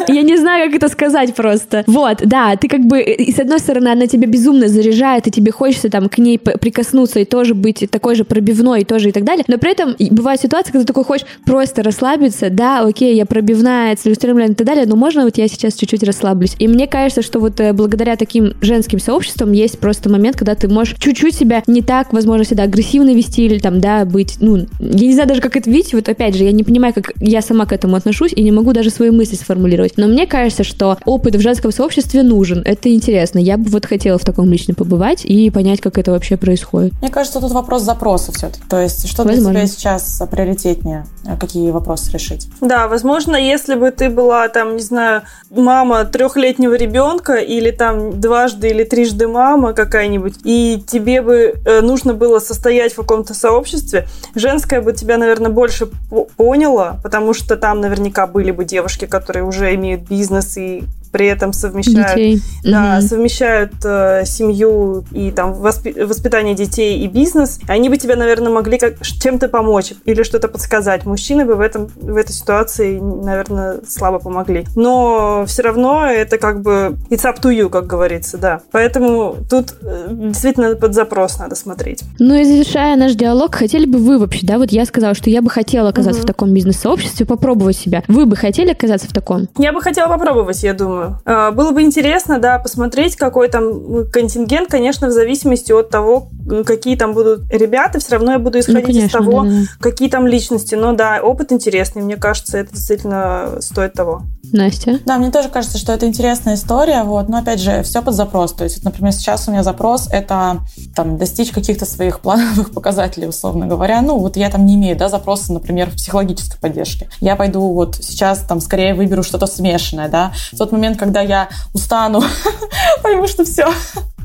я 0.09 0.23
не 0.23 0.37
знаю, 0.37 0.71
как 0.71 0.77
это 0.77 0.89
сказать 0.89 1.35
просто. 1.35 1.83
Вот, 1.89 2.19
да, 2.25 2.55
ты 2.57 2.69
как 2.69 2.83
бы, 2.83 3.03
и 3.03 3.33
с 3.33 3.41
одной 3.41 3.59
стороны, 3.59 3.89
она 3.89 4.07
тебя 4.07 4.29
безумно 4.29 4.69
заряжает, 4.69 5.27
и 5.27 5.31
тебе 5.33 5.51
хочется 5.51 5.91
там 5.91 6.09
к 6.09 6.19
ней 6.19 6.39
прикоснуться 6.39 7.19
и 7.19 7.25
тоже 7.25 7.55
быть 7.55 7.89
такой 7.91 8.15
же 8.15 8.25
пробивной, 8.25 8.83
и 8.83 8.85
тоже 8.85 9.09
и 9.09 9.13
так 9.13 9.25
далее, 9.25 9.45
но 9.49 9.59
при 9.59 9.73
этом 9.73 9.97
бывают 10.11 10.41
ситуации, 10.41 10.71
когда 10.71 10.85
ты 10.85 10.87
такой 10.87 11.05
хочешь 11.05 11.27
просто 11.45 11.83
расслабиться, 11.83 12.51
да, 12.51 12.81
окей, 12.87 13.17
я 13.17 13.27
пробивная, 13.27 13.97
целеустремленная 13.97 14.53
и 14.53 14.55
так 14.55 14.67
далее, 14.67 14.87
но 14.87 14.95
можно 14.95 15.25
вот 15.25 15.39
я 15.39 15.49
сейчас 15.49 15.75
чуть-чуть 15.75 16.05
расслаблюсь. 16.05 16.55
И 16.61 16.69
мне 16.69 16.87
кажется, 16.87 17.00
кажется, 17.01 17.23
что 17.23 17.41
вот 17.41 17.59
э, 17.61 17.73
благодаря 17.73 18.17
таким 18.17 18.53
женским 18.61 18.99
сообществам 18.99 19.53
есть 19.53 19.79
просто 19.79 20.11
момент, 20.11 20.37
когда 20.37 20.55
ты 20.55 20.69
можешь 20.69 20.97
чуть-чуть 20.99 21.35
себя 21.35 21.63
не 21.67 21.81
так, 21.81 22.13
возможно, 22.13 22.45
всегда 22.45 22.65
агрессивно 22.65 23.15
вести 23.15 23.47
или 23.47 23.59
там, 23.59 23.81
да, 23.81 24.05
быть, 24.05 24.37
ну, 24.41 24.67
я 24.79 25.07
не 25.07 25.15
знаю 25.15 25.29
даже, 25.29 25.41
как 25.41 25.57
это 25.57 25.71
видеть, 25.71 25.95
вот 25.95 26.09
опять 26.09 26.35
же, 26.35 26.45
я 26.45 26.53
не 26.53 26.63
понимаю, 26.63 26.93
как 26.93 27.13
я 27.19 27.41
сама 27.41 27.65
к 27.65 27.73
этому 27.73 27.97
отношусь 27.97 28.33
и 28.35 28.43
не 28.43 28.53
могу 28.53 28.73
даже 28.73 28.91
свои 28.91 29.11
мысли 29.11 29.37
сформулировать. 29.37 29.95
Но 29.97 30.09
мне 30.09 30.27
кажется, 30.27 30.63
что 30.63 30.99
опыт 31.07 31.37
в 31.37 31.41
женском 31.41 31.73
сообществе 31.73 32.23
нужен, 32.23 32.63
это 32.67 32.93
интересно. 32.93 33.39
Я 33.39 33.57
бы 33.57 33.71
вот 33.71 33.87
хотела 33.87 34.19
в 34.19 34.25
таком 34.25 34.51
лично 34.51 34.75
побывать 34.75 35.25
и 35.25 35.49
понять, 35.51 35.81
как 35.81 35.97
это 35.97 36.11
вообще 36.11 36.37
происходит. 36.37 36.93
Мне 37.01 37.11
кажется, 37.11 37.41
тут 37.41 37.53
вопрос 37.53 37.83
запроса 37.83 38.31
все-таки. 38.33 38.63
То 38.69 38.79
есть, 38.79 39.09
что 39.09 39.25
возможно. 39.25 39.53
для 39.53 39.61
тебя 39.61 39.67
сейчас 39.69 40.23
приоритетнее? 40.31 41.07
Какие 41.39 41.71
вопросы 41.71 42.13
решить? 42.13 42.49
Да, 42.61 42.89
возможно, 42.89 43.37
если 43.37 43.75
бы 43.75 43.91
ты 43.91 44.11
была 44.11 44.49
там, 44.49 44.77
не 44.77 44.83
знаю, 44.83 45.23
мама 45.51 46.05
трехлетнего 46.05 46.75
ребенка, 46.81 47.35
или 47.35 47.70
там 47.70 48.20
дважды 48.20 48.68
или 48.68 48.85
трижды 48.85 49.28
мама 49.28 49.72
какая-нибудь, 49.72 50.35
и 50.45 50.83
тебе 50.87 51.22
бы 51.22 51.55
э, 51.64 51.81
нужно 51.81 52.14
было 52.14 52.39
состоять 52.39 52.93
в 52.93 52.97
каком-то 52.97 53.35
сообществе, 53.35 54.07
женское 54.35 54.81
бы 54.81 54.93
тебя, 54.93 55.18
наверное, 55.18 55.51
больше 55.51 55.89
поняла, 56.37 56.99
потому 57.03 57.35
что 57.35 57.57
там 57.57 57.81
наверняка 57.81 58.26
были 58.26 58.51
бы 58.51 58.64
девушки, 58.64 59.05
которые 59.07 59.45
уже 59.45 59.74
имеют 59.74 60.03
бизнес 60.03 60.57
и 60.57 60.85
при 61.13 61.27
этом 61.27 61.53
совмещают, 61.53 62.15
детей. 62.15 62.43
Да, 62.65 62.99
угу. 62.99 63.07
совмещают 63.07 63.73
э, 63.85 64.25
семью 64.25 65.05
и 65.13 65.31
там 65.31 65.53
воспи- 65.53 66.05
воспитание 66.05 66.55
детей 66.55 67.01
и 67.01 67.09
бизнес, 67.09 67.59
они 67.67 67.89
бы 67.89 67.97
тебе, 67.97 68.17
наверное, 68.17 68.53
могли 68.53 68.79
как 68.79 69.03
чем-то 69.03 69.49
помочь 69.49 69.93
или 70.05 70.23
что-то 70.23 70.49
подсказать. 70.49 71.05
Мужчины 71.07 71.45
бы 71.45 71.55
в 71.55 71.61
этом 71.61 71.89
в 72.01 72.17
этой 72.17 72.33
ситуации, 72.33 72.99
наверное, 72.99 73.81
слабо 73.89 74.19
помогли. 74.19 74.67
Но 74.77 75.45
все 75.47 75.63
равно 75.63 76.07
это 76.07 76.39
как 76.39 76.63
бы 76.63 76.97
it's 77.11 77.25
up 77.25 77.41
to 77.43 77.51
you, 77.51 77.69
как 77.69 77.87
говорится, 77.87 78.39
да. 78.39 78.61
Поэтому 78.71 79.37
тут 79.49 79.75
э, 79.83 80.09
действительно 80.11 80.77
под 80.77 80.95
запрос 80.95 81.39
надо 81.39 81.57
смотреть. 81.57 82.03
Ну 82.19 82.35
и 82.35 82.45
завершая 82.45 82.97
наш 82.97 83.15
диалог, 83.15 83.55
хотели 83.55 83.87
бы 83.87 83.99
вы 83.99 84.19
вообще, 84.19 84.47
да, 84.47 84.59
вот 84.59 84.71
я 84.71 84.85
сказала, 84.87 85.15
что 85.15 85.31
я 85.31 85.43
бы 85.43 85.51
хотела 85.51 85.89
оказаться 85.89 86.21
угу. 86.21 86.27
в 86.27 86.27
таком 86.27 86.55
бизнес-сообществе, 86.55 87.27
попробовать 87.27 87.77
себя. 87.77 88.05
Вы 88.07 88.27
бы 88.27 88.37
хотели 88.37 88.71
оказаться 88.71 89.09
в 89.09 89.13
таком? 89.13 89.49
Я 89.59 89.73
бы 89.73 89.81
хотела 89.81 90.09
попробовать, 90.09 90.63
я 90.63 90.75
думаю 90.75 91.00
думаю. 91.01 91.21
А, 91.25 91.51
было 91.51 91.73
бы 91.73 91.83
интересно, 91.83 92.39
да, 92.39 92.59
посмотреть, 92.59 93.17
какой 93.17 93.49
там 93.49 94.07
контингент, 94.11 94.71
конечно, 94.71 95.09
в 95.09 95.13
зависимости 95.13 95.73
от 95.73 95.91
того, 95.91 96.29
какие 96.67 96.97
там 96.97 97.15
будут 97.15 97.51
ребята, 97.51 97.99
все 97.99 98.13
равно 98.13 98.33
я 98.33 98.39
буду 98.39 98.59
ну, 98.59 98.61
исходить 98.61 98.87
ну, 98.87 98.93
конечно, 98.93 99.07
из 99.07 99.13
того, 99.13 99.45
да, 99.45 99.51
да. 99.51 99.67
какие 99.81 100.09
там 100.09 100.27
личности. 100.27 100.75
Но 100.75 100.93
да, 100.93 101.21
опыт 101.23 101.53
интересный, 101.53 102.03
мне 102.03 102.17
кажется, 102.17 102.59
это 102.59 102.73
действительно 102.73 103.57
стоит 103.61 103.95
того. 103.95 104.23
Настя? 104.53 104.99
Да, 105.07 105.19
мне 105.19 105.31
тоже 105.31 105.49
кажется, 105.49 105.79
что 105.79 105.93
это 105.93 106.07
интересная 106.07 106.55
история, 106.55 107.03
вот, 107.05 107.29
но 107.29 107.39
опять 107.39 107.61
же, 107.61 107.83
все 107.83 108.03
под 108.03 108.15
запрос. 108.15 108.53
То 108.53 108.65
есть, 108.65 108.85
например, 108.85 109.13
сейчас 109.13 109.47
у 109.47 109.53
меня 109.53 109.63
запрос— 109.63 110.09
это 110.13 110.61
там, 110.95 111.19
достичь 111.19 111.51
каких-то 111.51 111.87
своих 111.87 112.21
плановых 112.21 112.71
показателей, 112.75 113.29
условно 113.29 113.67
говоря. 113.67 114.03
Ну, 114.03 114.19
вот 114.19 114.37
я 114.37 114.51
там 114.51 114.67
не 114.67 114.75
имею, 114.75 114.97
да, 114.97 115.09
запроса, 115.09 115.53
например, 115.53 115.91
в 115.91 115.95
психологической 115.95 116.59
поддержке. 116.61 117.09
Я 117.21 117.37
пойду 117.37 117.61
вот 117.73 117.97
сейчас 117.97 118.41
там 118.41 118.61
скорее 118.61 118.95
выберу 118.95 119.23
что-то 119.23 119.47
смешанное, 119.47 120.09
да. 120.09 120.33
В 120.53 120.59
тот 120.59 120.73
момент, 120.73 120.89
когда 120.95 121.20
я 121.20 121.49
устану, 121.72 122.22
пойму, 123.03 123.26
что 123.26 123.45
все, 123.45 123.72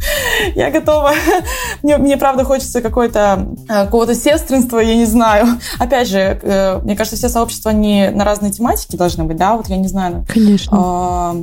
я 0.56 0.72
готова. 0.72 1.14
Мне, 1.84 1.98
мне 1.98 2.18
правда 2.18 2.44
хочется 2.44 2.82
какой-то 2.82 3.48
э, 3.70 3.86
какого-то 3.86 4.16
сестринства, 4.16 4.80
я 4.80 4.96
не 4.96 5.06
знаю. 5.06 5.48
Опять 5.80 6.08
же, 6.08 6.40
э, 6.42 6.80
мне 6.84 6.96
кажется, 6.96 7.18
все 7.18 7.30
сообщества 7.30 7.70
не 7.70 8.10
на 8.10 8.24
разные 8.24 8.52
тематики 8.52 8.96
должны 8.96 9.24
быть, 9.24 9.38
да, 9.38 9.56
вот 9.56 9.68
я 9.68 9.78
не 9.78 9.88
знаю. 9.88 10.26
Конечно. 10.28 11.36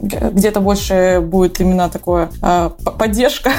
Где-то 0.00 0.60
больше 0.60 1.22
будет 1.24 1.60
именно 1.60 1.88
такое 1.88 2.30
э, 2.42 2.70
поддержка, 2.98 3.52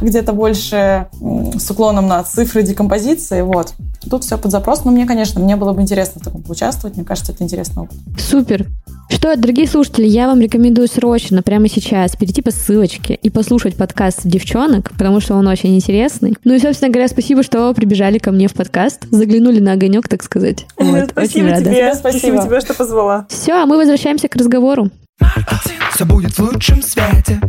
где-то 0.00 0.32
больше 0.32 1.08
с 1.58 1.70
уклоном 1.70 2.08
на 2.08 2.22
цифры 2.24 2.62
декомпозиции, 2.62 3.42
вот. 3.42 3.74
Тут 4.08 4.24
все 4.24 4.38
под 4.38 4.50
запрос, 4.50 4.84
но 4.84 4.90
мне, 4.90 5.06
конечно, 5.06 5.40
мне 5.40 5.56
было 5.56 5.72
бы 5.72 5.82
интересно 5.82 6.20
в 6.20 6.24
таком 6.24 6.42
поучаствовать, 6.42 6.96
мне 6.96 7.04
кажется, 7.04 7.32
это 7.32 7.44
интересный 7.44 7.82
опыт. 7.84 7.96
Супер. 8.18 8.66
Что, 9.08 9.36
дорогие 9.36 9.68
слушатели, 9.68 10.06
я 10.06 10.26
вам 10.26 10.40
рекомендую 10.40 10.88
срочно, 10.88 11.42
прямо 11.42 11.68
сейчас, 11.68 12.16
перейти 12.16 12.42
по 12.42 12.50
ссылочке 12.50 13.14
и 13.14 13.30
послушать 13.30 13.76
подкаст 13.86 14.22
девчонок, 14.24 14.90
потому 14.90 15.20
что 15.20 15.34
он 15.34 15.46
очень 15.46 15.76
интересный. 15.76 16.34
Ну 16.42 16.54
и, 16.54 16.58
собственно 16.58 16.90
говоря, 16.90 17.06
спасибо, 17.06 17.44
что 17.44 17.72
прибежали 17.72 18.18
ко 18.18 18.32
мне 18.32 18.48
в 18.48 18.52
подкаст, 18.52 19.06
заглянули 19.12 19.60
на 19.60 19.72
огонек, 19.72 20.08
так 20.08 20.22
сказать. 20.24 20.66
Вот, 20.76 21.10
спасибо 21.10 21.54
тебе, 21.56 21.94
спасибо 21.94 22.42
тебе, 22.42 22.60
что 22.60 22.74
позвала. 22.74 23.26
Все, 23.28 23.52
а 23.52 23.66
мы 23.66 23.76
возвращаемся 23.76 24.28
к 24.28 24.34
разговору. 24.34 24.90
Все 25.94 26.04
будет 26.04 26.32
в 26.32 26.40
лучшем 26.40 26.82
свете. 26.82 27.40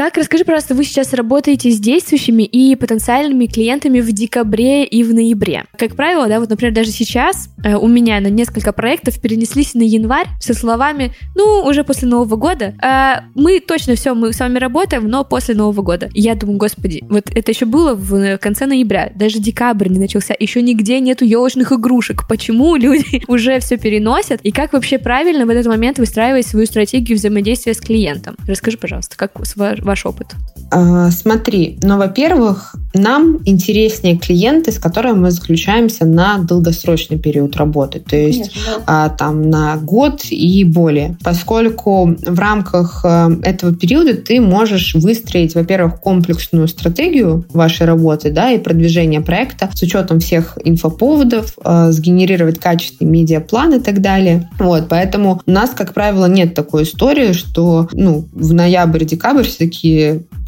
Как, 0.00 0.16
расскажи, 0.16 0.46
пожалуйста, 0.46 0.74
вы 0.74 0.84
сейчас 0.84 1.12
работаете 1.12 1.70
с 1.70 1.78
действующими 1.78 2.44
и 2.44 2.74
потенциальными 2.74 3.44
клиентами 3.44 4.00
в 4.00 4.10
декабре 4.12 4.86
и 4.86 5.04
в 5.04 5.12
ноябре. 5.12 5.66
Как 5.76 5.94
правило, 5.94 6.26
да, 6.26 6.40
вот, 6.40 6.48
например, 6.48 6.72
даже 6.72 6.90
сейчас 6.90 7.50
э, 7.62 7.76
у 7.76 7.86
меня 7.86 8.18
на 8.20 8.28
несколько 8.28 8.72
проектов 8.72 9.20
перенеслись 9.20 9.74
на 9.74 9.82
январь 9.82 10.26
со 10.40 10.54
словами, 10.54 11.12
ну, 11.34 11.64
уже 11.66 11.84
после 11.84 12.08
Нового 12.08 12.36
года. 12.36 12.72
Э, 12.82 13.26
мы 13.34 13.60
точно 13.60 13.94
все, 13.94 14.14
мы 14.14 14.32
с 14.32 14.40
вами 14.40 14.58
работаем, 14.58 15.06
но 15.06 15.22
после 15.22 15.54
Нового 15.54 15.82
года. 15.82 16.08
И 16.14 16.22
я 16.22 16.34
думаю, 16.34 16.56
господи, 16.56 17.04
вот 17.10 17.24
это 17.34 17.50
еще 17.50 17.66
было 17.66 17.94
в 17.94 18.38
конце 18.38 18.64
ноября, 18.64 19.12
даже 19.14 19.38
декабрь 19.38 19.90
не 19.90 19.98
начался, 19.98 20.34
еще 20.38 20.62
нигде 20.62 20.98
нету 21.00 21.26
елочных 21.26 21.72
игрушек. 21.72 22.26
Почему 22.26 22.74
люди 22.76 23.22
уже 23.28 23.60
все 23.60 23.76
переносят? 23.76 24.40
И 24.44 24.50
как 24.50 24.72
вообще 24.72 24.98
правильно 24.98 25.44
в 25.44 25.50
этот 25.50 25.66
момент 25.66 25.98
выстраивать 25.98 26.46
свою 26.46 26.64
стратегию 26.64 27.18
взаимодействия 27.18 27.74
с 27.74 27.80
клиентом? 27.82 28.36
Расскажи, 28.46 28.78
пожалуйста, 28.78 29.18
как 29.18 29.38
ваш 29.90 30.06
опыт? 30.06 30.36
А, 30.72 31.10
смотри, 31.10 31.78
ну, 31.82 31.98
во-первых, 31.98 32.76
нам 32.94 33.38
интереснее 33.44 34.16
клиенты, 34.16 34.70
с 34.70 34.78
которыми 34.78 35.18
мы 35.18 35.30
заключаемся 35.30 36.04
на 36.04 36.38
долгосрочный 36.38 37.18
период 37.18 37.56
работы, 37.56 38.00
то 38.00 38.16
есть 38.16 38.52
Конечно, 38.52 38.84
да. 38.86 39.08
там 39.08 39.50
на 39.50 39.76
год 39.76 40.24
и 40.30 40.64
более, 40.64 41.16
поскольку 41.22 42.16
в 42.26 42.38
рамках 42.38 43.04
э, 43.04 43.30
этого 43.42 43.74
периода 43.74 44.14
ты 44.14 44.40
можешь 44.40 44.94
выстроить, 44.94 45.54
во-первых, 45.54 46.00
комплексную 46.00 46.68
стратегию 46.68 47.44
вашей 47.52 47.86
работы, 47.86 48.30
да, 48.30 48.52
и 48.52 48.58
продвижения 48.58 49.20
проекта 49.20 49.70
с 49.74 49.82
учетом 49.82 50.20
всех 50.20 50.56
инфоповодов, 50.64 51.54
э, 51.64 51.90
сгенерировать 51.90 52.58
качественный 52.58 53.10
медиаплан 53.10 53.74
и 53.74 53.80
так 53.80 54.00
далее. 54.00 54.48
Вот, 54.58 54.88
поэтому 54.88 55.40
у 55.44 55.50
нас, 55.50 55.70
как 55.70 55.94
правило, 55.94 56.26
нет 56.26 56.54
такой 56.54 56.84
истории, 56.84 57.32
что 57.32 57.88
ну, 57.92 58.28
в 58.32 58.52
ноябрь-декабрь 58.52 59.44
все 59.44 59.58
таки 59.58 59.79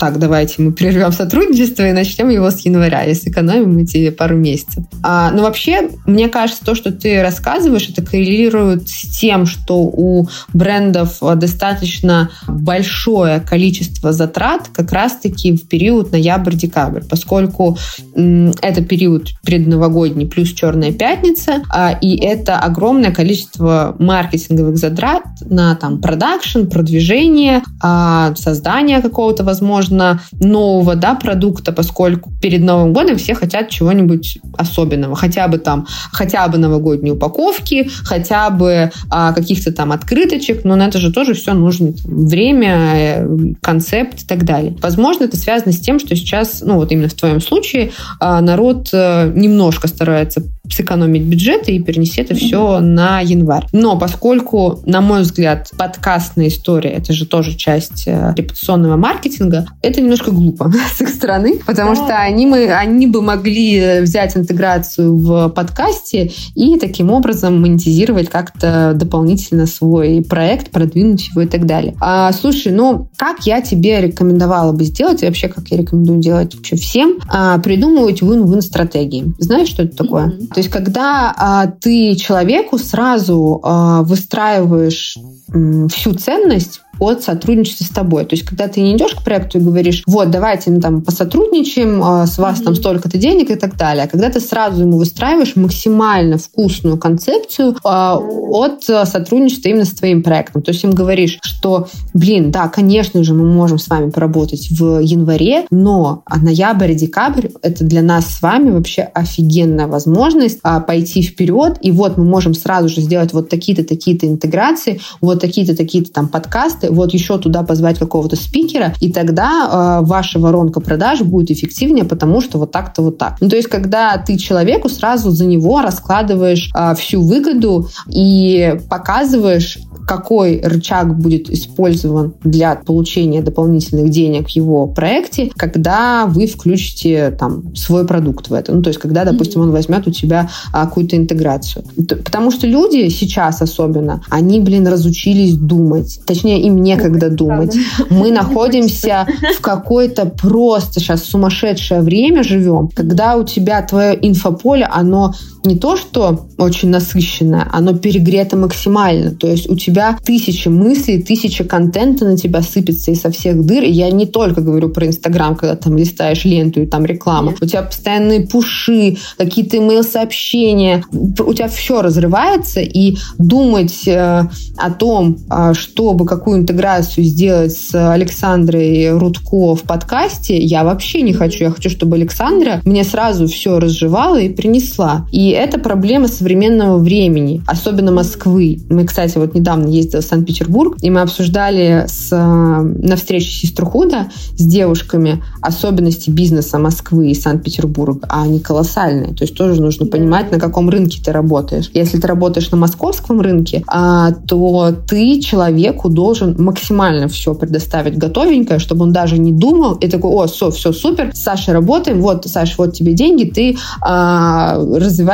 так, 0.03 0.19
давайте 0.19 0.61
мы 0.63 0.73
прервем 0.73 1.13
сотрудничество 1.13 1.89
и 1.89 1.93
начнем 1.93 2.29
его 2.29 2.51
с 2.51 2.59
января 2.61 3.05
и 3.05 3.15
сэкономим 3.15 3.79
эти 3.79 4.11
пару 4.11 4.37
месяцев. 4.37 4.85
А, 5.05 5.31
но 5.31 5.43
вообще, 5.43 5.91
мне 6.07 6.29
кажется, 6.29 6.65
то, 6.65 6.75
что 6.75 6.91
ты 6.91 7.23
рассказываешь, 7.23 7.89
это 7.89 8.03
коррелирует 8.03 8.89
с 8.89 9.03
тем, 9.17 9.47
что 9.47 9.83
у 9.83 10.27
брендов 10.53 11.19
достаточно 11.37 12.31
большое 12.49 13.39
количество 13.41 14.13
затрат 14.13 14.69
как 14.73 14.91
раз-таки 14.91 15.57
в 15.57 15.69
период 15.69 16.11
ноябрь-декабрь, 16.11 17.03
поскольку 17.09 17.79
м, 18.17 18.53
это 18.61 18.83
период 18.83 19.29
предновогодний 19.45 20.27
плюс 20.27 20.49
Черная 20.49 20.93
пятница, 20.93 21.63
а, 21.71 21.93
и 21.93 22.17
это 22.17 22.59
огромное 22.59 23.13
количество 23.13 23.95
маркетинговых 24.01 24.79
затрат 24.79 25.23
на 25.49 25.77
там 25.77 26.01
продакшн, 26.01 26.65
продвижение, 26.65 27.63
а, 27.81 28.35
создание 28.35 29.01
какого-то, 29.23 29.45
возможно, 29.45 30.21
нового 30.41 30.97
да, 30.97 31.15
продукта, 31.15 31.71
поскольку 31.71 32.33
перед 32.43 32.61
Новым 32.63 32.93
годом 32.93 33.19
все 33.19 33.35
хотят 33.35 33.71
чего-нибудь 33.71 34.39
особенного. 34.59 35.15
Хотя 35.15 35.47
бы 35.47 35.59
там, 35.59 35.87
хотя 36.11 36.49
бы 36.49 36.59
новогодней 36.59 37.13
упаковки, 37.13 37.89
хотя 38.03 38.51
бы 38.51 38.91
а, 39.11 39.33
каких-то 39.33 39.73
там 39.73 39.93
открыточек, 39.93 40.65
но 40.65 40.75
на 40.75 40.89
это 40.89 40.99
же 40.99 41.13
тоже 41.13 41.35
все 41.35 41.55
нужно 41.55 41.93
время, 42.05 42.95
э, 42.95 43.27
концепт 43.61 44.23
и 44.23 44.27
так 44.27 44.45
далее. 44.45 44.77
Возможно, 44.83 45.25
это 45.25 45.37
связано 45.37 45.71
с 45.71 45.79
тем, 45.79 46.01
что 46.01 46.17
сейчас, 46.17 46.61
ну 46.67 46.75
вот 46.75 46.91
именно 46.91 47.09
в 47.09 47.15
твоем 47.15 47.41
случае, 47.41 47.93
а, 48.19 48.41
народ 48.41 48.89
а, 48.93 49.31
немножко 49.33 49.87
старается 49.87 50.43
сэкономить 50.71 51.23
бюджет 51.23 51.69
и 51.69 51.79
перенести 51.81 52.21
это 52.21 52.35
все 52.35 52.81
на 52.81 53.21
январь. 53.21 53.67
Но 53.73 53.99
поскольку, 53.99 54.81
на 54.87 55.01
мой 55.01 55.23
взгляд, 55.23 55.71
подкастная 55.77 56.49
история, 56.49 56.91
это 56.91 57.13
же 57.13 57.27
тоже 57.27 57.55
часть 57.55 58.05
э, 58.07 58.33
репутационного 58.37 58.97
маркетинга, 58.97 59.67
это 59.83 60.01
немножко 60.01 60.31
глупо 60.31 60.73
с 60.97 61.01
их 61.01 61.09
стороны, 61.09 61.61
потому 61.67 61.95
да. 61.95 62.05
что 62.05 62.17
они, 62.19 62.47
мы, 62.47 62.73
они 62.73 63.07
бы 63.07 63.23
могли 63.23 64.01
взять 64.01 64.37
интеграцию 64.37 65.17
в 65.17 65.49
подкасте 65.49 66.31
и 66.55 66.79
таким 66.79 67.11
образом 67.11 67.61
монетизировать 67.61 68.29
как-то 68.29 68.93
дополнительно 68.95 69.67
свой 69.67 70.25
проект, 70.29 70.71
продвинуть 70.71 71.29
его 71.29 71.43
и 71.43 71.47
так 71.47 71.67
далее. 71.67 71.95
А, 72.01 72.33
слушай, 72.33 72.73
ну, 72.73 73.09
как 73.17 73.47
я 73.47 73.61
тебе 73.61 74.01
рекомендовала 74.01 74.73
бы 74.73 74.85
сделать, 74.85 75.23
и 75.23 75.27
вообще, 75.27 75.49
как 75.49 75.69
я 75.69 75.77
рекомендую 75.77 76.21
делать 76.21 76.55
вообще 76.55 76.77
всем, 76.77 77.19
а, 77.29 77.59
придумывать 77.59 78.23
win-win 78.23 78.61
стратегии. 78.61 79.33
Знаешь, 79.39 79.69
что 79.69 79.83
это 79.83 79.97
такое? 79.97 80.27
Mm-hmm. 80.27 80.52
То 80.53 80.61
есть, 80.61 80.71
когда 80.71 81.35
а, 81.37 81.67
ты 81.67 82.15
человеку 82.15 82.79
сразу 82.79 83.61
а, 83.63 84.03
выстраиваешь 84.03 85.17
м, 85.53 85.89
всю 85.89 86.15
ценность 86.15 86.81
от 87.03 87.23
сотрудничества 87.23 87.85
с 87.85 87.89
тобой. 87.89 88.25
То 88.25 88.35
есть, 88.35 88.47
когда 88.47 88.69
ты 88.69 88.81
не 88.81 88.97
идешь 88.97 89.15
к 89.15 89.25
проекту 89.25 89.59
и 89.59 89.61
говоришь, 89.61 90.03
вот, 90.07 90.31
давайте 90.31 90.71
мы 90.71 90.81
там 90.81 91.03
посотрудничаем, 91.03 92.03
а, 92.03 92.27
с 92.27 92.39
вас 92.39 92.61
mm-hmm. 92.61 92.65
там 92.65 92.75
столько-то 92.75 93.19
денег 93.19 93.51
и 93.51 93.57
так 93.57 93.77
далее. 93.77 94.05
А 94.05 94.09
когда 94.09 94.31
ты 94.31 94.41
сразу 94.41 94.83
ему 94.83 94.99
выстраиваешь 94.99 95.57
максимально 95.57 96.39
вкусную 96.39 96.97
концепцию 96.99 97.77
а, 97.85 98.17
от 98.17 98.85
сотрудничества 98.85 99.69
именно 99.69 99.85
с 99.85 99.91
твоим 99.91 100.23
проектом. 100.23 100.63
То 100.63 100.71
есть, 100.71 100.85
им 100.85 100.93
говоришь, 100.93 101.39
что, 101.43 101.89
блин, 102.15 102.51
да, 102.51 102.69
конечно 102.69 103.23
же, 103.25 103.35
мы 103.35 103.45
можем 103.53 103.79
с 103.79 103.89
вами 103.89 104.11
поработать 104.11 104.69
в 104.71 105.01
январе, 105.01 105.67
но 105.71 106.23
ноябрь 106.31 106.93
и 106.93 106.95
декабрь— 106.95 107.49
это 107.63 107.85
для 107.85 108.03
нас 108.03 108.27
с 108.27 108.43
вами 108.43 108.71
вообще 108.71 109.03
офигенная 109.03 109.87
возможность 109.87 110.59
а, 110.63 110.81
пойти 110.81 111.23
вперед, 111.23 111.79
и 111.81 111.91
вот 111.91 112.17
мы 112.17 112.25
можем 112.25 112.55
сразу 112.55 112.89
же 112.89 113.01
сделать 113.01 113.33
вот 113.33 113.49
такие-то, 113.49 113.85
такие-то 113.85 114.27
интеграции, 114.27 115.01
вот 115.21 115.41
такие-то, 115.41 115.77
такие-то 115.77 116.13
там 116.13 116.29
подкасты, 116.29 116.92
вот 116.93 117.13
еще 117.13 117.39
туда 117.39 117.63
позвать 117.63 117.99
какого-то 117.99 118.37
спикера, 118.37 118.95
и 119.01 119.13
тогда 119.13 120.01
э, 120.03 120.05
ваша 120.05 120.39
воронка 120.39 120.81
продаж 120.81 121.23
будет 121.23 121.51
эффективнее, 121.51 122.05
потому 122.05 122.41
что 122.41 122.59
вот 122.59 122.73
так-то 122.73 123.03
вот 123.03 123.19
так. 123.19 123.37
Ну, 123.41 123.49
то 123.49 123.57
есть, 123.57 123.69
когда 123.69 124.17
ты 124.19 124.37
человеку 124.37 124.89
сразу 124.89 125.31
за 125.31 125.47
него 125.47 125.81
раскладываешь 125.81 126.71
э, 126.75 126.95
всю 126.95 127.23
выгоду 127.23 127.89
и 128.09 128.79
показываешь, 128.89 129.79
какой 130.07 130.61
рычаг 130.61 131.17
будет 131.19 131.51
использован 131.51 132.35
для 132.43 132.75
получения 132.75 133.43
дополнительных 133.43 134.11
денег 134.11 134.49
в 134.49 134.51
его 134.51 134.87
проекте, 134.87 135.51
когда 135.57 136.27
вы 136.27 136.47
включите 136.47 137.31
там 137.39 137.75
свой 137.75 138.07
продукт 138.07 138.49
в 138.49 138.55
это. 138.55 138.73
Ну, 138.73 138.83
то 138.83 138.89
есть, 138.89 139.01
когда, 139.01 139.25
допустим, 139.25 139.61
он 139.61 139.71
возьмет 139.71 140.07
у 140.07 140.11
тебя 140.11 140.51
а, 140.73 140.87
какую-то 140.87 141.17
интеграцию. 141.17 141.85
Потому 141.97 142.51
что 142.51 142.67
люди 142.67 143.09
сейчас 143.09 143.63
особенно, 143.63 144.23
они, 144.29 144.61
блин, 144.61 144.87
разучились 144.87 145.55
думать. 145.55 146.21
Точнее, 146.27 146.63
им 146.63 146.82
некогда 146.83 147.31
думать. 147.31 147.77
Мы 148.11 148.31
находимся 148.33 149.27
в 149.59 149.61
какое-то 149.61 150.27
просто 150.27 151.01
сейчас 151.01 151.25
сумасшедшее 151.25 152.01
время 152.01 152.43
живем, 152.43 152.89
когда 152.89 153.37
у 153.37 153.45
тебя 153.45 153.83
твое 153.83 154.19
инфополе, 154.27 154.85
оно 154.85 155.35
не 155.65 155.77
то, 155.77 155.97
что 155.97 156.47
очень 156.59 156.91
насыщенное, 156.91 157.69
оно 157.73 157.95
перегрето 157.95 158.57
максимально. 158.57 159.33
То 159.33 159.49
есть 159.49 159.69
у 159.71 159.77
тебя 159.77 160.19
тысячи 160.23 160.69
мыслей, 160.69 161.23
тысяча 161.23 161.65
контента 161.65 162.25
на 162.25 162.37
тебя 162.37 162.63
сыпется 162.63 163.11
из 163.11 163.23
со 163.23 163.31
всех 163.31 163.65
дыр. 163.65 163.85
И 163.85 163.91
я 163.91 164.11
не 164.11 164.27
только 164.27 164.61
говорю 164.61 164.89
про 164.89 165.07
Инстаграм, 165.07 165.55
когда 165.55 165.77
там 165.77 165.97
листаешь 165.97 166.45
ленту 166.45 166.83
и 166.83 166.87
там 166.87 167.05
реклама. 167.05 167.55
У 167.61 167.67
тебя 167.67 167.83
постоянные 167.83 168.47
пуши, 168.47 169.17
какие-то 169.39 169.77
email-сообщения. 169.77 171.05
У 171.13 171.55
тебя 171.55 171.69
все 171.69 172.03
разрывается, 172.03 172.81
и 172.81 173.17
думать 173.39 174.07
э, 174.07 174.49
о 174.77 174.91
том, 174.91 175.39
э, 175.51 175.75
чтобы 175.75 176.27
какую 176.27 176.59
интеграцию 176.59 177.25
сделать 177.25 177.73
с 177.73 177.95
Александрой 178.13 179.17
Рудко 179.17 179.77
в 179.77 179.83
подкасте, 179.83 180.59
я 180.59 180.85
вообще 180.85 181.23
не 181.23 181.33
хочу. 181.33 181.65
Я 181.65 181.71
хочу, 181.71 181.91
чтобы 181.91 182.17
Александра 182.17 182.81
мне 182.85 183.05
сразу 183.05 183.47
все 183.47 183.79
разжевала 183.79 184.41
и 184.41 184.49
принесла. 184.49 185.27
И 185.31 185.52
это 185.53 185.79
проблема 185.79 186.29
современного 186.29 186.99
времени, 186.99 187.63
особенно 187.67 188.13
Москвы. 188.13 188.81
Мы, 188.89 189.05
кстати, 189.05 189.39
вот 189.39 189.55
недавно 189.55 189.89
ездили 189.89 190.21
в 190.21 190.25
Санкт-Петербург, 190.25 190.97
и 191.01 191.11
мы 191.11 191.21
обсуждали 191.21 192.05
с, 192.07 192.29
э, 192.33 192.37
на 192.37 193.17
встрече 193.17 193.51
Сеструхуда 193.51 194.29
с 194.57 194.65
девушками 194.65 195.43
особенности 195.61 196.31
бизнеса 196.31 196.79
Москвы 196.79 197.31
и 197.31 197.35
Санкт-Петербурга, 197.35 198.27
а 198.29 198.43
они 198.43 198.61
колоссальные. 198.61 199.35
То 199.35 199.45
есть 199.45 199.55
тоже 199.57 199.81
нужно 199.81 200.07
понимать, 200.07 200.51
на 200.53 200.59
каком 200.59 200.89
рынке 200.89 201.21
ты 201.25 201.33
работаешь. 201.33 201.91
Если 201.95 202.19
ты 202.19 202.27
работаешь 202.27 202.71
на 202.71 202.77
московском 202.77 203.41
рынке, 203.41 203.85
а, 203.87 204.33
то 204.33 204.95
ты 205.09 205.41
человеку 205.41 206.09
должен 206.09 206.57
максимально 206.59 207.29
все 207.29 207.55
предоставить 207.55 208.17
готовенькое, 208.17 208.79
чтобы 208.79 209.05
он 209.05 209.13
даже 209.13 209.39
не 209.39 209.53
думал 209.53 209.95
и 209.95 210.09
такой, 210.09 210.31
о, 210.31 210.47
все, 210.47 210.71
все 210.71 210.93
супер, 210.93 211.31
с 211.35 211.43
Сашей 211.43 211.75
работаем, 211.75 212.21
вот, 212.21 212.47
Саша, 212.47 212.75
вот 212.79 212.95
тебе 212.95 213.13
деньги, 213.13 213.45
ты 213.45 213.77
а, 214.01 214.79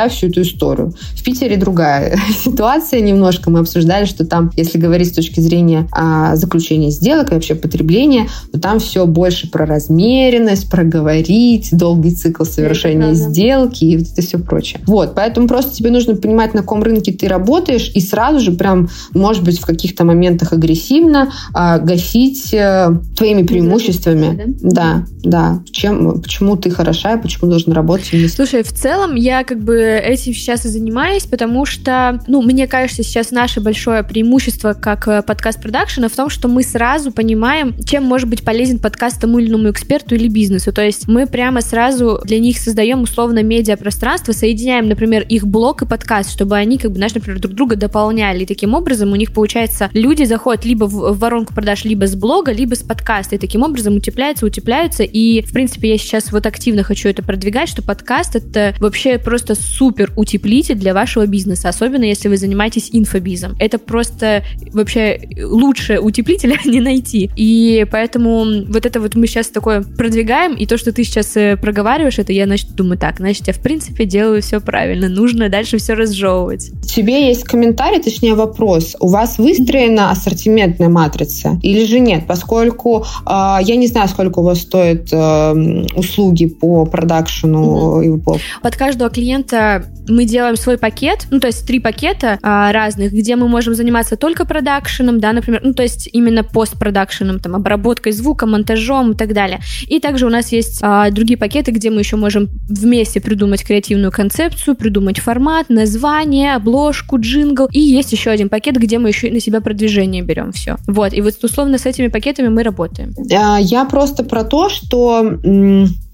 всю 0.09 0.27
эту 0.27 0.41
историю. 0.41 0.93
В 1.15 1.23
Питере 1.23 1.57
другая 1.57 2.17
ситуация 2.43 3.01
немножко. 3.01 3.49
Мы 3.49 3.59
обсуждали, 3.59 4.05
что 4.05 4.25
там, 4.25 4.51
если 4.55 4.77
говорить 4.77 5.09
с 5.09 5.13
точки 5.13 5.39
зрения 5.39 5.87
а, 5.91 6.35
заключения 6.35 6.91
сделок 6.91 7.31
и 7.31 7.33
вообще 7.33 7.55
потребления, 7.55 8.27
то 8.51 8.59
там 8.59 8.79
все 8.79 9.05
больше 9.05 9.49
про 9.49 9.65
размеренность, 9.65 10.69
про 10.69 10.83
говорить, 10.83 11.69
долгий 11.71 12.11
цикл 12.11 12.43
совершения 12.43 13.13
сделки 13.13 13.85
и 13.85 13.97
вот 13.97 14.07
это 14.11 14.21
все 14.21 14.37
прочее. 14.37 14.81
Вот, 14.85 15.15
поэтому 15.15 15.47
просто 15.47 15.75
тебе 15.75 15.91
нужно 15.91 16.15
понимать, 16.15 16.53
на 16.53 16.61
каком 16.61 16.83
рынке 16.83 17.11
ты 17.11 17.27
работаешь, 17.27 17.91
и 17.93 18.01
сразу 18.01 18.39
же 18.39 18.51
прям, 18.51 18.89
может 19.13 19.43
быть, 19.43 19.59
в 19.59 19.65
каких-то 19.65 20.03
моментах 20.03 20.53
агрессивно 20.53 21.31
а, 21.53 21.79
гасить 21.79 22.53
а, 22.53 22.99
твоими 23.15 23.43
преимуществами. 23.43 24.55
Да, 24.61 25.05
да. 25.23 25.61
Чем, 25.71 26.21
почему 26.21 26.55
ты 26.55 26.69
хороша 26.69 27.13
и 27.13 27.21
почему 27.21 27.49
должен 27.49 27.73
работать 27.73 28.11
вместе. 28.11 28.35
Слушай, 28.35 28.63
в 28.63 28.71
целом 28.71 29.15
я 29.15 29.43
как 29.43 29.59
бы 29.59 29.98
этим 29.99 30.33
сейчас 30.33 30.65
и 30.65 30.69
занимаюсь, 30.69 31.25
потому 31.25 31.65
что, 31.65 32.19
ну, 32.27 32.41
мне 32.41 32.67
кажется, 32.67 33.03
сейчас 33.03 33.31
наше 33.31 33.61
большое 33.61 34.03
преимущество 34.03 34.73
как 34.73 35.07
э, 35.07 35.21
подкаст-продакшена 35.21 36.09
в 36.09 36.15
том, 36.15 36.29
что 36.29 36.47
мы 36.47 36.63
сразу 36.63 37.11
понимаем, 37.11 37.75
чем 37.83 38.03
может 38.03 38.29
быть 38.29 38.43
полезен 38.43 38.79
подкаст 38.79 39.21
тому 39.21 39.39
или 39.39 39.49
иному 39.49 39.69
эксперту 39.69 40.15
или 40.15 40.27
бизнесу. 40.27 40.71
То 40.71 40.83
есть 40.83 41.07
мы 41.07 41.27
прямо 41.27 41.61
сразу 41.61 42.19
для 42.23 42.39
них 42.39 42.59
создаем 42.59 43.01
условно 43.01 43.43
медиапространство, 43.43 44.31
соединяем, 44.31 44.87
например, 44.87 45.23
их 45.27 45.45
блог 45.47 45.81
и 45.81 45.85
подкаст, 45.85 46.31
чтобы 46.31 46.55
они, 46.55 46.77
как 46.77 46.91
бы, 46.91 46.97
знаешь, 46.97 47.13
например, 47.13 47.39
друг 47.39 47.53
друга 47.53 47.75
дополняли. 47.75 48.43
И 48.43 48.45
таким 48.45 48.73
образом 48.73 49.11
у 49.11 49.15
них, 49.15 49.33
получается, 49.33 49.89
люди 49.93 50.23
заходят 50.23 50.65
либо 50.65 50.85
в 50.85 51.17
воронку 51.17 51.53
продаж 51.53 51.83
либо 51.85 52.07
с 52.07 52.15
блога, 52.15 52.51
либо 52.51 52.75
с 52.75 52.83
подкаста. 52.83 53.35
И 53.35 53.39
таким 53.39 53.63
образом 53.63 53.95
утепляется, 53.95 54.45
утепляется. 54.45 55.03
И, 55.03 55.41
в 55.41 55.51
принципе, 55.51 55.89
я 55.89 55.97
сейчас 55.97 56.31
вот 56.31 56.45
активно 56.45 56.83
хочу 56.83 57.09
это 57.09 57.23
продвигать, 57.23 57.69
что 57.69 57.81
подкаст— 57.81 58.35
это 58.37 58.73
вообще 58.79 59.17
просто 59.17 59.55
супер 59.55 59.88
утеплитель 60.15 60.75
для 60.75 60.93
вашего 60.93 61.25
бизнеса, 61.25 61.69
особенно 61.69 62.03
если 62.03 62.27
вы 62.27 62.37
занимаетесь 62.37 62.89
инфобизом. 62.91 63.55
Это 63.59 63.77
просто 63.77 64.43
вообще 64.73 65.19
лучше 65.41 65.99
утеплителя 65.99 66.57
не 66.65 66.81
найти. 66.81 67.29
И 67.35 67.85
поэтому 67.91 68.65
вот 68.67 68.85
это 68.85 68.99
вот 68.99 69.15
мы 69.15 69.27
сейчас 69.27 69.47
такое 69.47 69.81
продвигаем, 69.81 70.55
и 70.55 70.65
то, 70.65 70.77
что 70.77 70.91
ты 70.91 71.03
сейчас 71.03 71.35
э, 71.37 71.57
проговариваешь, 71.57 72.19
это 72.19 72.33
я, 72.33 72.45
значит, 72.45 72.75
думаю, 72.75 72.97
так, 72.97 73.17
значит, 73.17 73.47
я, 73.47 73.53
в 73.53 73.59
принципе, 73.59 74.05
делаю 74.05 74.41
все 74.41 74.59
правильно, 74.59 75.09
нужно 75.09 75.49
дальше 75.49 75.77
все 75.77 75.93
разжевывать. 75.93 76.71
Тебе 76.83 77.27
есть 77.27 77.43
комментарий, 77.43 78.01
точнее 78.01 78.35
вопрос. 78.35 78.95
У 78.99 79.07
вас 79.07 79.37
выстроена 79.37 80.11
ассортиментная 80.11 80.89
матрица 80.89 81.59
или 81.61 81.85
же 81.85 81.99
нет? 81.99 82.25
Поскольку 82.27 83.05
э, 83.25 83.57
я 83.61 83.75
не 83.75 83.87
знаю, 83.87 84.07
сколько 84.09 84.39
у 84.39 84.43
вас 84.43 84.59
стоят 84.59 85.09
э, 85.11 85.85
услуги 85.95 86.45
по 86.45 86.85
продакшену. 86.85 88.01
Mm-hmm. 88.01 88.21
По... 88.21 88.37
Под 88.61 88.75
каждого 88.75 89.09
клиента 89.09 89.78
мы 90.07 90.25
делаем 90.25 90.55
свой 90.55 90.77
пакет, 90.77 91.27
ну, 91.29 91.39
то 91.39 91.47
есть 91.47 91.65
три 91.65 91.79
пакета 91.79 92.39
а, 92.41 92.71
разных, 92.71 93.11
где 93.11 93.35
мы 93.35 93.47
можем 93.47 93.75
заниматься 93.75 94.17
только 94.17 94.45
продакшеном, 94.45 95.19
да, 95.19 95.33
например, 95.33 95.61
ну, 95.63 95.73
то 95.73 95.83
есть 95.83 96.09
именно 96.11 96.43
постпродакшеном, 96.43 97.39
там, 97.39 97.55
обработкой 97.55 98.11
звука, 98.11 98.45
монтажом 98.45 99.11
и 99.11 99.15
так 99.15 99.33
далее. 99.33 99.59
И 99.87 99.99
также 99.99 100.25
у 100.25 100.29
нас 100.29 100.51
есть 100.51 100.79
а, 100.81 101.09
другие 101.11 101.37
пакеты, 101.37 101.71
где 101.71 101.89
мы 101.89 101.99
еще 101.99 102.15
можем 102.15 102.49
вместе 102.67 103.21
придумать 103.21 103.63
креативную 103.63 104.11
концепцию, 104.11 104.75
придумать 104.75 105.19
формат, 105.19 105.69
название, 105.69 106.55
обложку, 106.55 107.19
джингл. 107.19 107.67
И 107.71 107.79
есть 107.79 108.11
еще 108.11 108.31
один 108.31 108.49
пакет, 108.49 108.77
где 108.77 108.99
мы 108.99 109.09
еще 109.09 109.31
на 109.31 109.39
себя 109.39 109.61
продвижение 109.61 110.23
берем 110.23 110.51
все. 110.51 110.77
Вот, 110.87 111.13
и 111.13 111.21
вот 111.21 111.35
условно 111.43 111.77
с 111.77 111.85
этими 111.85 112.07
пакетами 112.07 112.47
мы 112.47 112.63
работаем. 112.63 113.13
А, 113.31 113.59
я 113.59 113.85
просто 113.85 114.23
про 114.23 114.43
то, 114.43 114.69
что 114.69 115.39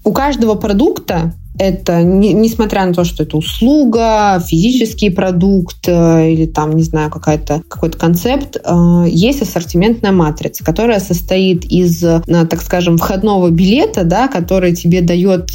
у 0.04 0.12
каждого 0.12 0.54
продукта 0.54 1.34
это, 1.58 2.02
не, 2.02 2.32
несмотря 2.32 2.84
на 2.84 2.92
то, 2.92 3.04
что 3.04 3.22
это 3.22 3.36
услуга, 3.36 4.42
физический 4.46 5.10
продукт 5.10 5.88
э, 5.88 6.32
или 6.32 6.46
там, 6.46 6.76
не 6.76 6.82
знаю, 6.82 7.10
какая-то, 7.10 7.62
какой-то 7.68 7.98
концепт, 7.98 8.56
э, 8.62 9.04
есть 9.08 9.42
ассортиментная 9.42 10.12
матрица, 10.12 10.64
которая 10.64 11.00
состоит 11.00 11.64
из, 11.64 12.02
э, 12.02 12.20
так 12.26 12.62
скажем, 12.62 12.98
входного 12.98 13.50
билета, 13.50 14.04
да, 14.04 14.28
который 14.28 14.74
тебе 14.74 15.00
дает 15.00 15.52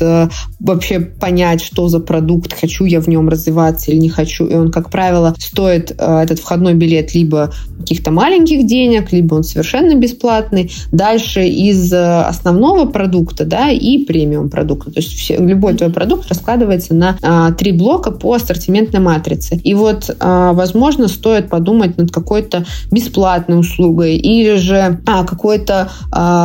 вообще 0.59 0.99
понять, 0.99 1.61
что 1.61 1.87
за 1.87 1.99
продукт, 1.99 2.53
хочу 2.59 2.85
я 2.85 3.01
в 3.01 3.07
нем 3.07 3.29
развиваться 3.29 3.91
или 3.91 3.99
не 3.99 4.09
хочу. 4.09 4.45
И 4.47 4.53
он, 4.53 4.71
как 4.71 4.89
правило, 4.89 5.35
стоит 5.37 5.91
этот 5.91 6.39
входной 6.39 6.73
билет 6.73 7.13
либо 7.13 7.53
каких-то 7.79 8.11
маленьких 8.11 8.65
денег, 8.65 9.11
либо 9.11 9.35
он 9.35 9.43
совершенно 9.43 9.95
бесплатный. 9.95 10.71
Дальше 10.91 11.47
из 11.47 11.91
основного 11.93 12.85
продукта, 12.85 13.45
да, 13.45 13.69
и 13.69 14.03
премиум 14.05 14.49
продукта. 14.49 14.91
То 14.91 14.99
есть 14.99 15.13
все, 15.13 15.37
любой 15.37 15.75
твой 15.75 15.90
продукт 15.91 16.27
раскладывается 16.29 16.93
на 16.93 17.17
а, 17.21 17.51
три 17.51 17.71
блока 17.71 18.11
по 18.11 18.33
ассортиментной 18.33 18.99
матрице. 18.99 19.55
И 19.55 19.73
вот, 19.73 20.15
а, 20.19 20.53
возможно, 20.53 21.07
стоит 21.07 21.49
подумать 21.49 21.97
над 21.97 22.11
какой-то 22.11 22.65
бесплатной 22.91 23.59
услугой 23.59 24.17
или 24.17 24.55
же 24.55 24.99
а, 25.05 25.25
какой-то 25.25 25.89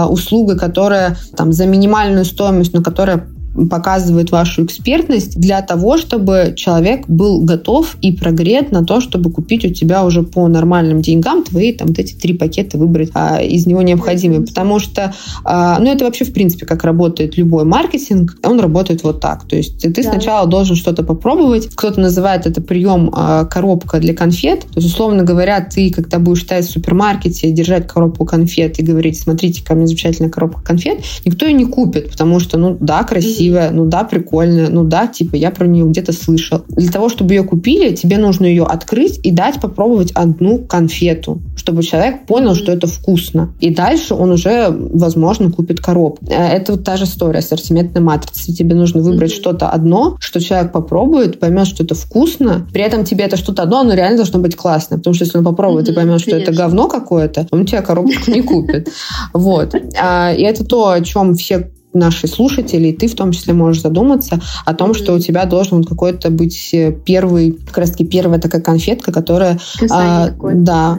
услугой, 0.09 0.59
которая 0.59 1.17
там 1.37 1.53
за 1.53 1.67
минимальную 1.67 2.25
стоимость, 2.25 2.73
но 2.73 2.83
которая 2.83 3.27
показывает 3.71 4.31
вашу 4.31 4.65
экспертность 4.65 5.39
для 5.39 5.63
того, 5.63 5.97
чтобы 5.97 6.55
человек 6.57 7.07
был 7.09 7.43
готов 7.43 7.97
и 8.01 8.13
прогрет 8.13 8.73
на 8.73 8.85
то, 8.85 9.01
чтобы 9.01 9.31
купить 9.31 9.65
у 9.65 9.73
тебя 9.73 10.05
уже 10.05 10.23
по 10.23 10.47
нормальным 10.49 11.03
деньгам 11.03 11.45
твои 11.45 11.73
там 11.73 11.89
вот 11.89 11.99
эти 11.99 12.15
три 12.15 12.35
пакета 12.35 12.79
выбрать 12.79 13.11
а, 13.15 13.41
из 13.43 13.67
него 13.67 13.83
необходимые. 13.83 14.43
Потому 14.43 14.79
что, 14.79 15.15
а, 15.45 15.79
ну 15.79 15.91
это 15.91 16.05
вообще 16.05 16.25
в 16.25 16.33
принципе 16.33 16.67
как 16.67 16.85
работает 16.85 17.37
любой 17.37 17.65
маркетинг, 17.65 18.37
он 18.45 18.61
работает 18.61 19.03
вот 19.03 19.21
так. 19.21 19.47
То 19.47 19.57
есть 19.57 19.81
ты 19.81 20.03
да. 20.03 20.11
сначала 20.11 20.47
должен 20.47 20.77
что-то 20.77 21.03
попробовать. 21.03 21.69
Кто-то 21.75 22.01
называет 22.01 22.47
это 22.47 22.61
прием 22.61 23.11
а, 23.13 23.45
коробка 23.45 23.99
для 23.99 24.15
конфет. 24.15 24.61
То 24.61 24.81
есть, 24.81 24.89
условно 24.89 25.23
говоря, 25.23 25.61
ты 25.61 25.91
когда 25.91 26.19
будешь 26.19 26.43
стоять 26.43 26.67
в 26.67 26.71
супермаркете, 26.71 27.51
держать 27.51 27.87
коробку 27.87 28.25
конфет 28.25 28.79
и 28.79 28.83
говорить, 28.83 29.19
смотрите, 29.19 29.65
ко 29.65 29.75
мне 29.75 29.87
замечательная 29.87 30.31
коробка 30.31 30.63
конфет, 30.63 30.99
никто 31.25 31.47
ее 31.47 31.53
не 31.53 31.65
купит, 31.65 32.11
потому 32.11 32.41
что, 32.41 32.59
ну 32.59 32.77
да, 32.79 33.03
красиво, 33.05 33.46
красивая, 33.47 33.71
ну 33.71 33.87
да, 33.87 34.05
прикольная, 34.05 34.69
ну 34.69 34.85
да, 34.85 35.07
типа 35.07 35.37
я 35.37 35.51
про 35.51 35.67
нее 35.67 35.87
где-то 35.87 36.13
слышал. 36.13 36.63
Для 36.69 36.91
того, 36.91 37.09
чтобы 37.09 37.35
ее 37.35 37.45
купили, 37.45 37.95
тебе 37.95 38.19
нужно 38.19 38.47
ее 38.47 38.65
открыть 38.65 39.21
и 39.23 39.31
дать 39.31 39.61
попробовать 39.61 40.13
одну 40.13 40.59
конфету, 40.59 41.41
чтобы 41.57 41.83
человек 41.83 42.27
понял, 42.27 42.55
что 42.55 42.73
это 42.73 42.87
вкусно. 42.87 43.53
И 43.61 43.71
дальше 43.75 44.15
он 44.15 44.31
уже, 44.31 44.69
возможно, 44.71 45.51
купит 45.51 45.81
коробку. 45.81 46.27
Э, 46.29 46.49
это 46.49 46.73
вот 46.73 46.85
та 46.85 46.97
же 46.97 47.05
история, 47.05 47.39
ассортиментная 47.39 48.03
матрица. 48.03 48.53
Тебе 48.53 48.75
нужно 48.75 49.03
выбрать 49.03 49.33
mm-hmm. 49.33 49.35
что-то 49.35 49.69
одно, 49.69 50.17
что 50.21 50.41
человек 50.41 50.73
попробует, 50.73 51.39
поймет, 51.39 51.67
что 51.67 51.85
это 51.85 51.95
вкусно. 51.95 52.67
При 52.73 52.83
этом 52.83 53.05
тебе 53.05 53.25
это 53.25 53.37
что-то 53.37 53.63
одно, 53.63 53.81
оно 53.81 53.95
реально 53.95 54.17
должно 54.19 54.41
быть 54.41 54.57
классное. 54.57 54.99
Потому 54.99 55.15
что 55.15 55.25
если 55.25 55.39
он 55.39 55.45
попробует 55.45 55.89
mm-hmm, 55.89 55.93
и 55.93 55.95
поймет, 55.95 56.21
что 56.21 56.31
конечно. 56.33 56.51
это 56.51 56.59
говно 56.59 56.89
какое-то, 56.89 57.47
он 57.51 57.67
тебе 57.67 57.83
коробку 57.83 58.31
не 58.31 58.43
купит. 58.43 58.89
Вот. 59.33 59.75
А, 60.01 60.33
и 60.33 60.43
это 60.43 60.65
то, 60.65 60.91
о 60.91 61.01
чем 61.01 61.35
все 61.35 61.71
наши 61.93 62.27
слушатели, 62.27 62.89
и 62.89 62.93
ты 62.93 63.09
в 63.09 63.15
том 63.15 63.33
числе 63.33 63.55
можешь 63.55 63.83
задуматься 63.83 64.41
о 64.65 64.75
том, 64.75 64.95
что 64.95 65.15
у 65.15 65.19
тебя 65.19 65.45
должен 65.47 65.83
какой-то 65.85 66.31
быть 66.31 66.71
э, 66.73 66.93
первый, 66.93 67.53
как 67.53 67.79
раз 67.79 67.93
таки 67.93 68.07
первая 68.07 68.39
такая 68.39 68.61
конфетка, 68.61 69.13
которая... 69.13 69.59
А, 69.91 70.31
да. 70.31 70.99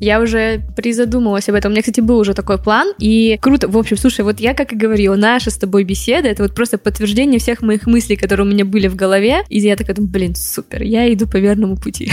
Я 0.00 0.20
уже 0.20 0.62
призадумалась 0.76 1.48
об 1.48 1.54
этом. 1.54 1.70
У 1.70 1.72
меня, 1.72 1.82
кстати, 1.82 2.00
был 2.00 2.18
уже 2.18 2.34
такой 2.34 2.58
план, 2.58 2.92
и 2.98 3.38
круто. 3.40 3.68
В 3.68 3.76
общем, 3.76 3.96
слушай, 3.96 4.22
вот 4.22 4.40
я, 4.40 4.54
как 4.54 4.72
и 4.72 4.76
говорила, 4.76 5.16
наша 5.16 5.50
с 5.50 5.56
тобой 5.56 5.84
беседа, 5.84 6.28
это 6.28 6.42
вот 6.42 6.54
просто 6.54 6.78
подтверждение 6.78 7.40
всех 7.40 7.62
моих 7.62 7.86
мыслей, 7.86 8.16
которые 8.16 8.46
у 8.46 8.50
меня 8.50 8.64
были 8.64 8.88
в 8.88 8.96
голове, 8.96 9.44
и 9.48 9.58
я 9.58 9.76
такая 9.76 9.96
думаю, 9.96 10.12
блин, 10.12 10.34
супер, 10.34 10.82
я 10.82 11.12
иду 11.12 11.26
по 11.26 11.36
верному 11.36 11.76
пути. 11.76 12.12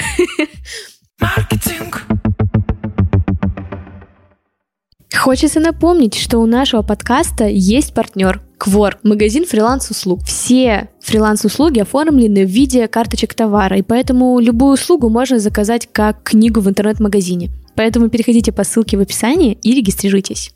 Маркетинг. 1.20 2.06
Хочется 5.16 5.60
напомнить, 5.60 6.16
что 6.16 6.40
у 6.40 6.46
нашего 6.46 6.82
подкаста 6.82 7.46
есть 7.46 7.94
партнер 7.94 8.42
Квор, 8.58 8.98
магазин 9.04 9.46
фриланс-услуг. 9.46 10.24
Все 10.26 10.90
фриланс-услуги 11.02 11.80
оформлены 11.80 12.46
в 12.46 12.50
виде 12.50 12.88
карточек 12.88 13.34
товара, 13.34 13.78
и 13.78 13.82
поэтому 13.82 14.40
любую 14.40 14.74
услугу 14.74 15.10
можно 15.10 15.40
заказать 15.40 15.88
как 15.92 16.24
книгу 16.24 16.62
в 16.62 16.70
интернет-магазине. 16.70 17.52
Поэтому 17.76 18.10
переходите 18.10 18.52
по 18.52 18.64
ссылке 18.64 18.98
в 18.98 19.02
описании 19.02 19.58
и 19.62 19.74
регистрируйтесь. 19.74 20.52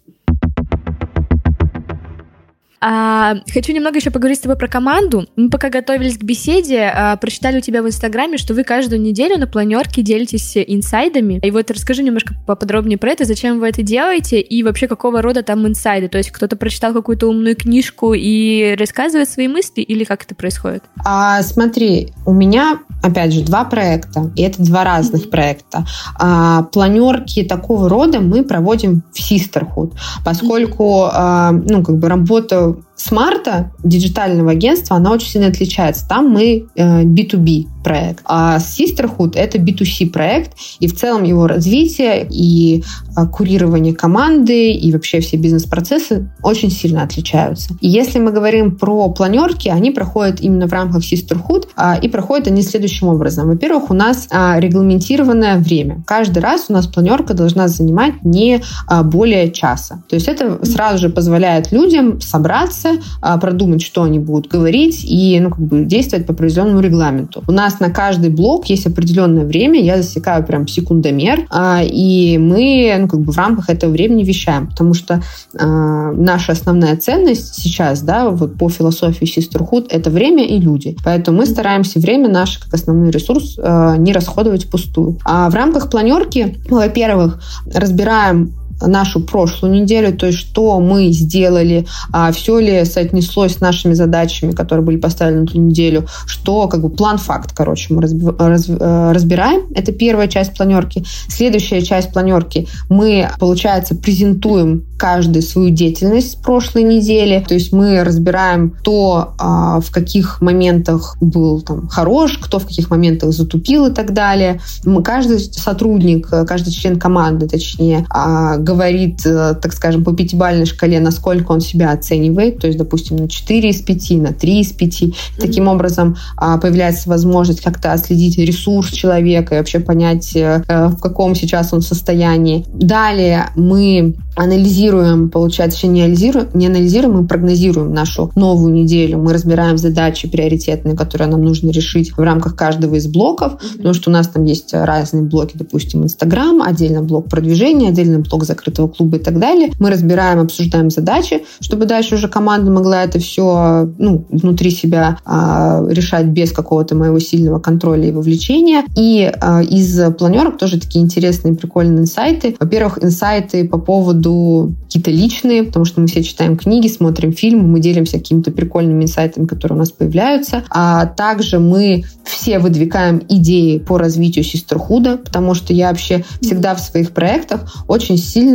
А, 2.80 3.36
хочу 3.52 3.74
немного 3.74 3.98
еще 3.98 4.12
поговорить 4.12 4.38
с 4.38 4.42
тобой 4.42 4.58
про 4.58 4.68
команду. 4.68 5.26
Мы 5.36 5.50
пока 5.50 5.70
готовились 5.70 6.18
к 6.18 6.24
беседе, 6.24 6.92
а, 6.94 7.16
прочитали 7.18 7.58
у 7.58 7.62
тебя 7.62 7.82
в 7.82 7.88
Инстаграме, 7.88 8.38
что 8.38 8.54
вы 8.54 8.64
каждую 8.64 9.02
неделю 9.02 9.38
на 9.40 9.48
планерке 9.48 10.04
делитесь 10.04 10.56
инсайдами. 10.56 11.40
И 11.44 11.52
вот 11.52 11.72
расскажи 11.72 12.04
немножко 12.04 12.36
поподробнее 12.46 12.98
про 12.98 13.12
это, 13.12 13.26
зачем 13.26 13.60
вы 13.60 13.70
это 13.70 13.82
делаете 13.82 14.40
и 14.40 14.62
вообще 14.64 14.88
какого 14.88 15.22
рода 15.22 15.42
там 15.42 15.68
инсайды. 15.68 16.08
То 16.08 16.18
есть 16.18 16.32
кто-то 16.32 16.56
прочитал 16.56 16.94
какую-то 16.94 17.28
умную 17.28 17.56
книжку 17.56 18.14
и 18.14 18.76
рассказывает 18.78 19.30
свои 19.30 19.48
мысли 19.48 19.82
или 19.82 20.04
как 20.04 20.24
это 20.24 20.36
происходит? 20.36 20.84
А, 21.04 21.42
смотри, 21.42 22.14
у 22.26 22.34
меня, 22.34 22.80
опять 23.02 23.34
же, 23.34 23.42
два 23.42 23.66
проекта, 23.66 24.32
и 24.36 24.44
это 24.44 24.62
два 24.64 24.84
разных 24.84 25.26
mm-hmm. 25.26 25.30
проекта. 25.30 25.86
А, 26.20 26.64
планерки 26.64 27.44
такого 27.44 27.90
рода 27.90 28.20
мы 28.20 28.44
проводим 28.44 29.04
в 29.12 29.20
Sisterhood, 29.20 29.94
поскольку, 30.24 30.84
mm-hmm. 30.84 31.12
а, 31.14 31.52
ну, 31.52 31.84
как 31.84 31.98
бы 31.98 32.08
работа 32.08 32.67
So 32.68 32.87
смарта, 32.98 33.72
диджитального 33.84 34.52
агентства, 34.52 34.98
она 34.98 35.12
очень 35.12 35.30
сильно 35.30 35.48
отличается. 35.48 36.08
Там 36.08 36.30
мы 36.30 36.68
э, 36.76 37.04
B2B 37.04 37.68
проект, 37.84 38.22
а 38.26 38.58
Sisterhood 38.58 39.38
это 39.38 39.60
B2C 39.60 40.10
проект, 40.10 40.52
и 40.80 40.88
в 40.88 40.96
целом 40.96 41.24
его 41.24 41.48
развитие 41.48 42.28
и 42.30 42.84
э, 43.16 43.26
курирование 43.28 43.94
команды 43.96 44.72
и 44.72 44.92
вообще 44.92 45.22
все 45.22 45.38
бизнес-процессы 45.38 46.30
очень 46.42 46.72
сильно 46.72 47.04
отличаются. 47.04 47.76
И 47.80 47.88
если 47.88 48.20
мы 48.20 48.32
говорим 48.32 48.76
про 48.76 49.10
планерки, 49.10 49.70
они 49.70 49.92
проходят 49.92 50.42
именно 50.42 50.68
в 50.68 50.74
рамках 50.74 51.04
Sisterhood, 51.04 51.68
э, 51.78 52.02
и 52.02 52.10
проходят 52.10 52.48
они 52.48 52.64
следующим 52.64 53.08
образом. 53.08 53.48
Во-первых, 53.48 53.92
у 53.92 53.94
нас 53.94 54.28
э, 54.32 54.60
регламентированное 54.60 55.58
время. 55.60 56.04
Каждый 56.08 56.40
раз 56.40 56.66
у 56.70 56.74
нас 56.74 56.88
планерка 56.88 57.36
должна 57.36 57.68
занимать 57.68 58.24
не 58.24 58.56
э, 58.90 59.04
более 59.04 59.52
часа. 59.52 60.02
То 60.10 60.16
есть 60.16 60.28
это 60.28 60.66
сразу 60.66 60.98
же 60.98 61.10
позволяет 61.10 61.72
людям 61.72 62.20
собраться 62.20 62.87
собраться, 62.88 63.08
а, 63.22 63.38
продумать, 63.38 63.82
что 63.82 64.04
они 64.04 64.20
будут 64.20 64.48
говорить 64.48 65.04
и 65.04 65.40
ну, 65.40 65.50
как 65.50 65.60
бы 65.60 65.84
действовать 65.84 66.26
по 66.26 66.34
определенному 66.34 66.80
регламенту. 66.80 67.44
У 67.48 67.52
нас 67.52 67.80
на 67.80 67.90
каждый 67.90 68.30
блок 68.30 68.68
есть 68.68 68.86
определенное 68.86 69.46
время, 69.46 69.82
я 69.82 69.98
засекаю 70.02 70.44
прям 70.46 70.68
секундомер, 70.68 71.48
а, 71.50 71.82
и 71.84 72.38
мы 72.38 72.96
ну, 73.00 73.08
как 73.08 73.22
бы 73.22 73.32
в 73.32 73.38
рамках 73.38 73.70
этого 73.70 73.92
времени 73.92 74.24
вещаем, 74.24 74.68
потому 74.68 74.94
что 74.94 75.22
наша 75.54 76.52
основная 76.52 76.96
ценность 76.98 77.56
сейчас, 77.56 78.02
да, 78.02 78.30
вот 78.30 78.58
по 78.58 78.70
философии 78.70 79.26
Sisterhood, 79.26 79.88
это 79.90 80.10
время 80.10 80.46
и 80.46 80.60
люди. 80.60 80.96
Поэтому 81.04 81.40
мы 81.40 81.46
стараемся 81.46 82.00
время 82.00 82.30
наш 82.30 82.58
как 82.58 82.74
основной 82.74 83.12
ресурс 83.12 83.58
не 83.58 84.14
расходовать 84.14 84.66
впустую. 84.66 85.18
А 85.24 85.50
в 85.50 85.56
рамках 85.56 85.90
планерки, 85.90 86.58
во-первых, 86.70 87.42
разбираем 87.74 88.54
нашу 88.82 89.22
прошлую 89.22 89.74
неделю, 89.74 90.16
то 90.16 90.28
есть 90.28 90.40
что 90.40 90.80
мы 90.80 91.12
сделали, 91.12 91.88
а 92.12 92.32
все 92.32 92.60
ли 92.60 92.86
соотнеслось 92.86 93.56
с 93.56 93.60
нашими 93.60 93.94
задачами, 93.94 94.52
которые 94.52 94.86
были 94.86 94.98
поставлены 94.98 95.42
на 95.42 95.46
эту 95.46 95.60
неделю, 95.60 96.06
что 96.26 96.68
как 96.68 96.82
бы 96.82 96.90
план-факт, 96.90 97.52
короче, 97.56 97.94
мы 97.94 98.04
э, 98.04 99.12
разбираем. 99.12 99.64
Это 99.74 99.92
первая 99.92 100.28
часть 100.28 100.56
планерки. 100.56 101.04
Следующая 101.28 101.82
часть 101.82 102.12
планерки 102.12 102.68
мы, 102.90 103.30
получается, 103.40 103.96
презентуем 103.96 104.84
каждый 104.98 105.42
свою 105.42 105.70
деятельность 105.70 106.32
с 106.32 106.36
прошлой 106.36 106.84
недели, 106.84 107.44
то 107.48 107.54
есть 107.54 107.72
мы 107.72 108.04
разбираем 108.04 108.76
то, 108.84 109.34
а, 109.38 109.80
в 109.80 109.92
каких 109.92 110.42
моментах 110.42 111.18
был 111.22 111.62
там 111.62 111.88
хорош, 111.88 112.40
кто 112.40 112.60
в 112.60 112.66
каких 112.66 112.90
моментах 112.90 113.32
затупил 113.32 113.86
и 113.88 113.94
так 113.94 114.14
далее. 114.14 114.60
Мы, 114.86 115.04
каждый 115.04 115.40
сотрудник, 115.40 116.28
каждый 116.30 116.72
член 116.72 117.00
команды, 117.00 117.48
точнее, 117.48 118.06
а, 118.10 118.58
говорит, 118.68 119.26
э, 119.26 119.56
так 119.62 119.74
скажем, 119.74 120.04
по 120.04 120.14
пятибалльной 120.14 120.66
шкале, 120.66 121.00
насколько 121.00 121.54
он 121.54 121.62
себя 121.62 121.92
оценивает, 121.92 122.60
то 122.60 122.68
есть, 122.68 122.78
допустим, 122.78 123.18
на 123.18 123.30
4 123.30 123.70
из 123.70 123.82
5, 123.82 124.12
на 124.22 124.34
3 124.34 124.60
из 124.60 124.72
5. 124.74 125.02
Mm-hmm. 125.02 125.14
Таким 125.40 125.68
образом 125.68 126.18
а, 126.36 126.58
появляется 126.58 127.10
возможность 127.10 127.62
как-то 127.62 127.94
отследить 127.94 128.38
ресурс 128.38 128.92
человека 128.92 129.56
и 129.56 129.58
вообще 129.58 129.80
понять, 129.80 130.36
э, 130.36 130.64
э, 130.68 130.88
в 130.88 131.00
каком 131.00 131.34
сейчас 131.36 131.74
он 131.74 131.82
состоянии. 131.82 132.66
Далее 132.74 133.48
мы 133.56 134.16
анализируем, 134.36 135.30
получается, 135.30 135.88
не 135.88 136.02
анализируем, 136.02 136.48
не 136.54 136.68
анализируем, 136.68 137.22
мы 137.22 137.28
прогнозируем 137.28 137.94
нашу 137.94 138.32
новую 138.36 138.74
неделю, 138.74 139.18
мы 139.18 139.34
разбираем 139.34 139.78
задачи 139.78 140.28
приоритетные, 140.28 140.96
которые 140.96 141.28
нам 141.28 141.44
нужно 141.44 141.72
решить 141.72 142.16
в 142.16 142.20
рамках 142.20 142.56
каждого 142.56 142.96
из 142.96 143.08
блоков, 143.08 143.54
mm-hmm. 143.54 143.78
потому 143.78 143.94
что 143.94 144.10
у 144.10 144.14
нас 144.14 144.28
там 144.28 144.44
есть 144.44 144.74
разные 144.74 145.24
блоки, 145.24 145.54
допустим, 145.56 146.04
Инстаграм, 146.04 146.62
отдельно 146.62 147.02
блок 147.02 147.30
продвижения, 147.30 147.90
отдельно 147.90 148.20
блок 148.20 148.44
закрытого 148.58 148.88
клуба 148.88 149.18
и 149.18 149.20
так 149.20 149.40
далее. 149.40 149.72
Мы 149.80 149.90
разбираем, 149.90 150.40
обсуждаем 150.40 150.90
задачи, 150.90 151.44
чтобы 151.60 151.86
дальше 151.86 152.16
уже 152.16 152.28
команда 152.28 152.72
могла 152.72 153.04
это 153.04 153.20
все 153.20 153.90
ну, 153.98 154.26
внутри 154.30 154.72
себя 154.72 155.20
а, 155.26 155.86
решать 155.88 156.26
без 156.26 156.52
какого-то 156.52 156.96
моего 156.96 157.20
сильного 157.20 157.60
контроля 157.60 158.08
и 158.08 158.12
вовлечения. 158.12 158.84
И 158.96 159.32
а, 159.40 159.62
из 159.62 160.00
планерок 160.18 160.58
тоже 160.58 160.80
такие 160.80 161.04
интересные, 161.04 161.56
прикольные 161.56 162.02
инсайты. 162.02 162.56
Во-первых, 162.60 163.04
инсайты 163.04 163.68
по 163.68 163.78
поводу 163.78 164.74
какие-то 164.86 165.12
личные, 165.12 165.64
потому 165.64 165.86
что 165.86 166.02
мы 166.02 166.08
все 166.08 166.24
читаем 166.24 166.58
книги, 166.58 166.88
смотрим 166.88 167.34
фильмы, 167.34 167.64
мы 167.68 167.80
делимся 167.80 168.18
какими-то 168.18 168.52
прикольными 168.52 169.04
инсайтами, 169.04 169.46
которые 169.46 169.76
у 169.76 169.80
нас 169.80 169.92
появляются. 169.92 170.64
А 170.70 171.06
также 171.06 171.60
мы 171.60 172.06
все 172.24 172.60
выдвигаем 172.60 173.22
идеи 173.30 173.78
по 173.78 173.98
развитию 173.98 174.44
сестрхуда, 174.44 175.18
потому 175.18 175.54
что 175.54 175.74
я 175.74 175.90
вообще 175.90 176.24
всегда 176.42 176.76
в 176.76 176.80
своих 176.80 177.12
проектах 177.12 177.84
очень 177.88 178.18
сильно 178.18 178.47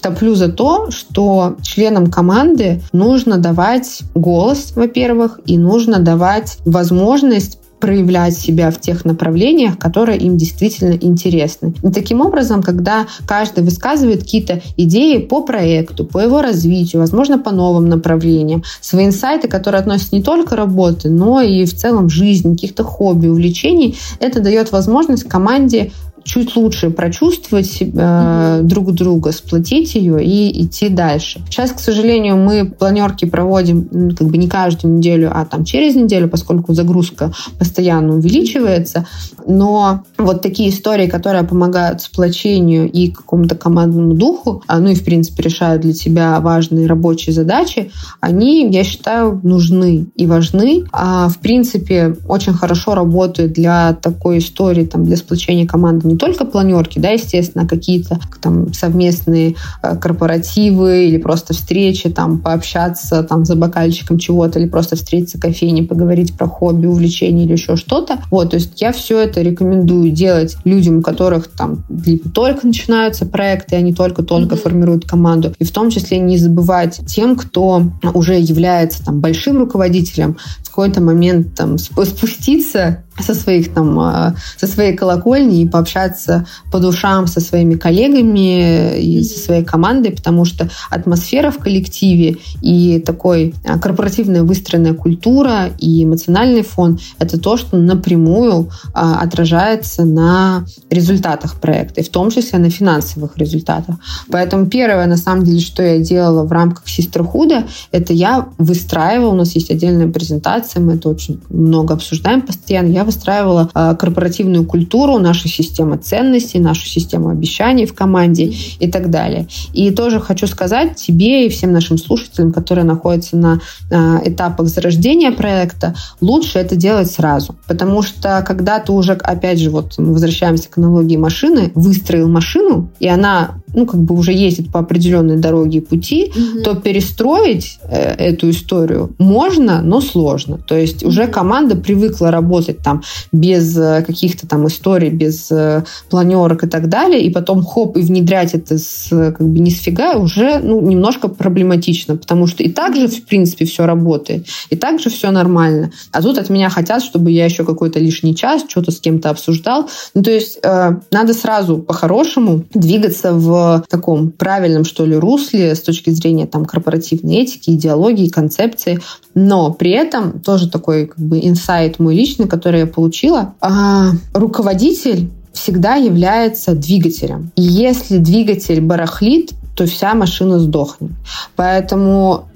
топлю 0.00 0.34
за 0.34 0.48
то, 0.48 0.90
что 0.90 1.56
членам 1.62 2.10
команды 2.10 2.82
нужно 2.92 3.38
давать 3.38 4.00
голос, 4.14 4.72
во-первых, 4.74 5.40
и 5.46 5.58
нужно 5.58 5.98
давать 5.98 6.58
возможность 6.64 7.60
проявлять 7.80 8.36
себя 8.36 8.70
в 8.70 8.78
тех 8.78 9.04
направлениях, 9.04 9.78
которые 9.78 10.18
им 10.18 10.36
действительно 10.36 10.96
интересны. 11.00 11.74
И 11.82 11.90
таким 11.90 12.20
образом, 12.20 12.62
когда 12.62 13.06
каждый 13.26 13.64
высказывает 13.64 14.20
какие-то 14.20 14.62
идеи 14.76 15.18
по 15.18 15.42
проекту, 15.42 16.04
по 16.04 16.18
его 16.18 16.42
развитию, 16.42 17.00
возможно, 17.00 17.38
по 17.38 17.50
новым 17.50 17.88
направлениям, 17.88 18.62
свои 18.80 19.06
инсайты, 19.06 19.48
которые 19.48 19.80
относятся 19.80 20.14
не 20.14 20.22
только 20.22 20.50
к 20.50 20.52
работе, 20.52 21.08
но 21.08 21.40
и 21.40 21.64
в 21.64 21.74
целом 21.74 22.10
жизни, 22.10 22.52
каких-то 22.52 22.84
хобби, 22.84 23.28
увлечений, 23.28 23.96
это 24.20 24.40
дает 24.40 24.72
возможность 24.72 25.24
команде 25.24 25.90
чуть 26.24 26.56
лучше 26.56 26.90
прочувствовать 26.90 27.78
э, 27.80 28.60
друг 28.62 28.92
друга, 28.92 29.32
сплотить 29.32 29.94
ее 29.94 30.22
и 30.24 30.64
идти 30.64 30.88
дальше. 30.88 31.40
Сейчас, 31.48 31.72
к 31.72 31.80
сожалению, 31.80 32.36
мы 32.36 32.66
планерки 32.66 33.24
проводим 33.24 34.14
как 34.14 34.28
бы 34.28 34.36
не 34.36 34.48
каждую 34.48 34.94
неделю, 34.94 35.30
а 35.32 35.44
там 35.44 35.64
через 35.64 35.94
неделю, 35.94 36.28
поскольку 36.28 36.74
загрузка 36.74 37.32
постоянно 37.58 38.14
увеличивается. 38.14 39.06
Но 39.46 40.02
вот 40.18 40.42
такие 40.42 40.70
истории, 40.70 41.06
которые 41.06 41.44
помогают 41.44 42.02
сплочению 42.02 42.90
и 42.90 43.10
какому-то 43.10 43.54
командному 43.54 44.14
духу, 44.14 44.62
а, 44.66 44.78
ну 44.78 44.90
и, 44.90 44.94
в 44.94 45.04
принципе, 45.04 45.42
решают 45.42 45.82
для 45.82 45.92
тебя 45.92 46.38
важные 46.40 46.86
рабочие 46.86 47.34
задачи, 47.34 47.90
они, 48.20 48.68
я 48.70 48.84
считаю, 48.84 49.40
нужны 49.42 50.06
и 50.14 50.26
важны. 50.26 50.84
А, 50.92 51.28
в 51.28 51.38
принципе, 51.38 52.16
очень 52.28 52.52
хорошо 52.52 52.94
работают 52.94 53.52
для 53.52 53.94
такой 53.94 54.38
истории, 54.38 54.84
там, 54.84 55.04
для 55.04 55.16
сплочения 55.16 55.66
команды 55.66 56.09
не 56.10 56.16
только 56.16 56.44
планерки, 56.44 56.98
да, 56.98 57.10
естественно, 57.10 57.64
а 57.64 57.68
какие-то 57.68 58.18
там 58.40 58.72
совместные 58.74 59.54
э, 59.82 59.96
корпоративы 59.96 61.06
или 61.06 61.18
просто 61.18 61.54
встречи, 61.54 62.10
там, 62.10 62.38
пообщаться 62.38 63.22
там 63.22 63.44
за 63.44 63.54
бокальчиком 63.54 64.18
чего-то 64.18 64.58
или 64.58 64.68
просто 64.68 64.96
встретиться 64.96 65.38
в 65.38 65.40
кофейне, 65.40 65.84
поговорить 65.84 66.36
про 66.36 66.46
хобби, 66.48 66.86
увлечения 66.86 67.44
или 67.44 67.52
еще 67.52 67.76
что-то. 67.76 68.18
Вот, 68.30 68.50
то 68.50 68.56
есть 68.56 68.80
я 68.80 68.92
все 68.92 69.20
это 69.20 69.40
рекомендую 69.40 70.10
делать 70.10 70.56
людям, 70.64 70.98
у 70.98 71.02
которых 71.02 71.48
там 71.48 71.84
либо 72.04 72.28
только 72.30 72.66
начинаются 72.66 73.24
проекты, 73.24 73.76
они 73.76 73.94
только-только 73.94 74.56
mm-hmm. 74.56 74.62
формируют 74.62 75.04
команду, 75.04 75.54
и 75.58 75.64
в 75.64 75.70
том 75.70 75.90
числе 75.90 76.18
не 76.18 76.38
забывать 76.38 77.00
тем, 77.06 77.36
кто 77.36 77.84
уже 78.14 78.34
является 78.34 79.04
там 79.04 79.20
большим 79.20 79.58
руководителем, 79.58 80.36
в 80.62 80.68
какой-то 80.70 81.00
момент 81.00 81.54
там 81.54 81.78
спуститься 81.78 83.04
со 83.22 83.34
своих 83.34 83.72
там, 83.72 83.98
а, 83.98 84.34
со 84.56 84.66
своей 84.66 84.96
колокольни 84.96 85.62
и 85.62 85.68
пообщаться 85.68 86.46
по 86.70 86.78
душам 86.78 87.26
со 87.26 87.40
своими 87.40 87.74
коллегами 87.74 88.98
и 89.00 89.22
со 89.22 89.38
своей 89.38 89.64
командой, 89.64 90.12
потому 90.12 90.44
что 90.44 90.68
атмосфера 90.90 91.50
в 91.50 91.58
коллективе 91.58 92.36
и 92.62 93.00
такой 93.00 93.54
а, 93.64 93.78
корпоративная 93.78 94.42
выстроенная 94.42 94.94
культура 94.94 95.70
и 95.78 96.04
эмоциональный 96.04 96.62
фон— 96.62 96.98
это 97.18 97.38
то, 97.38 97.56
что 97.56 97.76
напрямую 97.76 98.70
а, 98.92 99.20
отражается 99.20 100.04
на 100.04 100.64
результатах 100.90 101.60
проекта, 101.60 102.00
и 102.00 102.04
в 102.04 102.08
том 102.08 102.30
числе 102.30 102.58
на 102.58 102.70
финансовых 102.70 103.36
результатах. 103.36 103.96
Поэтому 104.30 104.66
первое, 104.66 105.06
на 105.06 105.16
самом 105.16 105.44
деле, 105.44 105.60
что 105.60 105.82
я 105.82 105.98
делала 105.98 106.44
в 106.44 106.52
рамках 106.52 106.84
Sisterhood, 106.86 107.64
это 107.92 108.12
я 108.12 108.48
выстраивала, 108.58 109.32
у 109.32 109.36
нас 109.36 109.52
есть 109.52 109.70
отдельная 109.70 110.08
презентация, 110.08 110.80
мы 110.80 110.94
это 110.94 111.08
очень 111.08 111.40
много 111.48 111.94
обсуждаем 111.94 112.42
постоянно, 112.42 112.88
я 112.88 113.04
выстраивала 113.10 113.68
э, 113.74 113.94
корпоративную 113.98 114.64
культуру, 114.64 115.18
нашу 115.18 115.48
систему 115.48 115.96
ценностей, 115.96 116.60
нашу 116.60 116.86
систему 116.86 117.28
обещаний 117.28 117.86
в 117.86 117.94
команде 117.94 118.52
и 118.78 118.90
так 118.90 119.10
далее. 119.10 119.48
И 119.72 119.90
тоже 119.90 120.20
хочу 120.20 120.46
сказать 120.46 120.96
тебе 120.96 121.46
и 121.46 121.48
всем 121.48 121.72
нашим 121.72 121.98
слушателям, 121.98 122.52
которые 122.52 122.84
находятся 122.84 123.36
на 123.36 123.60
э, 123.90 124.30
этапах 124.30 124.68
зарождения 124.68 125.32
проекта, 125.32 125.94
лучше 126.20 126.58
это 126.58 126.76
делать 126.76 127.10
сразу. 127.10 127.56
Потому 127.66 128.02
что 128.02 128.42
когда 128.46 128.78
ты 128.78 128.92
уже, 128.92 129.12
опять 129.12 129.58
же, 129.58 129.70
вот 129.70 129.98
мы 129.98 130.12
возвращаемся 130.12 130.68
к 130.70 130.78
аналогии 130.78 131.16
машины, 131.16 131.72
выстроил 131.74 132.28
машину, 132.28 132.90
и 133.00 133.08
она 133.08 133.60
ну, 133.74 133.86
как 133.86 134.00
бы 134.00 134.14
уже 134.14 134.32
ездит 134.32 134.70
по 134.72 134.80
определенной 134.80 135.36
дороге 135.36 135.78
и 135.78 135.80
пути, 135.80 136.32
угу. 136.34 136.62
то 136.62 136.74
перестроить 136.74 137.78
э, 137.84 138.14
эту 138.14 138.50
историю 138.50 139.14
можно, 139.18 139.82
но 139.82 140.00
сложно. 140.00 140.58
То 140.58 140.76
есть 140.76 141.04
уже 141.04 141.26
команда 141.26 141.76
привыкла 141.76 142.30
работать 142.30 142.78
там 142.78 143.02
без 143.32 143.76
э, 143.76 144.02
каких-то 144.06 144.46
там 144.46 144.66
историй, 144.66 145.10
без 145.10 145.50
э, 145.50 145.84
планерок 146.08 146.64
и 146.64 146.68
так 146.68 146.88
далее, 146.88 147.22
и 147.22 147.30
потом 147.30 147.64
хоп, 147.64 147.96
и 147.96 148.00
внедрять 148.00 148.54
это 148.54 148.78
с, 148.78 149.08
как 149.08 149.40
бы 149.40 149.58
не 149.58 149.70
с 149.70 149.80
фига 149.80 150.16
уже 150.18 150.58
ну, 150.58 150.80
немножко 150.80 151.28
проблематично, 151.28 152.16
потому 152.16 152.46
что 152.46 152.62
и 152.62 152.70
так 152.70 152.96
же, 152.96 153.08
в 153.08 153.24
принципе, 153.24 153.64
все 153.64 153.86
работает, 153.86 154.46
и 154.70 154.76
так 154.76 155.00
же 155.00 155.10
все 155.10 155.30
нормально. 155.30 155.92
А 156.12 156.22
тут 156.22 156.38
от 156.38 156.50
меня 156.50 156.70
хотят, 156.70 157.02
чтобы 157.02 157.30
я 157.30 157.44
еще 157.44 157.64
какой-то 157.64 157.98
лишний 157.98 158.34
час 158.34 158.64
что-то 158.68 158.90
с 158.90 159.00
кем-то 159.00 159.30
обсуждал. 159.30 159.88
Ну, 160.14 160.22
то 160.22 160.30
есть 160.30 160.58
э, 160.62 160.96
надо 161.10 161.34
сразу 161.34 161.78
по-хорошему 161.78 162.64
двигаться 162.74 163.32
в 163.32 163.59
таком 163.88 164.30
правильном, 164.30 164.84
что 164.84 165.04
ли, 165.04 165.16
русле 165.16 165.74
с 165.74 165.80
точки 165.80 166.10
зрения 166.10 166.46
там 166.46 166.64
корпоративной 166.64 167.36
этики, 167.36 167.70
идеологии, 167.70 168.28
концепции, 168.28 169.00
но 169.34 169.72
при 169.72 169.92
этом 169.92 170.40
тоже 170.40 170.68
такой 170.70 171.06
как 171.06 171.18
бы 171.18 171.40
инсайт 171.42 171.98
мой 171.98 172.14
личный, 172.14 172.48
который 172.48 172.80
я 172.80 172.86
получила. 172.86 173.54
А, 173.60 174.10
руководитель 174.34 175.30
всегда 175.52 175.96
является 175.96 176.74
двигателем. 176.74 177.50
И 177.56 177.62
если 177.62 178.18
двигатель 178.18 178.80
барахлит, 178.80 179.52
то 179.74 179.86
вся 179.86 180.14
машина 180.14 180.58
сдохнет. 180.58 181.12
Поэтому 181.56 182.49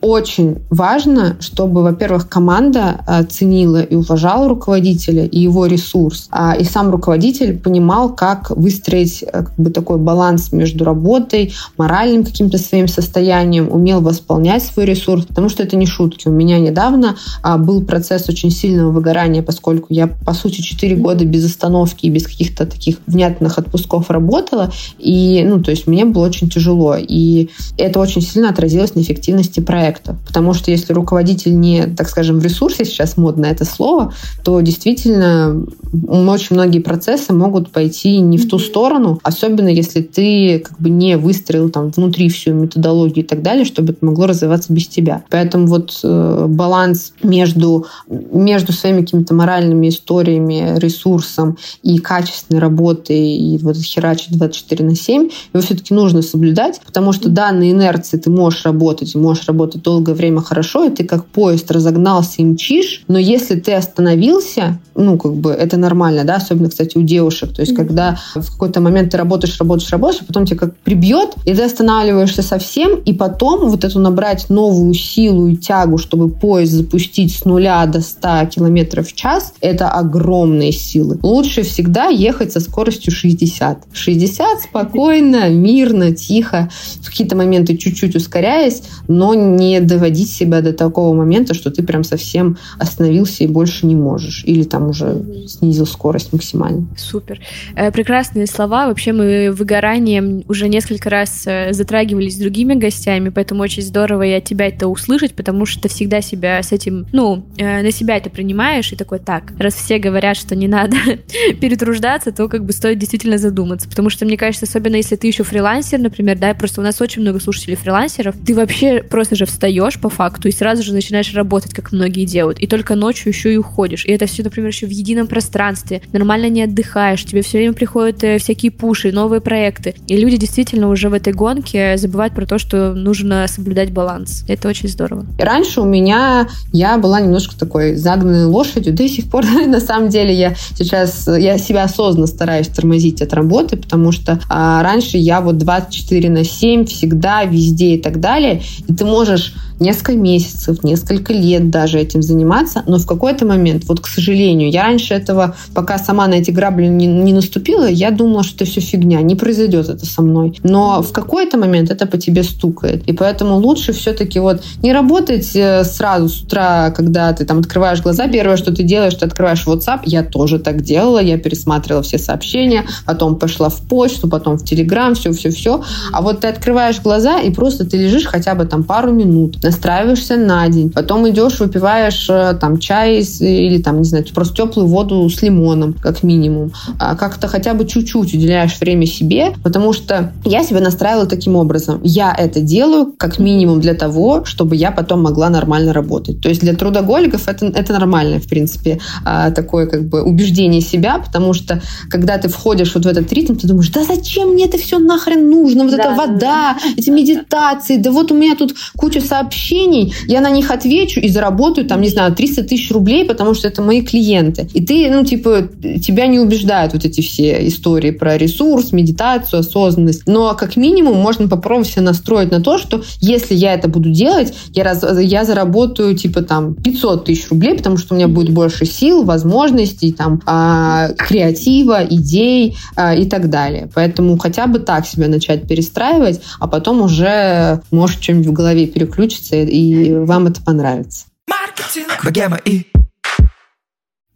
очень 0.00 0.58
важно, 0.70 1.36
чтобы, 1.40 1.82
во-первых, 1.82 2.28
команда 2.28 3.00
а, 3.04 3.24
ценила 3.24 3.82
и 3.82 3.96
уважала 3.96 4.48
руководителя 4.48 5.26
и 5.26 5.40
его 5.40 5.66
ресурс, 5.66 6.28
а, 6.30 6.54
и 6.54 6.62
сам 6.62 6.90
руководитель 6.90 7.58
понимал, 7.58 8.14
как 8.14 8.50
выстроить 8.50 9.24
э, 9.24 9.26
как 9.30 9.54
бы 9.56 9.70
такой 9.70 9.98
баланс 9.98 10.52
между 10.52 10.84
работой, 10.84 11.52
моральным 11.76 12.24
каким-то 12.24 12.58
своим 12.58 12.86
состоянием, 12.86 13.68
умел 13.72 14.00
восполнять 14.00 14.62
свой 14.62 14.86
ресурс, 14.86 15.26
потому 15.26 15.48
что 15.48 15.64
это 15.64 15.76
не 15.76 15.86
шутки. 15.86 16.28
У 16.28 16.32
меня 16.32 16.60
недавно 16.60 17.16
а, 17.42 17.58
был 17.58 17.82
процесс 17.82 18.28
очень 18.28 18.52
сильного 18.52 18.92
выгорания, 18.92 19.42
поскольку 19.42 19.88
я, 19.90 20.06
по 20.06 20.32
сути, 20.32 20.60
4 20.60 20.94
года 20.94 21.24
без 21.24 21.44
остановки 21.44 22.06
и 22.06 22.10
без 22.10 22.24
каких-то 22.24 22.66
таких 22.66 22.98
внятных 23.08 23.58
отпусков 23.58 24.10
работала, 24.10 24.70
и, 25.00 25.42
ну, 25.44 25.60
то 25.60 25.72
есть 25.72 25.88
мне 25.88 26.04
было 26.04 26.26
очень 26.26 26.48
тяжело, 26.48 26.94
и 26.96 27.48
это 27.76 27.98
очень 27.98 28.22
сильно 28.22 28.50
отразилось 28.50 28.94
на 28.94 29.00
эффективности 29.00 29.58
проекта 29.58 29.87
проекта. 29.88 30.16
Потому 30.26 30.54
что 30.54 30.70
если 30.70 30.92
руководитель 30.92 31.58
не, 31.58 31.86
так 31.86 32.08
скажем, 32.08 32.38
в 32.38 32.44
ресурсе, 32.44 32.84
сейчас 32.84 33.16
модно 33.16 33.46
это 33.46 33.64
слово, 33.64 34.12
то 34.44 34.60
действительно 34.60 35.64
очень 36.08 36.56
многие 36.56 36.80
процессы 36.80 37.32
могут 37.32 37.70
пойти 37.70 38.20
не 38.20 38.38
в 38.38 38.48
ту 38.48 38.58
сторону, 38.58 39.20
особенно 39.22 39.68
если 39.68 40.00
ты 40.00 40.60
как 40.60 40.78
бы 40.78 40.90
не 40.90 41.16
выстроил 41.16 41.70
там 41.70 41.90
внутри 41.90 42.28
всю 42.28 42.52
методологию 42.52 43.24
и 43.24 43.28
так 43.28 43.42
далее, 43.42 43.64
чтобы 43.64 43.92
это 43.92 44.04
могло 44.04 44.26
развиваться 44.26 44.72
без 44.72 44.86
тебя. 44.86 45.22
Поэтому 45.30 45.66
вот 45.66 45.98
э, 46.02 46.46
баланс 46.48 47.12
между, 47.22 47.86
между 48.08 48.72
своими 48.72 49.00
какими-то 49.00 49.34
моральными 49.34 49.88
историями, 49.88 50.78
ресурсом 50.78 51.56
и 51.82 51.98
качественной 51.98 52.60
работой, 52.60 53.18
и 53.18 53.58
вот 53.58 53.76
херачить 53.76 54.36
24 54.36 54.84
на 54.84 54.94
7, 54.94 55.28
его 55.54 55.62
все-таки 55.62 55.94
нужно 55.94 56.22
соблюдать, 56.22 56.80
потому 56.84 57.12
что 57.12 57.28
да, 57.28 57.52
на 57.52 57.70
инерции 57.70 58.18
ты 58.18 58.30
можешь 58.30 58.64
работать, 58.64 59.14
можешь 59.14 59.46
работать 59.46 59.77
это 59.78 59.84
долгое 59.84 60.14
время 60.14 60.40
хорошо, 60.40 60.84
и 60.84 60.90
ты 60.90 61.04
как 61.04 61.26
поезд 61.26 61.70
разогнался 61.70 62.42
и 62.42 62.44
мчишь, 62.44 63.02
но 63.08 63.18
если 63.18 63.58
ты 63.58 63.72
остановился, 63.72 64.78
ну, 64.94 65.16
как 65.16 65.34
бы 65.34 65.52
это 65.52 65.76
нормально, 65.76 66.24
да, 66.24 66.36
особенно, 66.36 66.68
кстати, 66.68 66.98
у 66.98 67.02
девушек, 67.02 67.54
то 67.54 67.62
есть, 67.62 67.72
mm-hmm. 67.72 67.76
когда 67.76 68.18
в 68.34 68.52
какой-то 68.52 68.80
момент 68.80 69.12
ты 69.12 69.16
работаешь, 69.16 69.58
работаешь, 69.58 69.90
работаешь, 69.90 70.22
а 70.22 70.24
потом 70.24 70.44
тебя 70.44 70.58
как 70.58 70.76
прибьет, 70.78 71.30
и 71.44 71.54
ты 71.54 71.62
останавливаешься 71.62 72.42
совсем, 72.42 72.96
и 73.00 73.12
потом 73.12 73.68
вот 73.68 73.84
эту 73.84 74.00
набрать 74.00 74.50
новую 74.50 74.94
силу 74.94 75.48
и 75.48 75.56
тягу, 75.56 75.98
чтобы 75.98 76.28
поезд 76.28 76.72
запустить 76.72 77.34
с 77.34 77.44
нуля 77.44 77.86
до 77.86 78.00
100 78.00 78.46
километров 78.54 79.08
в 79.08 79.14
час, 79.14 79.54
это 79.60 79.88
огромные 79.88 80.72
силы. 80.72 81.18
Лучше 81.22 81.62
всегда 81.62 82.06
ехать 82.06 82.52
со 82.52 82.60
скоростью 82.60 83.12
60. 83.12 83.84
60 83.92 84.60
спокойно, 84.60 85.48
мирно, 85.48 86.12
тихо, 86.12 86.70
в 87.00 87.06
какие-то 87.06 87.36
моменты 87.36 87.76
чуть-чуть 87.76 88.16
ускоряясь, 88.16 88.82
но 89.06 89.34
не 89.34 89.67
не 89.68 89.80
доводить 89.80 90.30
себя 90.30 90.60
до 90.60 90.72
такого 90.72 91.14
момента, 91.14 91.54
что 91.54 91.70
ты 91.70 91.82
прям 91.82 92.04
совсем 92.04 92.56
остановился 92.78 93.44
и 93.44 93.46
больше 93.46 93.86
не 93.86 93.96
можешь. 93.96 94.44
Или 94.44 94.64
там 94.64 94.88
уже 94.88 95.22
снизил 95.46 95.86
скорость 95.86 96.32
максимально. 96.32 96.86
Супер. 96.96 97.40
Э, 97.76 97.90
прекрасные 97.90 98.46
слова. 98.46 98.86
Вообще 98.86 99.12
мы 99.12 99.52
выгоранием 99.52 100.44
уже 100.48 100.68
несколько 100.68 101.10
раз 101.10 101.44
э, 101.46 101.72
затрагивались 101.72 102.34
с 102.34 102.38
другими 102.38 102.74
гостями, 102.74 103.28
поэтому 103.28 103.62
очень 103.62 103.82
здорово 103.82 104.22
и 104.22 104.32
от 104.32 104.44
тебя 104.44 104.68
это 104.68 104.88
услышать, 104.88 105.34
потому 105.34 105.66
что 105.66 105.82
ты 105.82 105.88
всегда 105.88 106.20
себя 106.20 106.62
с 106.62 106.72
этим, 106.72 107.06
ну, 107.12 107.44
э, 107.56 107.82
на 107.82 107.90
себя 107.90 108.16
это 108.16 108.30
принимаешь 108.30 108.92
и 108.92 108.96
такой, 108.96 109.18
так, 109.18 109.52
раз 109.58 109.74
все 109.74 109.98
говорят, 109.98 110.36
что 110.36 110.54
не 110.56 110.68
надо 110.68 110.96
перетруждаться, 111.60 112.32
то 112.32 112.48
как 112.48 112.64
бы 112.64 112.72
стоит 112.72 112.98
действительно 112.98 113.38
задуматься, 113.38 113.88
потому 113.88 114.10
что, 114.10 114.24
мне 114.24 114.36
кажется, 114.36 114.66
особенно 114.66 114.96
если 114.96 115.16
ты 115.16 115.26
еще 115.26 115.44
фрилансер, 115.44 115.98
например, 115.98 116.38
да, 116.38 116.54
просто 116.54 116.80
у 116.80 116.84
нас 116.84 117.00
очень 117.00 117.22
много 117.22 117.40
слушателей 117.40 117.76
фрилансеров, 117.76 118.34
ты 118.46 118.54
вообще 118.54 119.02
просто 119.02 119.36
же 119.36 119.46
встаешь 119.58 119.98
по 119.98 120.08
факту 120.08 120.46
и 120.46 120.52
сразу 120.52 120.84
же 120.84 120.92
начинаешь 120.94 121.34
работать, 121.34 121.74
как 121.74 121.90
многие 121.90 122.24
делают. 122.24 122.60
И 122.60 122.68
только 122.68 122.94
ночью 122.94 123.32
еще 123.32 123.52
и 123.52 123.56
уходишь. 123.56 124.04
И 124.04 124.12
это 124.12 124.26
все, 124.26 124.44
например, 124.44 124.68
еще 124.68 124.86
в 124.86 124.90
едином 124.90 125.26
пространстве. 125.26 126.00
Нормально 126.12 126.48
не 126.48 126.62
отдыхаешь, 126.62 127.24
тебе 127.24 127.42
все 127.42 127.58
время 127.58 127.72
приходят 127.72 128.22
э, 128.22 128.38
всякие 128.38 128.70
пуши, 128.70 129.10
новые 129.10 129.40
проекты. 129.40 129.96
И 130.06 130.16
люди 130.16 130.36
действительно 130.36 130.88
уже 130.88 131.08
в 131.08 131.12
этой 131.12 131.32
гонке 131.32 131.96
забывают 131.96 132.34
про 132.34 132.46
то, 132.46 132.58
что 132.58 132.94
нужно 132.94 133.46
соблюдать 133.48 133.90
баланс. 133.90 134.44
Это 134.46 134.68
очень 134.68 134.88
здорово. 134.88 135.26
Раньше 135.40 135.80
у 135.80 135.84
меня 135.84 136.48
я 136.72 136.96
была 136.96 137.20
немножко 137.20 137.58
такой 137.58 137.96
загнанной 137.96 138.44
лошадью. 138.44 138.94
До 138.94 139.08
сих 139.08 139.28
пор, 139.28 139.44
на 139.66 139.80
самом 139.80 140.08
деле, 140.08 140.32
я 140.32 140.54
сейчас 140.76 141.26
я 141.26 141.58
себя 141.58 141.82
осознанно 141.82 142.28
стараюсь 142.28 142.68
тормозить 142.68 143.22
от 143.22 143.32
работы, 143.32 143.76
потому 143.76 144.12
что 144.12 144.38
а, 144.48 144.84
раньше 144.84 145.16
я 145.16 145.40
вот 145.40 145.58
24 145.58 146.30
на 146.30 146.44
7 146.44 146.86
всегда, 146.86 147.42
везде 147.42 147.96
и 147.96 148.00
так 148.00 148.20
далее. 148.20 148.62
И 148.86 148.94
ты 148.94 149.04
можешь 149.04 149.47
несколько 149.80 150.12
месяцев, 150.12 150.82
несколько 150.82 151.32
лет 151.32 151.70
даже 151.70 151.98
этим 151.98 152.22
заниматься, 152.22 152.82
но 152.86 152.98
в 152.98 153.06
какой-то 153.06 153.46
момент, 153.46 153.84
вот, 153.86 154.00
к 154.00 154.06
сожалению, 154.06 154.70
я 154.70 154.84
раньше 154.84 155.14
этого, 155.14 155.56
пока 155.74 155.98
сама 155.98 156.26
на 156.26 156.34
эти 156.34 156.50
грабли 156.50 156.86
не, 156.86 157.06
не 157.06 157.32
наступила, 157.32 157.88
я 157.88 158.10
думала, 158.10 158.42
что 158.42 158.56
это 158.56 158.64
все 158.64 158.80
фигня, 158.80 159.20
не 159.22 159.36
произойдет 159.36 159.88
это 159.88 160.04
со 160.04 160.22
мной. 160.22 160.58
Но 160.62 161.02
в 161.02 161.12
какой-то 161.12 161.58
момент 161.58 161.90
это 161.90 162.06
по 162.06 162.18
тебе 162.18 162.42
стукает. 162.42 163.04
И 163.06 163.12
поэтому 163.12 163.56
лучше 163.56 163.92
все-таки 163.92 164.40
вот 164.40 164.62
не 164.82 164.92
работать 164.92 165.54
э, 165.54 165.84
сразу 165.84 166.28
с 166.28 166.42
утра, 166.42 166.90
когда 166.90 167.32
ты 167.32 167.44
там 167.44 167.60
открываешь 167.60 168.02
глаза, 168.02 168.26
первое, 168.28 168.56
что 168.56 168.74
ты 168.74 168.82
делаешь, 168.82 169.14
ты 169.14 169.26
открываешь 169.26 169.64
WhatsApp, 169.66 170.00
я 170.04 170.22
тоже 170.22 170.58
так 170.58 170.82
делала, 170.82 171.20
я 171.20 171.38
пересматривала 171.38 172.02
все 172.02 172.18
сообщения, 172.18 172.84
потом 173.06 173.36
пошла 173.36 173.68
в 173.68 173.80
почту, 173.82 174.28
потом 174.28 174.58
в 174.58 174.64
Telegram, 174.64 175.14
все-все-все. 175.14 175.82
А 176.12 176.22
вот 176.22 176.40
ты 176.40 176.48
открываешь 176.48 177.00
глаза, 177.00 177.40
и 177.40 177.50
просто 177.50 177.84
ты 177.84 177.96
лежишь 177.96 178.26
хотя 178.26 178.54
бы 178.54 178.64
там 178.64 178.82
пару 178.82 179.12
минут, 179.12 179.37
минут, 179.38 179.62
настраиваешься 179.62 180.36
на 180.36 180.68
день, 180.68 180.90
потом 180.90 181.28
идешь, 181.28 181.60
выпиваешь 181.60 182.28
э, 182.28 182.54
там 182.60 182.78
чай 182.78 183.22
или 183.40 183.78
там, 183.78 183.98
не 183.98 184.04
знаю, 184.04 184.24
просто 184.34 184.54
теплую 184.54 184.86
воду 184.86 185.28
с 185.28 185.42
лимоном, 185.42 185.94
как 185.94 186.22
минимум. 186.22 186.72
А 186.98 187.16
как-то 187.16 187.48
хотя 187.48 187.74
бы 187.74 187.86
чуть-чуть 187.86 188.34
уделяешь 188.34 188.78
время 188.80 189.06
себе, 189.06 189.52
потому 189.62 189.92
что 189.92 190.32
я 190.44 190.62
себя 190.64 190.80
настраивала 190.80 191.26
таким 191.26 191.56
образом. 191.56 192.00
Я 192.02 192.34
это 192.36 192.60
делаю 192.60 193.12
как 193.16 193.38
минимум 193.38 193.80
для 193.80 193.94
того, 193.94 194.44
чтобы 194.44 194.76
я 194.76 194.90
потом 194.90 195.22
могла 195.22 195.50
нормально 195.50 195.92
работать. 195.92 196.40
То 196.40 196.48
есть 196.48 196.60
для 196.60 196.74
трудоголиков 196.74 197.48
это, 197.48 197.66
это 197.66 197.92
нормальное, 197.92 198.40
в 198.40 198.48
принципе, 198.48 198.98
а, 199.24 199.50
такое 199.50 199.86
как 199.86 200.08
бы 200.08 200.22
убеждение 200.22 200.80
себя, 200.80 201.18
потому 201.18 201.54
что 201.54 201.80
когда 202.10 202.38
ты 202.38 202.48
входишь 202.48 202.94
вот 202.94 203.04
в 203.04 203.08
этот 203.08 203.32
ритм, 203.32 203.54
ты 203.54 203.66
думаешь, 203.66 203.90
да 203.90 204.04
зачем 204.04 204.50
мне 204.50 204.66
это 204.66 204.78
все 204.78 204.98
нахрен 204.98 205.48
нужно? 205.50 205.84
Вот 205.84 205.96
да, 205.96 206.02
эта 206.02 206.14
вода, 206.14 206.76
эти 206.96 207.10
медитации, 207.10 207.96
да 207.96 208.10
вот 208.10 208.32
у 208.32 208.34
меня 208.34 208.54
тут 208.56 208.74
куча 208.96 209.20
сообщений, 209.28 210.14
я 210.26 210.40
на 210.40 210.50
них 210.50 210.70
отвечу 210.70 211.20
и 211.20 211.28
заработаю, 211.28 211.86
там, 211.86 212.00
не 212.00 212.08
знаю, 212.08 212.34
300 212.34 212.64
тысяч 212.64 212.90
рублей, 212.90 213.24
потому 213.24 213.54
что 213.54 213.68
это 213.68 213.82
мои 213.82 214.02
клиенты. 214.02 214.68
И 214.74 214.84
ты, 214.84 215.10
ну, 215.10 215.24
типа, 215.24 215.68
тебя 216.02 216.26
не 216.26 216.38
убеждают 216.38 216.92
вот 216.92 217.04
эти 217.04 217.20
все 217.20 217.66
истории 217.68 218.10
про 218.10 218.36
ресурс, 218.36 218.92
медитацию, 218.92 219.60
осознанность. 219.60 220.22
Но 220.26 220.54
как 220.54 220.76
минимум 220.76 221.18
можно 221.18 221.48
попробовать 221.48 221.88
себя 221.88 222.02
настроить 222.02 222.50
на 222.50 222.60
то, 222.60 222.78
что 222.78 223.02
если 223.20 223.54
я 223.54 223.74
это 223.74 223.88
буду 223.88 224.10
делать, 224.10 224.54
я, 224.72 224.84
раз, 224.84 225.04
я 225.20 225.44
заработаю, 225.44 226.14
типа, 226.14 226.42
там, 226.42 226.74
500 226.74 227.24
тысяч 227.24 227.48
рублей, 227.50 227.74
потому 227.74 227.96
что 227.96 228.14
у 228.14 228.16
меня 228.16 228.28
будет 228.28 228.50
больше 228.50 228.86
сил, 228.86 229.24
возможностей, 229.24 230.12
там, 230.12 230.40
а, 230.46 231.10
креатива, 231.16 232.04
идей 232.08 232.76
а, 232.96 233.14
и 233.14 233.26
так 233.26 233.50
далее. 233.50 233.88
Поэтому 233.94 234.38
хотя 234.38 234.66
бы 234.66 234.78
так 234.78 235.06
себя 235.06 235.28
начать 235.28 235.66
перестраивать, 235.66 236.40
а 236.58 236.66
потом 236.66 237.02
уже 237.02 237.82
может 237.90 238.22
что-нибудь 238.22 238.46
в 238.46 238.52
голове 238.52 238.86
переключить 238.86 239.07
включится, 239.08 239.56
и 239.56 240.14
вам 240.14 240.46
это 240.46 240.62
понравится. 240.62 241.26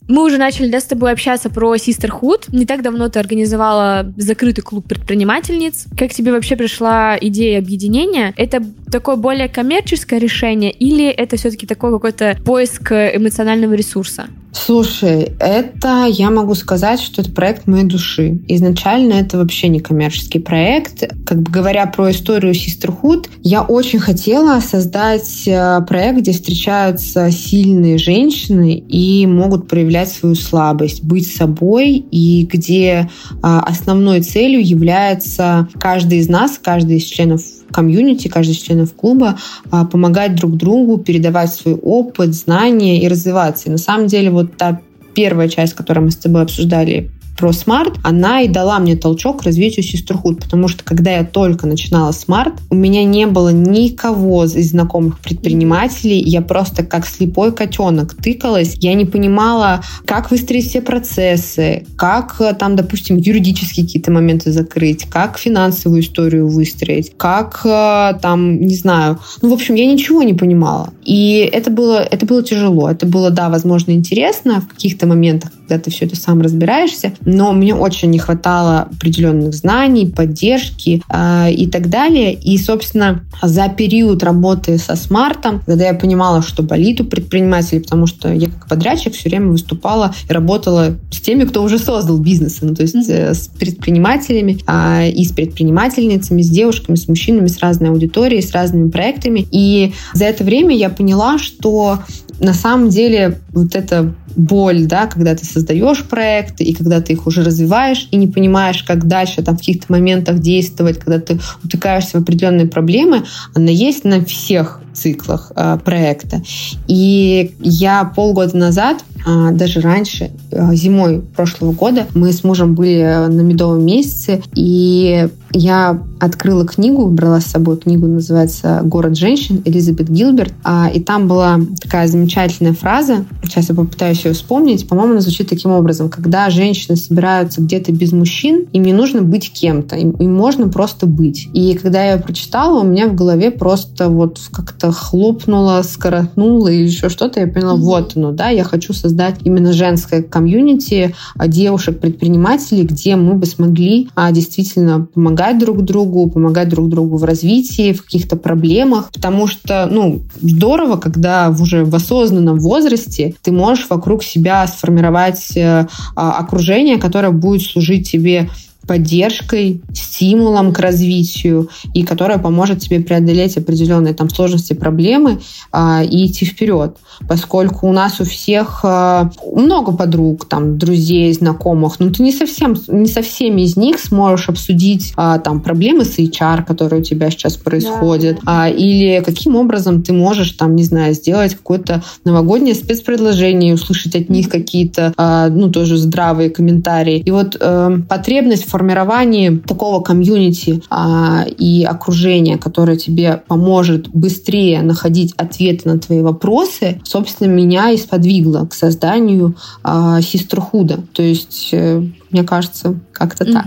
Мы 0.08 0.24
уже 0.24 0.36
начали 0.36 0.68
да, 0.68 0.80
с 0.80 0.84
тобой 0.84 1.12
общаться 1.12 1.48
про 1.48 1.76
Sisterhood. 1.76 2.46
Не 2.48 2.66
так 2.66 2.82
давно 2.82 3.08
ты 3.08 3.20
организовала 3.20 4.12
закрытый 4.16 4.64
клуб 4.64 4.86
предпринимательниц. 4.88 5.86
Как 5.96 6.12
тебе 6.12 6.32
вообще 6.32 6.56
пришла 6.56 7.16
идея 7.20 7.58
объединения? 7.58 8.34
Это 8.36 8.62
такое 8.92 9.16
более 9.16 9.48
коммерческое 9.48 10.20
решение 10.20 10.70
или 10.70 11.08
это 11.08 11.36
все-таки 11.36 11.66
такой 11.66 11.90
какой-то 11.90 12.38
поиск 12.44 12.92
эмоционального 12.92 13.74
ресурса? 13.74 14.26
Слушай, 14.52 15.32
это 15.40 16.06
я 16.08 16.30
могу 16.30 16.54
сказать, 16.54 17.00
что 17.00 17.22
это 17.22 17.32
проект 17.32 17.66
моей 17.66 17.84
души. 17.84 18.38
Изначально 18.48 19.14
это 19.14 19.38
вообще 19.38 19.68
не 19.68 19.80
коммерческий 19.80 20.40
проект. 20.40 21.10
Как 21.24 21.40
бы 21.40 21.50
говоря 21.50 21.86
про 21.86 22.10
историю 22.10 22.52
Sisterhood, 22.52 23.28
я 23.42 23.62
очень 23.62 23.98
хотела 23.98 24.60
создать 24.60 25.48
э, 25.48 25.80
проект, 25.88 26.18
где 26.18 26.32
встречаются 26.32 27.30
сильные 27.30 27.96
женщины 27.96 28.74
и 28.76 29.26
могут 29.26 29.68
проявлять 29.68 30.12
свою 30.12 30.34
слабость, 30.34 31.02
быть 31.02 31.34
собой, 31.34 31.96
и 31.96 32.44
где 32.44 33.08
а, 33.42 33.60
основной 33.60 34.20
целью 34.20 34.64
является 34.64 35.68
каждый 35.80 36.18
из 36.18 36.28
нас, 36.28 36.60
каждый 36.62 36.98
из 36.98 37.04
членов 37.04 37.42
комьюнити, 37.72 38.28
каждый 38.28 38.54
членов 38.54 38.94
клуба 38.94 39.38
а, 39.70 39.84
помогать 39.84 40.34
друг 40.34 40.56
другу, 40.56 40.98
передавать 40.98 41.52
свой 41.52 41.74
опыт, 41.74 42.34
знания 42.34 43.02
и 43.02 43.08
развиваться. 43.08 43.68
И 43.68 43.72
на 43.72 43.78
самом 43.78 44.06
деле 44.06 44.30
вот 44.30 44.56
та 44.56 44.80
первая 45.14 45.48
часть, 45.48 45.74
которую 45.74 46.04
мы 46.04 46.10
с 46.10 46.16
тобой 46.16 46.42
обсуждали 46.42 47.10
про 47.36 47.52
Smart, 47.52 47.94
она 48.02 48.42
и 48.42 48.48
дала 48.48 48.78
мне 48.78 48.96
толчок 48.96 49.40
к 49.40 49.44
развитию 49.44 49.84
Sisterhood, 49.84 50.42
потому 50.42 50.68
что 50.68 50.84
когда 50.84 51.10
я 51.10 51.24
только 51.24 51.66
начинала 51.66 52.12
Smart, 52.12 52.54
у 52.70 52.74
меня 52.74 53.04
не 53.04 53.26
было 53.26 53.50
никого 53.50 54.44
из 54.44 54.70
знакомых 54.70 55.18
предпринимателей, 55.20 56.20
я 56.20 56.42
просто 56.42 56.84
как 56.84 57.06
слепой 57.06 57.52
котенок 57.52 58.14
тыкалась, 58.14 58.76
я 58.80 58.94
не 58.94 59.04
понимала, 59.04 59.82
как 60.04 60.30
выстроить 60.30 60.68
все 60.68 60.80
процессы, 60.80 61.86
как 61.96 62.36
э, 62.40 62.54
там, 62.54 62.76
допустим, 62.76 63.16
юридические 63.16 63.86
какие-то 63.86 64.10
моменты 64.10 64.52
закрыть, 64.52 65.04
как 65.04 65.38
финансовую 65.38 66.02
историю 66.02 66.48
выстроить, 66.48 67.12
как 67.16 67.62
э, 67.64 68.18
там, 68.20 68.60
не 68.60 68.74
знаю, 68.74 69.18
ну, 69.40 69.50
в 69.50 69.52
общем, 69.52 69.74
я 69.74 69.86
ничего 69.86 70.22
не 70.22 70.34
понимала. 70.34 70.92
И 71.04 71.48
это 71.52 71.70
было, 71.70 71.96
это 71.98 72.26
было 72.26 72.42
тяжело, 72.42 72.90
это 72.90 73.06
было, 73.06 73.30
да, 73.30 73.48
возможно, 73.48 73.92
интересно 73.92 74.60
в 74.60 74.68
каких-то 74.68 75.06
моментах, 75.06 75.50
когда 75.72 75.84
ты 75.84 75.90
все 75.90 76.04
это 76.04 76.16
сам 76.16 76.42
разбираешься, 76.42 77.14
но 77.24 77.52
мне 77.52 77.74
очень 77.74 78.10
не 78.10 78.18
хватало 78.18 78.88
определенных 78.92 79.54
знаний, 79.54 80.06
поддержки 80.06 81.02
э, 81.08 81.50
и 81.50 81.66
так 81.66 81.88
далее. 81.88 82.34
И, 82.34 82.58
собственно, 82.58 83.24
за 83.40 83.68
период 83.70 84.22
работы 84.22 84.76
со 84.76 84.96
смартом, 84.96 85.62
когда 85.64 85.86
я 85.86 85.94
понимала, 85.94 86.42
что 86.42 86.62
болит 86.62 87.00
у 87.00 87.04
предпринимателей, 87.04 87.80
потому 87.80 88.06
что 88.06 88.30
я 88.30 88.48
как 88.48 88.68
подрядчик 88.68 89.14
все 89.14 89.30
время 89.30 89.48
выступала 89.48 90.14
и 90.28 90.32
работала 90.32 90.98
с 91.10 91.20
теми, 91.22 91.44
кто 91.44 91.62
уже 91.62 91.78
создал 91.78 92.18
бизнес, 92.18 92.58
ну, 92.60 92.74
то 92.74 92.82
есть 92.82 92.94
mm-hmm. 92.94 93.32
с 93.32 93.48
предпринимателями 93.48 94.58
э, 94.66 95.10
и 95.10 95.24
с 95.24 95.32
предпринимательницами, 95.32 96.42
с 96.42 96.50
девушками, 96.50 96.96
с 96.96 97.08
мужчинами, 97.08 97.46
с 97.46 97.58
разной 97.60 97.88
аудиторией, 97.88 98.42
с 98.42 98.52
разными 98.52 98.90
проектами. 98.90 99.46
И 99.50 99.94
за 100.12 100.26
это 100.26 100.44
время 100.44 100.76
я 100.76 100.90
поняла, 100.90 101.38
что 101.38 102.00
на 102.42 102.52
самом 102.52 102.88
деле 102.88 103.38
вот 103.52 103.74
эта 103.74 104.12
боль, 104.36 104.86
да, 104.86 105.06
когда 105.06 105.34
ты 105.34 105.44
создаешь 105.44 106.04
проекты 106.04 106.64
и 106.64 106.74
когда 106.74 107.00
ты 107.00 107.12
их 107.12 107.26
уже 107.26 107.42
развиваешь 107.42 108.08
и 108.10 108.16
не 108.16 108.26
понимаешь, 108.26 108.82
как 108.82 109.06
дальше 109.06 109.42
там 109.42 109.56
в 109.56 109.58
каких-то 109.58 109.92
моментах 109.92 110.38
действовать, 110.38 110.98
когда 110.98 111.18
ты 111.18 111.40
утыкаешься 111.64 112.18
в 112.18 112.22
определенные 112.22 112.66
проблемы, 112.66 113.24
она 113.54 113.70
есть 113.70 114.04
на 114.04 114.24
всех 114.24 114.80
циклах 115.02 115.52
э, 115.54 115.78
проекта. 115.84 116.42
И 116.86 117.54
я 117.60 118.04
полгода 118.04 118.56
назад, 118.56 119.04
э, 119.26 119.50
даже 119.52 119.80
раньше, 119.80 120.30
э, 120.50 120.74
зимой 120.74 121.20
прошлого 121.20 121.72
года, 121.72 122.06
мы 122.14 122.32
с 122.32 122.44
мужем 122.44 122.74
были 122.74 123.02
на 123.28 123.40
медовом 123.40 123.84
месяце, 123.84 124.42
и 124.54 125.28
я 125.54 126.00
открыла 126.18 126.66
книгу, 126.66 127.06
брала 127.08 127.40
с 127.40 127.46
собой 127.46 127.76
книгу, 127.76 128.06
называется 128.06 128.80
«Город 128.84 129.16
женщин» 129.16 129.60
Элизабет 129.64 130.08
Гилберт, 130.08 130.54
а, 130.64 130.88
и 130.92 131.00
там 131.00 131.28
была 131.28 131.58
такая 131.80 132.06
замечательная 132.06 132.72
фраза, 132.72 133.24
сейчас 133.42 133.68
я 133.68 133.74
попытаюсь 133.74 134.24
ее 134.24 134.32
вспомнить, 134.32 134.88
по-моему, 134.88 135.12
она 135.12 135.20
звучит 135.20 135.48
таким 135.48 135.72
образом. 135.72 136.08
Когда 136.08 136.48
женщины 136.48 136.96
собираются 136.96 137.60
где-то 137.60 137.92
без 137.92 138.12
мужчин, 138.12 138.66
им 138.72 138.82
не 138.82 138.92
нужно 138.92 139.22
быть 139.22 139.52
кем-то, 139.52 139.96
им 139.96 140.34
можно 140.34 140.68
просто 140.68 141.06
быть. 141.06 141.48
И 141.52 141.74
когда 141.74 142.02
я 142.04 142.12
ее 142.14 142.20
прочитала, 142.20 142.80
у 142.80 142.84
меня 142.84 143.08
в 143.08 143.14
голове 143.14 143.50
просто 143.50 144.08
вот 144.08 144.40
как-то 144.52 144.91
хлопнуло, 144.92 145.82
скоротнуло 145.82 146.68
или 146.68 146.86
еще 146.86 147.08
что-то, 147.08 147.40
я 147.40 147.46
поняла, 147.46 147.74
mm-hmm. 147.74 147.78
вот 147.78 148.16
оно, 148.16 148.32
да, 148.32 148.48
я 148.48 148.64
хочу 148.64 148.92
создать 148.92 149.36
именно 149.44 149.72
женское 149.72 150.22
комьюнити 150.22 151.14
а, 151.36 151.48
девушек-предпринимателей, 151.48 152.84
где 152.84 153.16
мы 153.16 153.34
бы 153.34 153.46
смогли 153.46 154.08
а, 154.14 154.30
действительно 154.32 155.06
помогать 155.14 155.58
друг 155.58 155.82
другу, 155.82 156.30
помогать 156.30 156.68
друг 156.68 156.88
другу 156.88 157.16
в 157.16 157.24
развитии, 157.24 157.92
в 157.92 158.04
каких-то 158.04 158.36
проблемах. 158.36 159.10
Потому 159.12 159.46
что, 159.46 159.88
ну, 159.90 160.22
здорово, 160.40 160.96
когда 160.96 161.50
уже 161.50 161.84
в 161.84 161.94
осознанном 161.94 162.58
возрасте 162.58 163.34
ты 163.42 163.52
можешь 163.52 163.86
вокруг 163.88 164.22
себя 164.22 164.66
сформировать 164.66 165.56
э, 165.56 165.86
а, 166.16 166.38
окружение, 166.38 166.98
которое 166.98 167.30
будет 167.30 167.62
служить 167.62 168.10
тебе 168.10 168.50
поддержкой, 168.86 169.80
стимулом 169.94 170.72
к 170.72 170.78
развитию 170.78 171.68
и 171.94 172.02
которая 172.02 172.38
поможет 172.38 172.80
тебе 172.80 173.00
преодолеть 173.00 173.56
определенные 173.56 174.14
там 174.14 174.30
сложности, 174.30 174.72
проблемы 174.72 175.40
а, 175.70 176.02
и 176.02 176.26
идти 176.26 176.44
вперед. 176.44 176.96
Поскольку 177.28 177.88
у 177.88 177.92
нас 177.92 178.20
у 178.20 178.24
всех 178.24 178.80
а, 178.84 179.30
много 179.54 179.92
подруг, 179.92 180.46
там, 180.46 180.78
друзей, 180.78 181.32
знакомых, 181.32 182.00
но 182.00 182.10
ты 182.10 182.22
не 182.22 182.32
совсем, 182.32 182.76
не 182.88 183.06
со 183.06 183.22
всеми 183.22 183.62
из 183.62 183.76
них 183.76 183.98
сможешь 184.00 184.48
обсудить 184.48 185.12
а, 185.16 185.38
там 185.38 185.60
проблемы 185.60 186.04
с 186.04 186.18
HR, 186.18 186.64
которые 186.64 187.00
у 187.00 187.04
тебя 187.04 187.30
сейчас 187.30 187.56
происходят, 187.56 188.38
да. 188.42 188.64
а, 188.64 188.68
или 188.68 189.22
каким 189.24 189.56
образом 189.56 190.02
ты 190.02 190.12
можешь 190.12 190.52
там, 190.52 190.76
не 190.76 190.84
знаю, 190.84 191.14
сделать 191.14 191.54
какое-то 191.54 192.02
новогоднее 192.24 192.74
спецпредложение, 192.74 193.74
услышать 193.74 194.14
от 194.16 194.28
них 194.28 194.48
какие-то, 194.48 195.12
а, 195.16 195.48
ну, 195.48 195.70
тоже 195.70 195.96
здравые 195.96 196.50
комментарии. 196.50 197.22
И 197.24 197.30
вот 197.30 197.56
а, 197.60 197.98
потребность 198.08 198.64
формировании 198.72 199.58
такого 199.58 200.00
комьюнити 200.02 200.82
а, 200.88 201.44
и 201.46 201.84
окружения, 201.84 202.56
которое 202.56 202.96
тебе 202.96 203.42
поможет 203.46 204.08
быстрее 204.08 204.80
находить 204.80 205.34
ответы 205.36 205.88
на 205.90 205.98
твои 205.98 206.22
вопросы, 206.22 207.00
собственно, 207.04 207.48
меня 207.48 207.90
и 207.90 207.98
сподвигло 207.98 208.66
к 208.66 208.72
созданию 208.72 209.54
а, 209.82 210.20
Sisterhood. 210.20 211.02
То 211.12 211.22
есть 211.22 211.68
э, 211.72 212.02
мне 212.32 212.44
кажется, 212.44 212.98
как-то 213.12 213.44
так. 213.44 213.66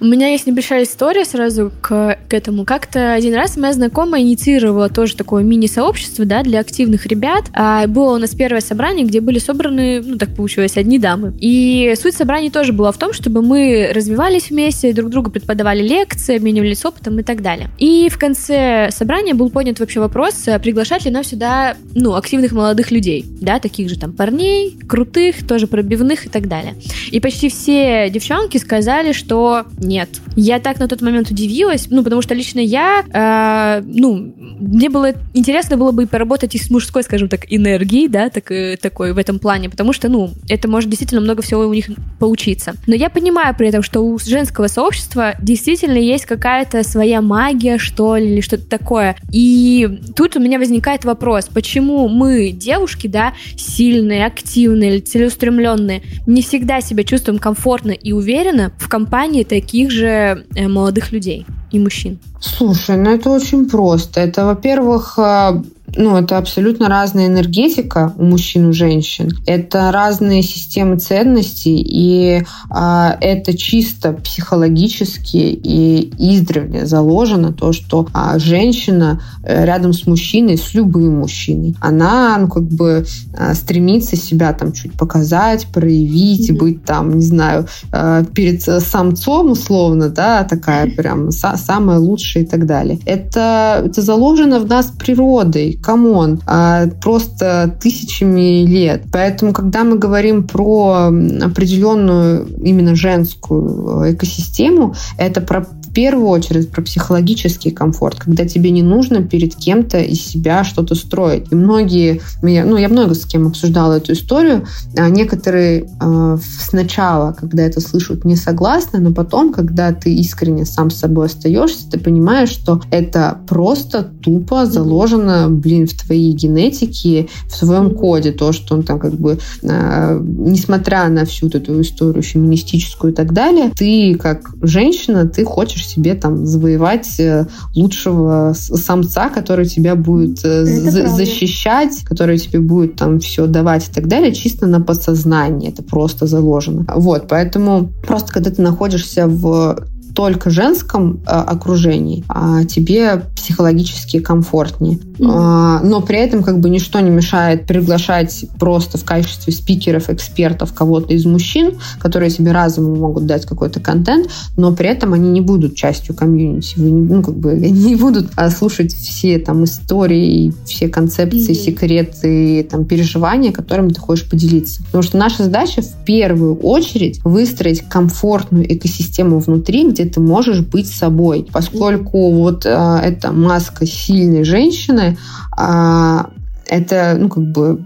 У 0.00 0.04
меня 0.04 0.28
есть 0.28 0.46
небольшая 0.46 0.84
история 0.84 1.24
сразу 1.24 1.72
к, 1.80 2.18
к 2.28 2.34
этому. 2.34 2.64
Как-то 2.64 3.14
один 3.14 3.34
раз 3.34 3.56
моя 3.56 3.72
знакомая 3.72 4.22
инициировала 4.22 4.88
тоже 4.88 5.16
такое 5.16 5.42
мини-сообщество, 5.42 6.24
да, 6.24 6.42
для 6.42 6.60
активных 6.60 7.06
ребят. 7.06 7.44
А 7.52 7.86
было 7.86 8.14
у 8.14 8.18
нас 8.18 8.34
первое 8.34 8.60
собрание, 8.60 9.06
где 9.06 9.20
были 9.20 9.38
собраны, 9.38 10.02
ну, 10.04 10.16
так 10.18 10.34
получилось, 10.34 10.76
одни 10.76 10.98
дамы. 10.98 11.34
И 11.40 11.94
суть 12.00 12.14
собрания 12.14 12.50
тоже 12.50 12.72
была 12.72 12.92
в 12.92 12.98
том, 12.98 13.12
чтобы 13.12 13.42
мы 13.42 13.90
развивались 13.92 14.50
вместе, 14.50 14.92
друг 14.92 15.10
другу 15.10 15.30
преподавали 15.30 15.82
лекции, 15.82 16.36
обменивались 16.36 16.84
опытом 16.84 17.18
и 17.18 17.22
так 17.22 17.42
далее. 17.42 17.70
И 17.78 18.08
в 18.10 18.18
конце 18.18 18.90
собрания 18.92 19.34
был 19.34 19.50
поднят 19.50 19.80
вообще 19.80 20.00
вопрос, 20.00 20.46
а 20.46 20.58
приглашать 20.58 21.06
ли 21.06 21.10
нам 21.10 21.24
сюда, 21.24 21.76
ну, 21.94 22.14
активных 22.14 22.52
молодых 22.52 22.90
людей, 22.90 23.24
да, 23.40 23.58
таких 23.58 23.88
же 23.88 23.98
там 23.98 24.12
парней, 24.12 24.78
крутых, 24.86 25.46
тоже 25.46 25.66
пробивных 25.66 26.26
и 26.26 26.28
так 26.28 26.48
далее. 26.48 26.74
И 27.10 27.18
почти 27.18 27.48
все 27.48 27.95
девчонки 28.10 28.58
сказали, 28.58 29.12
что 29.12 29.64
нет. 29.78 30.08
Я 30.36 30.58
так 30.60 30.78
на 30.78 30.88
тот 30.88 31.00
момент 31.02 31.30
удивилась, 31.30 31.88
ну, 31.90 32.02
потому 32.02 32.22
что 32.22 32.34
лично 32.34 32.60
я, 32.60 33.04
э, 33.12 33.82
ну, 33.86 34.34
мне 34.60 34.88
было 34.88 35.12
интересно 35.34 35.76
было 35.76 35.92
бы 35.92 36.04
и 36.04 36.06
поработать 36.06 36.54
и 36.54 36.58
с 36.58 36.70
мужской, 36.70 37.02
скажем 37.02 37.28
так, 37.28 37.46
энергией, 37.48 38.08
да, 38.08 38.30
так, 38.30 38.50
э, 38.50 38.76
такой 38.76 39.12
в 39.12 39.18
этом 39.18 39.38
плане, 39.38 39.70
потому 39.70 39.92
что, 39.92 40.08
ну, 40.08 40.30
это 40.48 40.68
может 40.68 40.90
действительно 40.90 41.20
много 41.20 41.42
всего 41.42 41.62
у 41.62 41.74
них 41.74 41.86
поучиться. 42.18 42.74
Но 42.86 42.94
я 42.94 43.10
понимаю 43.10 43.54
при 43.56 43.68
этом, 43.68 43.82
что 43.82 44.00
у 44.00 44.18
женского 44.18 44.68
сообщества 44.68 45.34
действительно 45.40 45.98
есть 45.98 46.26
какая-то 46.26 46.82
своя 46.82 47.20
магия, 47.22 47.78
что 47.78 48.16
ли, 48.16 48.32
или 48.32 48.40
что-то 48.40 48.66
такое. 48.66 49.16
И 49.32 50.00
тут 50.14 50.36
у 50.36 50.40
меня 50.40 50.58
возникает 50.58 51.04
вопрос, 51.04 51.46
почему 51.52 52.08
мы, 52.08 52.50
девушки, 52.50 53.06
да, 53.06 53.34
сильные, 53.56 54.26
активные, 54.26 55.00
целеустремленные, 55.00 56.02
не 56.26 56.42
всегда 56.42 56.80
себя 56.80 57.04
чувствуем 57.04 57.38
комфортно 57.38 57.85
комфортно 57.86 57.92
и 57.92 58.12
уверенно 58.12 58.72
в 58.78 58.88
компании 58.88 59.44
таких 59.44 59.90
же 59.90 60.44
э, 60.54 60.68
молодых 60.68 61.12
людей 61.12 61.46
и 61.72 61.78
мужчин? 61.78 62.18
Слушай, 62.40 62.96
ну 62.96 63.10
это 63.10 63.30
очень 63.30 63.68
просто. 63.68 64.20
Это, 64.20 64.44
во-первых, 64.44 65.18
э, 65.18 65.62
ну, 65.94 66.16
это 66.16 66.38
абсолютно 66.38 66.88
разная 66.88 67.26
энергетика 67.28 68.12
у 68.16 68.24
мужчин 68.24 68.66
и 68.66 68.68
у 68.68 68.72
женщин. 68.72 69.30
Это 69.46 69.90
разные 69.92 70.42
системы 70.42 70.98
ценностей, 70.98 71.80
и 71.80 72.44
а, 72.70 73.16
это 73.20 73.56
чисто 73.56 74.12
психологически 74.12 75.36
и 75.36 76.12
издревле 76.18 76.86
заложено 76.86 77.52
то, 77.52 77.72
что 77.72 78.08
а, 78.12 78.38
женщина 78.38 79.20
э, 79.42 79.64
рядом 79.64 79.92
с 79.92 80.06
мужчиной, 80.06 80.58
с 80.58 80.74
любым 80.74 81.18
мужчиной, 81.18 81.76
она, 81.80 82.36
ну, 82.38 82.48
как 82.48 82.64
бы 82.64 83.04
а, 83.36 83.54
стремится 83.54 84.16
себя 84.16 84.52
там 84.52 84.72
чуть 84.72 84.92
показать, 84.92 85.66
проявить, 85.72 86.50
mm-hmm. 86.50 86.58
быть 86.58 86.84
там, 86.84 87.16
не 87.16 87.24
знаю, 87.24 87.66
а, 87.92 88.24
перед 88.24 88.62
самцом 88.62 89.52
условно, 89.52 90.08
да, 90.08 90.44
такая 90.44 90.90
прям 90.96 91.28
са- 91.28 91.56
самая 91.56 91.98
лучшая 91.98 92.44
и 92.44 92.46
так 92.46 92.66
далее. 92.66 92.98
Это, 93.06 93.82
это 93.84 94.02
заложено 94.02 94.58
в 94.60 94.66
нас 94.66 94.86
природой 94.86 95.75
come 95.82 96.15
on, 96.15 96.40
а 96.46 96.86
просто 97.02 97.76
тысячами 97.80 98.64
лет. 98.64 99.04
Поэтому, 99.12 99.52
когда 99.52 99.84
мы 99.84 99.98
говорим 99.98 100.46
про 100.46 101.08
определенную 101.08 102.46
именно 102.62 102.94
женскую 102.94 104.12
экосистему, 104.12 104.94
это 105.18 105.40
про 105.40 105.66
первую 105.96 106.28
очередь 106.28 106.70
про 106.70 106.82
психологический 106.82 107.70
комфорт, 107.70 108.18
когда 108.18 108.44
тебе 108.44 108.70
не 108.70 108.82
нужно 108.82 109.22
перед 109.22 109.56
кем-то 109.56 109.98
из 109.98 110.20
себя 110.20 110.62
что-то 110.62 110.94
строить. 110.94 111.50
И 111.50 111.54
многие, 111.54 112.20
ну, 112.42 112.76
я 112.76 112.90
много 112.90 113.14
с 113.14 113.24
кем 113.24 113.46
обсуждала 113.46 113.94
эту 113.94 114.12
историю, 114.12 114.66
а 114.94 115.08
некоторые 115.08 115.88
э, 115.98 116.38
сначала, 116.60 117.32
когда 117.32 117.62
это 117.62 117.80
слышат, 117.80 118.26
не 118.26 118.36
согласны, 118.36 118.98
но 118.98 119.14
потом, 119.14 119.54
когда 119.54 119.90
ты 119.90 120.14
искренне 120.14 120.66
сам 120.66 120.90
с 120.90 120.96
собой 120.96 121.26
остаешься, 121.26 121.90
ты 121.90 121.98
понимаешь, 121.98 122.50
что 122.50 122.82
это 122.90 123.38
просто 123.48 124.02
тупо 124.02 124.66
заложено, 124.66 125.48
блин, 125.66 125.88
в 125.88 125.94
твоей 125.94 126.32
генетике, 126.32 127.28
в 127.48 127.56
своем 127.56 127.90
коде, 127.90 128.30
то, 128.30 128.52
что 128.52 128.76
он 128.76 128.84
там 128.84 129.00
как 129.00 129.14
бы, 129.14 129.38
э, 129.62 130.20
несмотря 130.22 131.08
на 131.08 131.24
всю 131.24 131.48
эту 131.48 131.80
историю 131.80 132.22
феминистическую 132.22 133.12
и 133.12 133.16
так 133.16 133.32
далее, 133.32 133.72
ты 133.76 134.14
как 134.14 134.54
женщина, 134.62 135.26
ты 135.26 135.44
хочешь 135.44 135.86
себе 135.86 136.14
там 136.14 136.46
завоевать 136.46 137.18
э, 137.18 137.46
лучшего 137.74 138.54
самца, 138.54 139.28
который 139.28 139.66
тебя 139.66 139.96
будет 139.96 140.44
э, 140.44 140.64
за- 140.64 141.08
защищать, 141.08 142.04
который 142.04 142.38
тебе 142.38 142.60
будет 142.60 142.94
там 142.94 143.18
все 143.18 143.46
давать 143.46 143.88
и 143.88 143.92
так 143.92 144.06
далее, 144.06 144.32
чисто 144.32 144.66
на 144.66 144.80
подсознании. 144.80 145.70
Это 145.70 145.82
просто 145.82 146.26
заложено. 146.26 146.84
Вот, 146.94 147.26
поэтому 147.28 147.90
просто 148.06 148.32
когда 148.32 148.50
ты 148.50 148.62
находишься 148.62 149.26
в 149.26 149.84
только 150.16 150.48
женском 150.48 151.20
э, 151.26 151.30
окружении, 151.30 152.24
а 152.26 152.64
тебе 152.64 153.22
психологически 153.36 154.18
комфортнее. 154.18 154.98
Mm-hmm. 155.18 155.80
но 155.84 156.02
при 156.02 156.18
этом 156.18 156.42
как 156.42 156.60
бы 156.60 156.68
ничто 156.68 157.00
не 157.00 157.08
мешает 157.08 157.66
приглашать 157.66 158.44
просто 158.58 158.98
в 158.98 159.04
качестве 159.04 159.50
спикеров, 159.50 160.10
экспертов 160.10 160.74
кого-то 160.74 161.14
из 161.14 161.24
мужчин, 161.24 161.78
которые 161.98 162.30
тебе 162.30 162.52
разумом 162.52 162.98
могут 162.98 163.24
дать 163.24 163.46
какой-то 163.46 163.80
контент, 163.80 164.28
но 164.58 164.72
при 164.72 164.88
этом 164.88 165.14
они 165.14 165.30
не 165.30 165.40
будут 165.40 165.74
частью 165.74 166.14
комьюнити. 166.14 166.74
Вы 166.76 166.90
не, 166.90 167.00
ну, 167.00 167.22
как 167.22 167.34
бы, 167.34 167.54
не 167.56 167.96
будут 167.96 168.30
а, 168.36 168.50
слушать 168.50 168.92
все 168.92 169.38
там 169.38 169.64
истории, 169.64 170.52
все 170.66 170.88
концепции, 170.88 171.52
mm-hmm. 171.52 171.64
секреты, 171.64 172.68
там, 172.70 172.84
переживания, 172.84 173.52
которыми 173.52 173.90
ты 173.90 174.00
хочешь 174.00 174.28
поделиться. 174.28 174.82
Потому 174.84 175.02
что 175.02 175.16
наша 175.16 175.44
задача 175.44 175.80
в 175.80 176.04
первую 176.04 176.56
очередь 176.56 177.20
выстроить 177.24 177.82
комфортную 177.88 178.70
экосистему 178.74 179.38
внутри, 179.38 179.88
где 179.88 180.05
ты 180.06 180.20
можешь 180.20 180.60
быть 180.60 180.88
собой. 180.88 181.46
Поскольку 181.52 182.32
вот 182.32 182.64
а, 182.66 183.00
эта 183.00 183.32
маска 183.32 183.86
сильной 183.86 184.44
женщины, 184.44 185.18
а, 185.56 186.30
это, 186.66 187.16
ну, 187.18 187.28
как 187.28 187.44
бы, 187.44 187.84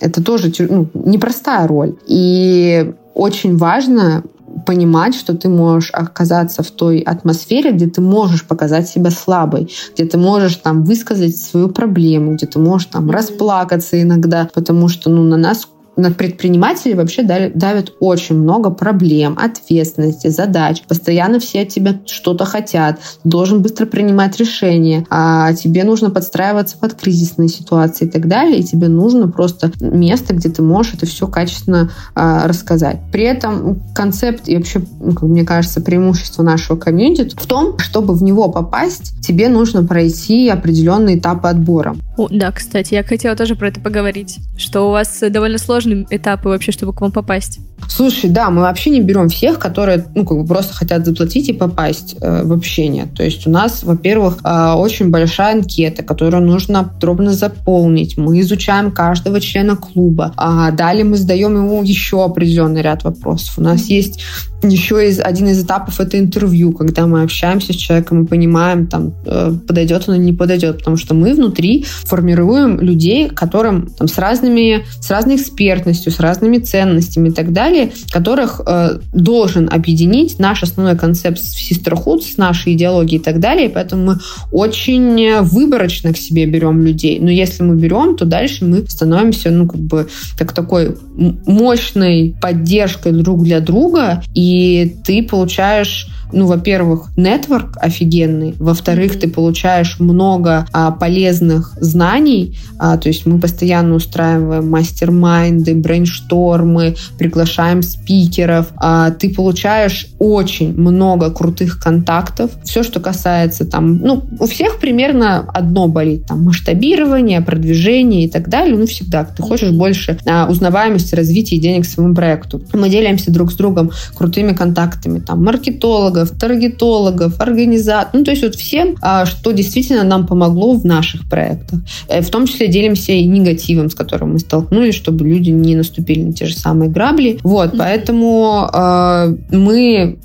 это 0.00 0.22
тоже 0.22 0.52
ну, 0.58 0.88
непростая 0.94 1.66
роль. 1.66 1.96
И 2.06 2.92
очень 3.14 3.56
важно 3.56 4.24
понимать, 4.66 5.14
что 5.14 5.34
ты 5.36 5.48
можешь 5.48 5.90
оказаться 5.92 6.62
в 6.62 6.70
той 6.70 7.00
атмосфере, 7.00 7.72
где 7.72 7.86
ты 7.86 8.00
можешь 8.00 8.44
показать 8.46 8.88
себя 8.88 9.10
слабой, 9.10 9.70
где 9.94 10.04
ты 10.04 10.18
можешь 10.18 10.56
там 10.56 10.84
высказать 10.84 11.36
свою 11.36 11.68
проблему, 11.68 12.34
где 12.34 12.46
ты 12.46 12.58
можешь 12.58 12.86
там 12.86 13.10
расплакаться 13.10 14.00
иногда, 14.00 14.48
потому 14.52 14.88
что 14.88 15.10
ну, 15.10 15.22
на 15.22 15.36
нас 15.36 15.66
на 15.96 16.10
предпринимателей 16.10 16.94
вообще 16.94 17.22
давят 17.22 17.92
очень 18.00 18.36
много 18.36 18.70
проблем, 18.70 19.38
ответственности, 19.40 20.28
задач. 20.28 20.82
Постоянно 20.88 21.38
все 21.38 21.62
от 21.62 21.68
тебя 21.68 22.00
что-то 22.06 22.44
хотят. 22.44 22.98
Ты 23.22 23.28
должен 23.28 23.62
быстро 23.62 23.86
принимать 23.86 24.38
решения. 24.38 25.06
А 25.10 25.52
тебе 25.52 25.84
нужно 25.84 26.10
подстраиваться 26.10 26.78
под 26.78 26.94
кризисные 26.94 27.48
ситуации 27.48 28.06
и 28.06 28.08
так 28.08 28.26
далее. 28.28 28.60
И 28.60 28.64
тебе 28.64 28.88
нужно 28.88 29.28
просто 29.28 29.70
место, 29.80 30.34
где 30.34 30.48
ты 30.48 30.62
можешь 30.62 30.94
это 30.94 31.06
все 31.06 31.26
качественно 31.26 31.90
а, 32.14 32.46
рассказать. 32.48 33.00
При 33.12 33.24
этом 33.24 33.82
концепт 33.94 34.48
и 34.48 34.56
вообще, 34.56 34.82
ну, 35.00 35.14
мне 35.28 35.44
кажется, 35.44 35.80
преимущество 35.80 36.42
нашего 36.42 36.76
комьюнити 36.76 37.34
в 37.36 37.46
том, 37.46 37.78
чтобы 37.78 38.14
в 38.14 38.22
него 38.22 38.48
попасть, 38.50 39.14
тебе 39.22 39.48
нужно 39.48 39.84
пройти 39.84 40.48
определенные 40.48 41.18
этапы 41.18 41.48
отбора. 41.48 41.96
О, 42.16 42.28
да, 42.30 42.50
кстати, 42.52 42.94
я 42.94 43.02
хотела 43.02 43.36
тоже 43.36 43.56
про 43.56 43.68
это 43.68 43.80
поговорить, 43.80 44.38
что 44.56 44.88
у 44.88 44.90
вас 44.90 45.22
довольно 45.30 45.58
сложные 45.82 46.06
этапы 46.10 46.48
вообще, 46.48 46.72
чтобы 46.72 46.92
к 46.92 47.00
вам 47.00 47.12
попасть. 47.12 47.60
Слушай, 47.88 48.30
да, 48.30 48.50
мы 48.50 48.62
вообще 48.62 48.90
не 48.90 49.00
берем 49.00 49.28
всех, 49.28 49.58
которые, 49.58 50.06
ну, 50.14 50.24
как 50.24 50.38
бы 50.38 50.46
просто 50.46 50.74
хотят 50.74 51.04
заплатить 51.04 51.48
и 51.48 51.52
попасть 51.52 52.16
э, 52.20 52.42
в 52.44 52.52
общение. 52.52 53.06
То 53.06 53.22
есть 53.22 53.46
у 53.46 53.50
нас, 53.50 53.82
во-первых, 53.82 54.38
э, 54.44 54.72
очень 54.72 55.10
большая 55.10 55.54
анкета, 55.54 56.02
которую 56.02 56.42
нужно 56.42 56.84
подробно 56.84 57.32
заполнить. 57.32 58.16
Мы 58.16 58.40
изучаем 58.40 58.92
каждого 58.92 59.40
члена 59.40 59.76
клуба. 59.76 60.32
А 60.36 60.70
далее 60.70 61.04
мы 61.04 61.16
задаем 61.16 61.56
ему 61.56 61.82
еще 61.82 62.24
определенный 62.24 62.82
ряд 62.82 63.04
вопросов. 63.04 63.58
У 63.58 63.62
нас 63.62 63.84
есть 63.84 64.20
еще 64.62 65.08
из, 65.08 65.18
один 65.18 65.48
из 65.48 65.62
этапов 65.62 66.00
это 66.00 66.18
интервью, 66.18 66.72
когда 66.72 67.06
мы 67.06 67.22
общаемся 67.22 67.72
с 67.72 67.76
человеком 67.76 68.24
и 68.24 68.26
понимаем, 68.26 68.86
там, 68.86 69.14
э, 69.26 69.52
подойдет 69.66 70.08
он 70.08 70.16
или 70.16 70.22
не 70.22 70.32
подойдет, 70.32 70.78
потому 70.78 70.96
что 70.96 71.14
мы 71.14 71.34
внутри 71.34 71.84
формируем 72.04 72.80
людей, 72.80 73.28
которым 73.28 73.88
там, 73.88 74.08
с 74.08 74.18
разными, 74.18 74.84
с 75.00 75.10
разной 75.10 75.36
экспертностью, 75.36 76.12
с 76.12 76.20
разными 76.20 76.58
ценностями 76.58 77.30
и 77.30 77.32
так 77.32 77.52
далее, 77.52 77.71
которых 78.10 78.60
э, 78.66 78.98
должен 79.12 79.68
объединить 79.72 80.38
наш 80.38 80.62
основной 80.62 80.96
концепт 80.96 81.38
sisterhood 81.38 82.22
с 82.22 82.36
нашей 82.36 82.74
идеологией 82.74 83.20
и 83.20 83.24
так 83.24 83.40
далее, 83.40 83.68
поэтому 83.68 84.04
мы 84.04 84.18
очень 84.50 85.40
выборочно 85.40 86.12
к 86.12 86.16
себе 86.16 86.46
берем 86.46 86.84
людей. 86.84 87.18
Но 87.18 87.30
если 87.30 87.62
мы 87.62 87.76
берем, 87.76 88.16
то 88.16 88.24
дальше 88.24 88.64
мы 88.64 88.86
становимся, 88.88 89.50
ну, 89.50 89.66
как 89.66 89.80
бы, 89.80 90.08
как 90.38 90.52
такой 90.52 90.96
мощной 91.16 92.34
поддержкой 92.40 93.12
друг 93.12 93.42
для 93.42 93.60
друга, 93.60 94.22
и 94.34 94.96
ты 95.04 95.22
получаешь 95.22 96.08
ну, 96.32 96.46
во-первых, 96.46 97.10
нетворк 97.16 97.76
офигенный, 97.76 98.54
во-вторых, 98.58 99.18
ты 99.18 99.28
получаешь 99.28 100.00
много 100.00 100.66
а, 100.72 100.90
полезных 100.90 101.74
знаний, 101.78 102.58
а, 102.78 102.96
то 102.96 103.08
есть 103.08 103.26
мы 103.26 103.38
постоянно 103.38 103.94
устраиваем 103.94 104.68
мастер-майнды, 104.68 105.74
брейнштормы, 105.74 106.96
приглашаем 107.18 107.61
спикеров, 107.82 108.68
а, 108.76 109.10
ты 109.10 109.30
получаешь 109.30 110.08
очень 110.18 110.74
много 110.74 111.30
крутых 111.30 111.80
контактов, 111.80 112.50
все, 112.64 112.82
что 112.82 113.00
касается 113.00 113.64
там, 113.64 113.98
ну, 113.98 114.24
у 114.38 114.46
всех 114.46 114.78
примерно 114.80 115.46
одно 115.52 115.88
болит, 115.88 116.26
там, 116.26 116.44
масштабирование, 116.44 117.40
продвижение 117.40 118.24
и 118.24 118.28
так 118.28 118.48
далее, 118.48 118.76
ну, 118.76 118.86
всегда, 118.86 119.24
ты 119.24 119.42
хочешь 119.42 119.70
больше 119.70 120.18
а, 120.26 120.46
узнаваемости, 120.50 121.14
развития 121.14 121.58
денег 121.58 121.86
своему 121.86 122.14
проекту. 122.14 122.60
Мы 122.72 122.88
делимся 122.88 123.30
друг 123.30 123.52
с 123.52 123.56
другом 123.56 123.90
крутыми 124.16 124.52
контактами, 124.52 125.20
там, 125.20 125.44
маркетологов, 125.44 125.92
маркетологов, 125.92 126.30
таргетологов, 126.38 127.40
организаторов, 127.40 128.14
ну, 128.14 128.24
то 128.24 128.30
есть 128.30 128.42
вот 128.42 128.54
всем, 128.54 128.96
а, 129.00 129.26
что 129.26 129.52
действительно 129.52 130.04
нам 130.04 130.26
помогло 130.26 130.74
в 130.74 130.84
наших 130.84 131.28
проектах. 131.28 131.80
Э, 132.08 132.20
в 132.20 132.30
том 132.30 132.46
числе 132.46 132.68
делимся 132.68 133.12
и 133.12 133.24
негативом, 133.26 133.90
с 133.90 133.94
которым 133.94 134.32
мы 134.32 134.38
столкнулись, 134.38 134.94
чтобы 134.94 135.26
люди 135.26 135.50
не 135.50 135.74
наступили 135.74 136.22
на 136.22 136.32
те 136.32 136.46
же 136.46 136.54
самые 136.54 136.90
грабли. 136.90 137.38
Вот, 137.52 137.74
поэтому 137.76 138.66
э, 138.72 139.36
мы 139.50 140.18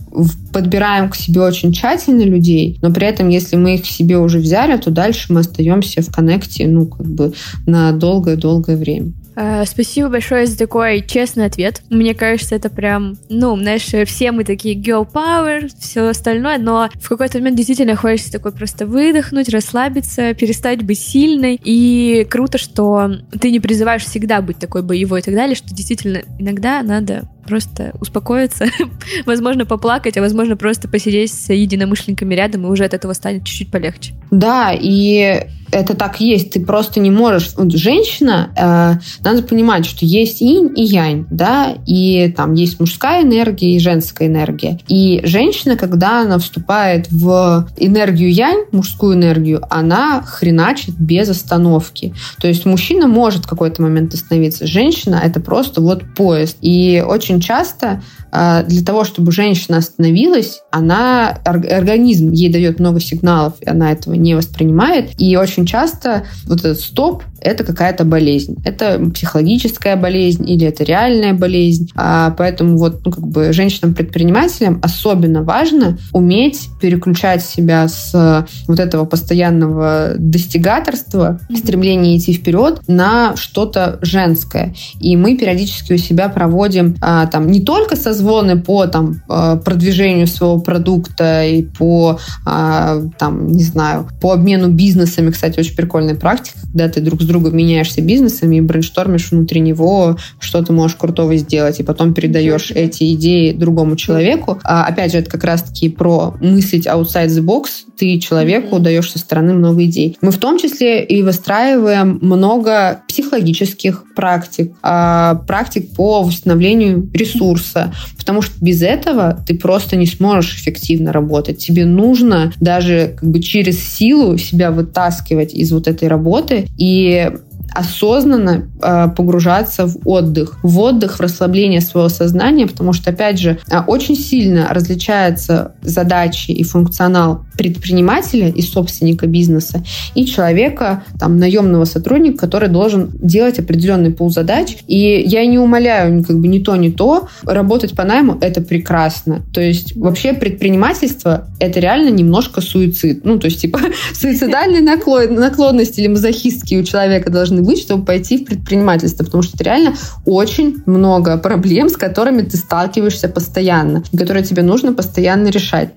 подбираем 0.53 1.09
к 1.09 1.15
себе 1.17 1.41
очень 1.41 1.73
тщательно 1.73 2.21
людей, 2.21 2.80
но 2.82 2.89
при 2.89 3.05
этом, 3.05 3.28
если 3.28 3.57
мы 3.57 3.75
их 3.75 3.84
к 3.84 3.86
себе 3.86 4.17
уже 4.17 4.39
взяли, 4.39 4.78
то 4.78 4.91
дальше 4.91 5.34
мы 5.34 5.41
остаемся 5.41 6.01
в 6.01 6.09
коннекте, 6.09 6.65
ну, 6.69 6.86
как 6.86 7.05
бы 7.05 7.34
на 7.65 7.91
долгое-долгое 7.91 8.78
время. 8.78 9.11
Э, 9.39 9.65
спасибо 9.65 10.09
большое 10.09 10.47
за 10.47 10.57
такой 10.57 11.05
честный 11.05 11.45
ответ. 11.45 11.83
Мне 11.91 12.15
кажется, 12.15 12.55
это 12.55 12.71
прям, 12.71 13.17
ну, 13.29 13.55
знаешь, 13.55 13.85
все 14.07 14.31
мы 14.31 14.43
такие 14.43 14.75
girl 14.75 15.07
power, 15.09 15.69
все 15.79 16.07
остальное, 16.07 16.57
но 16.57 16.89
в 16.95 17.07
какой-то 17.07 17.38
момент 17.38 17.55
действительно 17.55 17.95
хочется 17.95 18.31
такой 18.31 18.51
просто 18.51 18.88
выдохнуть, 18.88 19.49
расслабиться, 19.49 20.33
перестать 20.33 20.81
быть 20.81 20.99
сильной. 20.99 21.59
И 21.63 22.25
круто, 22.27 22.57
что 22.57 23.11
ты 23.39 23.51
не 23.51 23.59
призываешь 23.59 24.05
всегда 24.05 24.41
быть 24.41 24.57
такой 24.57 24.81
боевой 24.81 25.19
и 25.19 25.23
так 25.23 25.35
далее, 25.35 25.55
что 25.55 25.69
действительно 25.69 26.23
иногда 26.39 26.81
надо 26.81 27.29
просто 27.47 27.93
успокоиться, 27.99 28.65
возможно, 29.25 29.65
поплакать, 29.65 30.17
а 30.17 30.21
возможно, 30.21 30.55
просто 30.55 30.87
посидеть 30.87 31.33
с 31.33 31.51
единомышленниками 31.51 32.35
рядом, 32.35 32.65
и 32.65 32.69
уже 32.69 32.85
от 32.85 32.93
этого 32.93 33.13
станет 33.13 33.45
чуть-чуть 33.45 33.71
полегче. 33.71 34.13
Да, 34.31 34.71
и 34.73 35.47
это 35.71 35.95
так 35.95 36.19
есть. 36.19 36.51
Ты 36.51 36.59
просто 36.59 36.99
не 36.99 37.11
можешь... 37.11 37.53
Женщина, 37.57 38.51
э, 38.55 39.23
надо 39.23 39.43
понимать, 39.43 39.85
что 39.85 40.05
есть 40.05 40.41
инь 40.41 40.71
и 40.75 40.83
янь, 40.83 41.25
да, 41.29 41.75
и 41.85 42.33
там 42.35 42.53
есть 42.53 42.79
мужская 42.79 43.23
энергия 43.23 43.75
и 43.75 43.79
женская 43.79 44.27
энергия. 44.27 44.79
И 44.87 45.21
женщина, 45.23 45.75
когда 45.75 46.21
она 46.21 46.39
вступает 46.39 47.07
в 47.11 47.67
энергию 47.77 48.31
янь, 48.31 48.65
мужскую 48.71 49.15
энергию, 49.15 49.61
она 49.69 50.21
хреначит 50.21 50.95
без 50.97 51.29
остановки. 51.29 52.13
То 52.39 52.47
есть 52.47 52.65
мужчина 52.65 53.07
может 53.07 53.45
в 53.45 53.47
какой-то 53.47 53.81
момент 53.81 54.13
остановиться. 54.13 54.67
Женщина— 54.67 55.21
это 55.23 55.39
просто 55.39 55.81
вот 55.81 56.03
поезд. 56.15 56.57
И 56.61 57.03
очень 57.05 57.36
часто 57.41 58.01
э, 58.31 58.63
для 58.67 58.83
того, 58.83 59.03
чтобы 59.03 59.31
женщина 59.31 59.77
остановилась, 59.77 60.61
она, 60.71 61.38
организм 61.43 62.31
ей 62.31 62.51
дает 62.51 62.79
много 62.79 62.99
сигналов, 62.99 63.53
и 63.61 63.69
она 63.69 63.91
этого 63.91 64.13
не 64.13 64.35
воспринимает. 64.35 65.11
И 65.17 65.35
очень 65.35 65.57
очень 65.57 65.65
часто 65.65 66.23
вот 66.45 66.59
этот 66.59 66.79
стоп– 66.79 67.23
это 67.41 67.63
какая-то 67.63 68.03
болезнь. 68.03 68.57
Это 68.65 68.99
психологическая 69.13 69.95
болезнь 69.95 70.49
или 70.49 70.67
это 70.67 70.83
реальная 70.83 71.33
болезнь. 71.33 71.89
А 71.95 72.31
поэтому 72.31 72.77
вот 72.77 73.05
ну, 73.05 73.11
как 73.11 73.27
бы 73.27 73.53
женщинам-предпринимателям 73.53 74.79
особенно 74.83 75.43
важно 75.43 75.97
уметь 76.13 76.69
переключать 76.81 77.43
себя 77.43 77.88
с 77.88 78.45
вот 78.67 78.79
этого 78.79 79.05
постоянного 79.05 80.13
достигаторства, 80.17 81.39
mm-hmm. 81.49 81.57
стремления 81.57 82.17
идти 82.17 82.33
вперед 82.33 82.81
на 82.88 83.35
что-то 83.35 83.99
женское. 84.01 84.73
И 84.99 85.15
мы 85.15 85.38
периодически 85.38 85.93
у 85.93 85.97
себя 85.97 86.29
проводим 86.29 86.95
а, 87.01 87.26
там 87.28 87.47
не 87.47 87.61
только 87.61 87.95
созвоны 87.95 88.59
по 88.59 88.88
там 88.88 89.21
э, 89.30 89.57
продвижению 89.63 90.28
своего 90.28 90.59
продукта 90.59 91.45
и 91.45 91.63
по 91.63 92.19
э, 92.45 93.01
там 93.17 93.47
не 93.51 93.63
знаю 93.63 94.07
по 94.21 94.34
обмену 94.34 94.69
бизнесами, 94.69 95.32
кстати, 95.32 95.59
очень 95.59 95.75
прикольная 95.75 96.15
практика, 96.15 96.59
когда 96.71 96.89
ты 96.89 97.01
друг 97.01 97.21
с 97.21 97.25
другом 97.25 97.55
меняешься 97.55 98.01
бизнесами 98.01 98.57
и 98.57 98.61
брейнштормишь 98.61 99.32
внутри 99.32 99.59
него, 99.59 100.17
что 100.39 100.61
ты 100.61 100.73
можешь 100.73 100.97
крутого 100.97 101.36
сделать, 101.36 101.80
и 101.80 101.84
потом 101.84 102.13
передаешь 102.13 102.71
эти 102.71 103.13
идеи 103.13 103.51
другому 103.51 103.95
человеку. 103.95 104.59
А, 104.63 104.86
опять 104.86 105.11
же, 105.11 105.19
это 105.19 105.30
как 105.30 105.43
раз-таки 105.43 105.89
про 105.89 106.36
мыслить 106.41 106.88
outside 106.88 107.28
the 107.28 107.43
box. 107.43 107.65
Ты 107.97 108.19
человеку 108.19 108.80
даешь 108.80 109.11
со 109.11 109.19
стороны 109.19 109.53
много 109.53 109.86
идей. 109.86 110.17
Мы 110.21 110.32
в 110.32 110.38
том 110.38 110.57
числе 110.57 111.03
и 111.03 111.23
выстраиваем 111.23 112.19
много 112.21 113.01
психологических 113.07 114.03
практик, 114.15 114.73
а, 114.82 115.36
практик 115.47 115.93
по 115.95 116.23
восстановлению 116.23 117.01
ресурса, 117.18 117.93
потому 118.18 118.41
что 118.41 118.53
без 118.63 118.82
этого 118.82 119.43
ты 119.45 119.57
просто 119.57 119.95
не 119.95 120.05
сможешь 120.05 120.55
эффективно 120.55 121.11
работать. 121.11 121.57
Тебе 121.57 121.86
нужно 121.86 122.53
даже 122.59 123.15
как 123.20 123.30
бы 123.30 123.39
через 123.41 123.84
силу 123.84 124.38
себя 124.38 124.72
вытаскивать 124.72 125.53
из 125.53 125.72
вот 125.72 125.88
этой 125.88 126.07
работы 126.07 126.68
и 126.78 127.32
осознанно 127.74 128.70
э, 128.82 129.07
погружаться 129.15 129.86
в 129.86 129.97
отдых, 130.05 130.57
в 130.63 130.80
отдых, 130.80 131.18
в 131.18 131.22
расслабление 131.22 131.82
своего 131.82 132.09
сознания, 132.09 132.65
потому 132.68 132.93
что, 132.93 133.11
опять 133.11 133.39
же, 133.39 133.59
э, 133.70 133.80
очень 133.86 134.15
сильно 134.15 134.70
различаются 134.72 135.74
задачи 135.82 136.51
и 136.51 136.63
функционал 136.63 137.45
предпринимателя 137.57 138.49
и 138.49 138.61
собственника 138.61 139.27
бизнеса 139.27 139.83
и 140.15 140.25
человека, 140.25 141.03
там, 141.19 141.38
наемного 141.38 141.85
сотрудника, 141.85 142.38
который 142.39 142.69
должен 142.69 143.09
делать 143.13 143.59
определенный 143.59 144.11
пул 144.11 144.29
задач. 144.29 144.77
И 144.88 145.23
я 145.25 145.45
не 145.45 145.57
умоляю 145.57 146.23
как 146.23 146.39
бы 146.39 146.47
ни 146.47 146.59
то, 146.59 146.75
ни 146.75 146.89
то. 146.89 147.27
Работать 147.43 147.95
по 147.95 148.03
найму— 148.03 148.38
это 148.41 148.61
прекрасно. 148.61 149.41
То 149.53 149.61
есть 149.61 149.95
вообще 149.95 150.34
предпринимательство— 150.34 151.47
это 151.59 151.79
реально 151.79 152.09
немножко 152.09 152.61
суицид. 152.61 153.25
Ну, 153.25 153.39
то 153.39 153.45
есть, 153.45 153.61
типа, 153.61 153.79
суицидальные 154.13 154.81
наклонности 154.81 155.99
или 155.99 156.07
мазохистские 156.07 156.81
у 156.81 156.84
человека 156.84 157.29
должны 157.31 157.61
быть, 157.61 157.79
чтобы 157.79 158.05
пойти 158.05 158.38
в 158.38 158.45
предпринимательство, 158.45 159.23
потому 159.23 159.43
что 159.43 159.55
это 159.55 159.63
реально 159.63 159.95
очень 160.25 160.77
много 160.85 161.38
проблем, 161.38 161.89
с 161.89 161.97
которыми 161.97 162.43
ты 162.43 162.57
сталкиваешься 162.57 163.27
постоянно, 163.27 164.03
которые 164.15 164.43
тебе 164.43 164.61
нужно 164.61 164.93
постоянно 164.93 165.47
решать. 165.47 165.89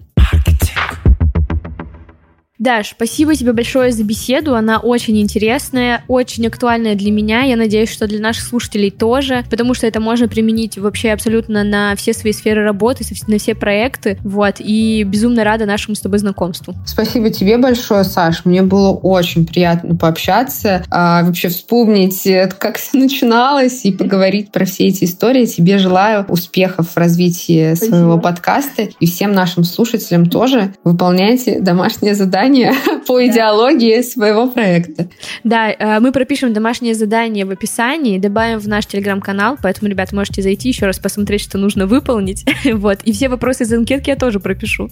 Даш, 2.61 2.91
спасибо 2.91 3.35
тебе 3.35 3.55
большое 3.55 3.91
за 3.91 4.05
беседу. 4.05 4.55
Она 4.55 4.81
очень 4.81 5.19
интересная, 5.19 6.05
очень 6.09 6.47
актуальная 6.47 6.95
для 6.95 7.11
меня. 7.11 7.41
Я 7.41 7.57
надеюсь, 7.57 7.91
что 7.91 8.07
для 8.07 8.21
наших 8.21 8.45
слушателей 8.45 8.91
тоже, 8.91 9.47
потому 9.49 9.73
что 9.73 9.87
это 9.87 9.99
можно 9.99 10.29
применить 10.29 10.77
вообще 10.77 11.13
абсолютно 11.13 11.65
на 11.65 11.97
все 11.97 12.13
свои 12.13 12.35
сферы 12.35 12.63
работы, 12.63 13.03
на 13.29 13.39
все 13.39 13.55
проекты. 13.55 14.19
Вот. 14.23 14.57
И 14.59 15.05
безумно 15.05 15.43
рада 15.43 15.65
нашему 15.65 15.95
с 15.95 16.01
тобой 16.01 16.19
знакомству. 16.19 16.75
Спасибо 16.85 17.31
тебе 17.31 17.57
большое, 17.57 18.05
Саш. 18.05 18.45
Мне 18.45 18.61
было 18.61 18.91
очень 18.91 19.47
приятно 19.47 19.97
пообщаться, 19.97 20.85
а, 20.91 21.25
вообще 21.25 21.49
вспомнить, 21.49 22.27
э, 22.27 22.51
как 22.59 22.77
все 22.77 22.99
начиналось, 22.99 23.87
и 23.87 23.93
поговорить 23.93 24.53
про 24.53 24.67
все 24.67 24.89
эти 24.89 25.05
истории. 25.05 25.47
Тебе 25.47 25.79
желаю 25.79 26.27
успехов 26.29 26.91
в 26.91 26.97
развитии 26.99 27.75
Спасибо. 27.75 27.97
своего 27.97 28.19
подкаста. 28.19 28.83
И 29.01 29.07
всем 29.07 29.33
нашим 29.33 29.65
слушателям 29.65 30.27
тоже 30.27 30.75
выполняйте 30.85 31.59
домашнее 31.61 32.15
задание 32.15 32.50
задание 32.51 32.75
по 33.07 33.27
идеологии 33.27 34.03
своего 34.03 34.49
проекта. 34.49 35.09
Да, 35.45 35.71
э, 35.71 36.01
мы 36.01 36.13
пропишем 36.13 36.53
домашнее 36.53 36.95
задание 36.95 37.45
в 37.45 37.51
описании, 37.51 38.19
добавим 38.19 38.59
в 38.59 38.69
наш 38.69 38.87
телеграм-канал, 38.87 39.57
поэтому, 39.63 39.91
ребят, 39.91 40.13
можете 40.13 40.43
зайти 40.43 40.69
еще 40.69 40.87
раз 40.87 40.99
посмотреть, 40.99 41.43
что 41.43 41.59
нужно 41.59 41.87
выполнить. 41.87 42.45
Вот. 42.81 43.01
И 43.05 43.13
все 43.13 43.29
вопросы 43.29 43.65
из 43.65 43.73
анкетки 43.73 44.11
я 44.11 44.17
тоже 44.17 44.39
пропишу. 44.39 44.91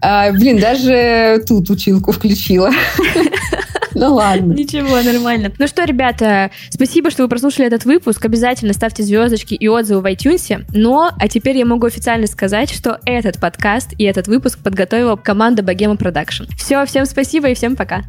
А, 0.00 0.32
блин, 0.32 0.58
даже 0.58 1.42
тут 1.46 1.68
училку 1.70 2.12
включила. 2.12 2.70
Ну 3.94 4.14
ладно. 4.14 4.52
Ничего, 4.52 5.00
нормально. 5.02 5.52
Ну 5.58 5.66
что, 5.66 5.84
ребята, 5.84 6.50
спасибо, 6.70 7.10
что 7.10 7.22
вы 7.22 7.28
прослушали 7.28 7.66
этот 7.66 7.84
выпуск. 7.84 8.24
Обязательно 8.24 8.72
ставьте 8.72 9.02
звездочки 9.02 9.54
и 9.54 9.68
отзывы 9.68 10.00
в 10.00 10.06
iTunes. 10.06 10.64
Но, 10.72 11.10
а 11.18 11.28
теперь 11.28 11.56
я 11.58 11.64
могу 11.64 11.86
официально 11.86 12.26
сказать, 12.26 12.70
что 12.70 13.00
этот 13.04 13.40
подкаст 13.40 13.92
и 13.98 14.04
этот 14.04 14.28
выпуск 14.28 14.58
подготовила 14.58 15.16
команда 15.16 15.62
Богема 15.62 15.96
Продакшн. 15.96 16.44
Все, 16.56 16.84
всем 16.84 17.06
спасибо 17.06 17.48
и 17.48 17.54
всем 17.54 17.76
пока. 17.76 18.02